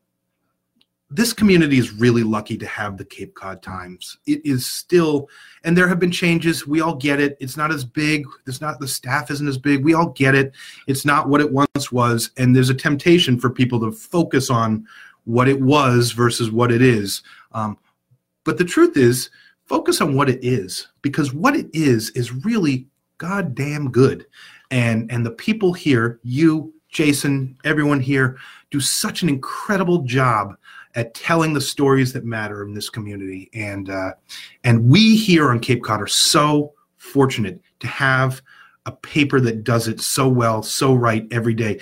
this 1.09 1.33
community 1.33 1.79
is 1.79 1.93
really 1.93 2.25
lucky 2.25 2.59
to 2.59 2.67
have 2.67 2.97
the 2.97 3.05
Cape 3.05 3.35
Cod 3.35 3.63
Times. 3.63 4.19
It 4.27 4.45
is 4.45 4.67
still, 4.67 5.29
and 5.63 5.77
there 5.77 5.87
have 5.87 6.01
been 6.01 6.11
changes. 6.11 6.67
We 6.67 6.81
all 6.81 6.97
get 6.97 7.21
it. 7.21 7.37
It's 7.39 7.57
not 7.57 7.73
as 7.73 7.85
big. 7.85 8.27
It's 8.47 8.61
not 8.61 8.81
the 8.81 8.89
staff 8.89 9.31
isn't 9.31 9.47
as 9.47 9.59
big. 9.59 9.85
We 9.85 9.95
all 9.95 10.11
get 10.11 10.35
it. 10.35 10.53
It's 10.89 11.05
not 11.05 11.29
what 11.29 11.41
it 11.41 11.53
once 11.53 11.93
was, 11.93 12.31
and 12.37 12.55
there's 12.55 12.71
a 12.71 12.75
temptation 12.75 13.39
for 13.39 13.51
people 13.51 13.79
to 13.81 13.93
focus 13.93 14.51
on 14.51 14.87
what 15.25 15.49
it 15.49 15.61
was 15.61 16.11
versus 16.11 16.51
what 16.51 16.73
it 16.73 16.83
is. 16.83 17.23
Um, 17.53 17.79
but 18.45 18.59
the 18.59 18.65
truth 18.65 18.97
is, 18.97 19.31
focus 19.67 20.01
on 20.01 20.17
what 20.17 20.29
it 20.29 20.43
is 20.43 20.89
because 21.03 21.33
what 21.33 21.55
it 21.55 21.69
is 21.73 22.11
is 22.11 22.45
really 22.45 22.87
goddamn 23.19 23.91
good. 23.91 24.27
And 24.73 25.11
and 25.13 25.25
the 25.25 25.31
people 25.31 25.73
here, 25.73 26.19
you, 26.25 26.75
Jason, 26.89 27.57
everyone 27.65 28.01
here, 28.01 28.39
do 28.73 28.81
such 28.81 29.23
an 29.23 29.29
incredible 29.29 30.03
job 30.03 30.57
at 30.97 31.15
telling 31.15 31.53
the 31.53 31.61
stories 31.61 32.13
that 32.15 32.25
matter 32.25 32.65
in 32.65 32.75
this 32.75 32.91
community. 32.91 33.51
And 33.55 33.91
uh, 33.91 34.13
and 34.65 34.89
we 34.89 35.17
here 35.17 35.51
on 35.51 35.61
Cape 35.61 35.85
Cod 35.85 36.03
are 36.03 36.07
so 36.07 36.73
fortunate 36.97 37.61
to 37.81 37.87
have 37.87 38.43
a 38.87 38.93
paper 38.93 39.41
that 39.41 39.63
does 39.63 39.89
it 39.89 40.01
so 40.01 40.29
well, 40.29 40.63
so 40.63 40.95
right 40.95 41.27
every 41.31 41.55
day. 41.55 41.79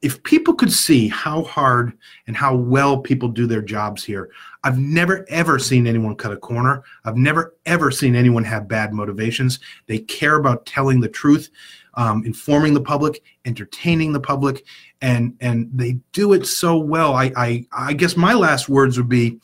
If 0.00 0.22
people 0.22 0.54
could 0.54 0.72
see 0.72 1.08
how 1.08 1.42
hard 1.42 1.92
and 2.28 2.36
how 2.36 2.54
well 2.54 2.98
people 2.98 3.28
do 3.28 3.46
their 3.46 3.62
jobs 3.62 4.04
here, 4.04 4.30
I've 4.62 4.78
never 4.78 5.24
ever 5.28 5.58
seen 5.58 5.86
anyone 5.86 6.14
cut 6.14 6.32
a 6.32 6.36
corner. 6.36 6.84
I've 7.04 7.16
never 7.16 7.56
ever 7.66 7.90
seen 7.90 8.14
anyone 8.14 8.44
have 8.44 8.68
bad 8.68 8.92
motivations. 8.92 9.60
They 9.86 9.98
care 9.98 10.36
about 10.36 10.66
telling 10.66 11.00
the 11.00 11.08
truth, 11.08 11.50
um, 11.98 12.24
informing 12.24 12.72
the 12.72 12.80
public, 12.80 13.22
entertaining 13.44 14.12
the 14.12 14.20
public, 14.20 14.64
and 15.02 15.36
and 15.40 15.68
they 15.74 15.98
do 16.12 16.32
it 16.32 16.46
so 16.46 16.78
well. 16.78 17.12
I, 17.12 17.32
I 17.36 17.66
I 17.72 17.92
guess 17.92 18.16
my 18.16 18.32
last 18.32 18.68
words 18.68 18.96
would 18.96 19.08
be, 19.08 19.40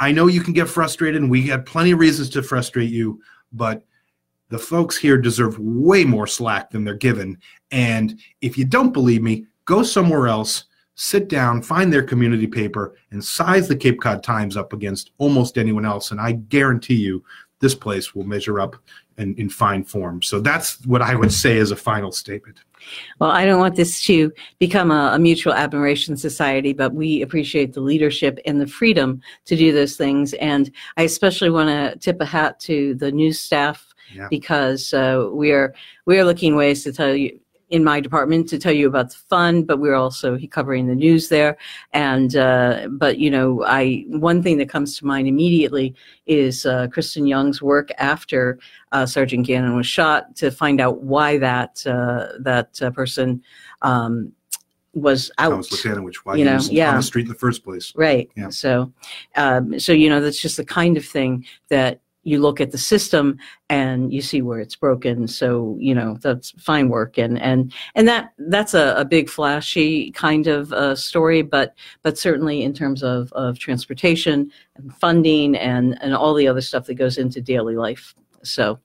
I 0.00 0.10
know 0.10 0.26
you 0.26 0.42
can 0.42 0.52
get 0.52 0.68
frustrated, 0.68 1.22
and 1.22 1.30
we 1.30 1.46
have 1.46 1.64
plenty 1.64 1.92
of 1.92 2.00
reasons 2.00 2.28
to 2.30 2.42
frustrate 2.42 2.90
you, 2.90 3.22
but 3.52 3.84
the 4.48 4.58
folks 4.58 4.98
here 4.98 5.16
deserve 5.16 5.58
way 5.60 6.04
more 6.04 6.26
slack 6.26 6.70
than 6.70 6.84
they're 6.84 6.94
given. 6.94 7.38
And 7.70 8.20
if 8.42 8.58
you 8.58 8.64
don't 8.64 8.92
believe 8.92 9.22
me, 9.22 9.46
go 9.64 9.84
somewhere 9.84 10.26
else, 10.26 10.64
sit 10.96 11.28
down, 11.28 11.62
find 11.62 11.90
their 11.90 12.02
community 12.02 12.48
paper, 12.48 12.96
and 13.12 13.24
size 13.24 13.68
the 13.68 13.76
Cape 13.76 14.00
Cod 14.00 14.24
Times 14.24 14.56
up 14.56 14.72
against 14.72 15.12
almost 15.18 15.56
anyone 15.56 15.86
else. 15.86 16.10
And 16.10 16.20
I 16.20 16.32
guarantee 16.32 16.96
you, 16.96 17.24
this 17.62 17.74
place 17.74 18.14
will 18.14 18.24
measure 18.24 18.60
up 18.60 18.76
in, 19.16 19.34
in 19.36 19.48
fine 19.48 19.84
form. 19.84 20.20
So 20.20 20.40
that's 20.40 20.84
what 20.84 21.00
I 21.00 21.14
would 21.14 21.32
say 21.32 21.58
as 21.58 21.70
a 21.70 21.76
final 21.76 22.12
statement. 22.12 22.58
Well, 23.20 23.30
I 23.30 23.44
don't 23.44 23.60
want 23.60 23.76
this 23.76 24.02
to 24.06 24.32
become 24.58 24.90
a, 24.90 25.12
a, 25.14 25.18
mutual 25.18 25.54
admiration 25.54 26.16
society, 26.16 26.72
but 26.72 26.92
we 26.92 27.22
appreciate 27.22 27.72
the 27.72 27.80
leadership 27.80 28.40
and 28.44 28.60
the 28.60 28.66
freedom 28.66 29.22
to 29.44 29.56
do 29.56 29.72
those 29.72 29.96
things. 29.96 30.34
And 30.34 30.70
I 30.96 31.04
especially 31.04 31.50
want 31.50 31.68
to 31.68 31.96
tip 32.00 32.20
a 32.20 32.24
hat 32.24 32.58
to 32.60 32.96
the 32.96 33.12
news 33.12 33.38
staff 33.38 33.94
yeah. 34.12 34.26
because 34.28 34.92
uh, 34.92 35.28
we 35.32 35.52
are 35.52 35.72
we 36.06 36.18
are 36.18 36.24
looking 36.24 36.56
ways 36.56 36.82
to 36.82 36.92
tell 36.92 37.14
you 37.14 37.38
in 37.72 37.82
my 37.82 38.00
department 38.00 38.50
to 38.50 38.58
tell 38.58 38.72
you 38.72 38.86
about 38.86 39.08
the 39.08 39.16
fund, 39.16 39.66
but 39.66 39.78
we're 39.78 39.94
also 39.94 40.38
covering 40.50 40.86
the 40.86 40.94
news 40.94 41.30
there. 41.30 41.56
And 41.94 42.36
uh, 42.36 42.86
but 42.90 43.18
you 43.18 43.30
know, 43.30 43.64
I 43.64 44.04
one 44.08 44.42
thing 44.42 44.58
that 44.58 44.68
comes 44.68 44.98
to 44.98 45.06
mind 45.06 45.26
immediately 45.26 45.94
is 46.26 46.66
uh, 46.66 46.88
Kristen 46.88 47.26
Young's 47.26 47.62
work 47.62 47.88
after 47.96 48.58
uh, 48.92 49.06
Sergeant 49.06 49.46
Gannon 49.46 49.74
was 49.74 49.86
shot 49.86 50.36
to 50.36 50.50
find 50.50 50.82
out 50.82 51.02
why 51.02 51.38
that 51.38 51.84
uh, 51.86 52.38
that 52.40 52.80
uh, 52.80 52.90
person. 52.90 53.42
Um, 53.80 54.32
was 54.94 55.30
out. 55.38 55.48
Thomas 55.48 55.70
Latanowich, 55.70 56.16
why 56.16 56.34
you 56.34 56.44
know, 56.44 56.56
was 56.56 56.70
yeah. 56.70 56.90
on 56.90 56.96
the 56.96 57.02
street 57.02 57.22
in 57.22 57.30
the 57.30 57.34
first 57.34 57.64
place. 57.64 57.94
Right. 57.96 58.30
Yeah. 58.36 58.50
So, 58.50 58.92
um, 59.36 59.80
so 59.80 59.90
you 59.90 60.10
know, 60.10 60.20
that's 60.20 60.38
just 60.38 60.58
the 60.58 60.66
kind 60.66 60.98
of 60.98 61.04
thing 61.06 61.46
that 61.70 62.01
you 62.24 62.40
look 62.40 62.60
at 62.60 62.70
the 62.70 62.78
system 62.78 63.38
and 63.68 64.12
you 64.12 64.22
see 64.22 64.42
where 64.42 64.60
it's 64.60 64.76
broken. 64.76 65.26
So 65.26 65.76
you 65.78 65.94
know 65.94 66.16
that's 66.20 66.50
fine 66.52 66.88
work. 66.88 67.18
And 67.18 67.40
and 67.40 67.72
and 67.94 68.06
that 68.08 68.32
that's 68.38 68.74
a, 68.74 68.94
a 68.96 69.04
big 69.04 69.28
flashy 69.28 70.10
kind 70.12 70.46
of 70.46 70.72
uh, 70.72 70.94
story 70.94 71.42
but 71.42 71.74
but 72.02 72.18
certainly 72.18 72.62
in 72.62 72.72
terms 72.72 73.02
of 73.02 73.32
of 73.32 73.58
transportation 73.58 74.50
and 74.76 74.94
funding 74.96 75.56
and 75.56 75.98
and 76.02 76.14
all 76.14 76.34
the 76.34 76.48
other 76.48 76.60
stuff 76.60 76.86
that 76.86 76.94
goes 76.94 77.18
into 77.18 77.40
daily 77.40 77.76
life. 77.76 78.14
So 78.42 78.78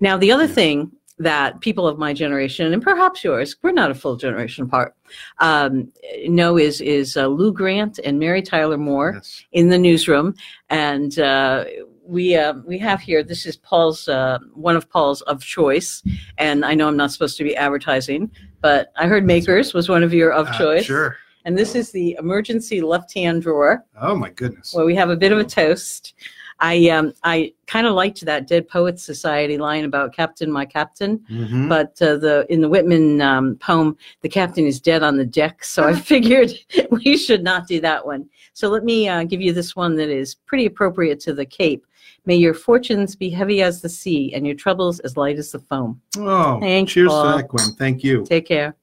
now 0.00 0.16
the 0.16 0.32
other 0.32 0.46
thing 0.46 0.92
that 1.18 1.60
people 1.60 1.86
of 1.86 1.98
my 1.98 2.14
generation 2.14 2.72
and 2.72 2.82
perhaps 2.82 3.22
yours 3.22 3.54
we're 3.62 3.72
not 3.72 3.90
a 3.90 3.94
full 3.94 4.16
generation 4.16 4.64
apart 4.64 4.94
um, 5.40 5.92
know 6.24 6.56
is 6.56 6.80
is 6.80 7.14
uh, 7.14 7.26
lou 7.26 7.52
grant 7.52 8.00
and 8.04 8.18
mary 8.18 8.40
tyler 8.40 8.78
moore 8.78 9.12
yes. 9.16 9.44
in 9.52 9.68
the 9.68 9.78
newsroom. 9.78 10.34
And 10.70 11.18
uh, 11.18 11.66
we 12.10 12.36
uh, 12.36 12.54
we 12.64 12.76
have 12.78 13.00
here. 13.00 13.22
This 13.22 13.46
is 13.46 13.56
Paul's 13.56 14.08
uh, 14.08 14.38
one 14.52 14.76
of 14.76 14.90
Paul's 14.90 15.22
of 15.22 15.42
choice, 15.42 16.02
and 16.38 16.64
I 16.64 16.74
know 16.74 16.88
I'm 16.88 16.96
not 16.96 17.12
supposed 17.12 17.36
to 17.38 17.44
be 17.44 17.56
advertising, 17.56 18.30
but 18.60 18.92
I 18.96 19.06
heard 19.06 19.24
Makers 19.24 19.72
was 19.72 19.88
one 19.88 20.02
of 20.02 20.12
your 20.12 20.32
of 20.32 20.48
uh, 20.48 20.58
choice. 20.58 20.84
Sure. 20.84 21.16
And 21.44 21.56
this 21.56 21.74
is 21.74 21.90
the 21.90 22.16
emergency 22.18 22.82
left-hand 22.82 23.42
drawer. 23.42 23.86
Oh 23.98 24.14
my 24.14 24.30
goodness! 24.30 24.74
Where 24.74 24.84
we 24.84 24.94
have 24.96 25.10
a 25.10 25.16
bit 25.16 25.32
of 25.32 25.38
a 25.38 25.44
toast. 25.44 26.14
I 26.60 26.88
um 26.88 27.12
I 27.24 27.52
kind 27.66 27.86
of 27.86 27.94
liked 27.94 28.20
that 28.24 28.46
Dead 28.46 28.68
Poets 28.68 29.02
Society 29.02 29.56
line 29.58 29.84
about 29.84 30.14
Captain, 30.14 30.50
my 30.50 30.64
captain, 30.64 31.18
mm-hmm. 31.30 31.68
but 31.68 32.00
uh, 32.02 32.16
the 32.16 32.46
in 32.50 32.60
the 32.60 32.68
Whitman 32.68 33.20
um, 33.20 33.56
poem, 33.56 33.96
the 34.20 34.28
captain 34.28 34.66
is 34.66 34.80
dead 34.80 35.02
on 35.02 35.16
the 35.16 35.26
deck. 35.26 35.64
So 35.70 35.84
I 35.84 35.94
figured 35.94 36.52
we 36.90 37.16
should 37.16 37.44
not 37.44 37.68
do 37.68 37.80
that 37.80 38.04
one. 38.04 38.28
So 38.54 38.68
let 38.68 38.84
me 38.84 39.08
uh, 39.08 39.22
give 39.22 39.40
you 39.40 39.52
this 39.52 39.76
one 39.76 39.94
that 39.96 40.08
is 40.10 40.34
pretty 40.34 40.66
appropriate 40.66 41.20
to 41.20 41.32
the 41.32 41.46
Cape. 41.46 41.86
May 42.26 42.36
your 42.36 42.54
fortunes 42.54 43.14
be 43.16 43.30
heavy 43.30 43.62
as 43.62 43.80
the 43.80 43.88
sea 43.88 44.34
and 44.34 44.44
your 44.44 44.56
troubles 44.56 44.98
as 45.00 45.16
light 45.16 45.38
as 45.38 45.52
the 45.52 45.60
foam. 45.60 46.00
Oh, 46.18 46.58
Thanks, 46.60 46.92
cheers 46.92 47.08
Paul. 47.08 47.30
to 47.30 47.36
that, 47.38 47.48
Gwen. 47.48 47.72
Thank 47.78 48.02
you. 48.02 48.24
Take 48.24 48.46
care. 48.46 48.76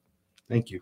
Thank 0.49 0.71
you. 0.71 0.81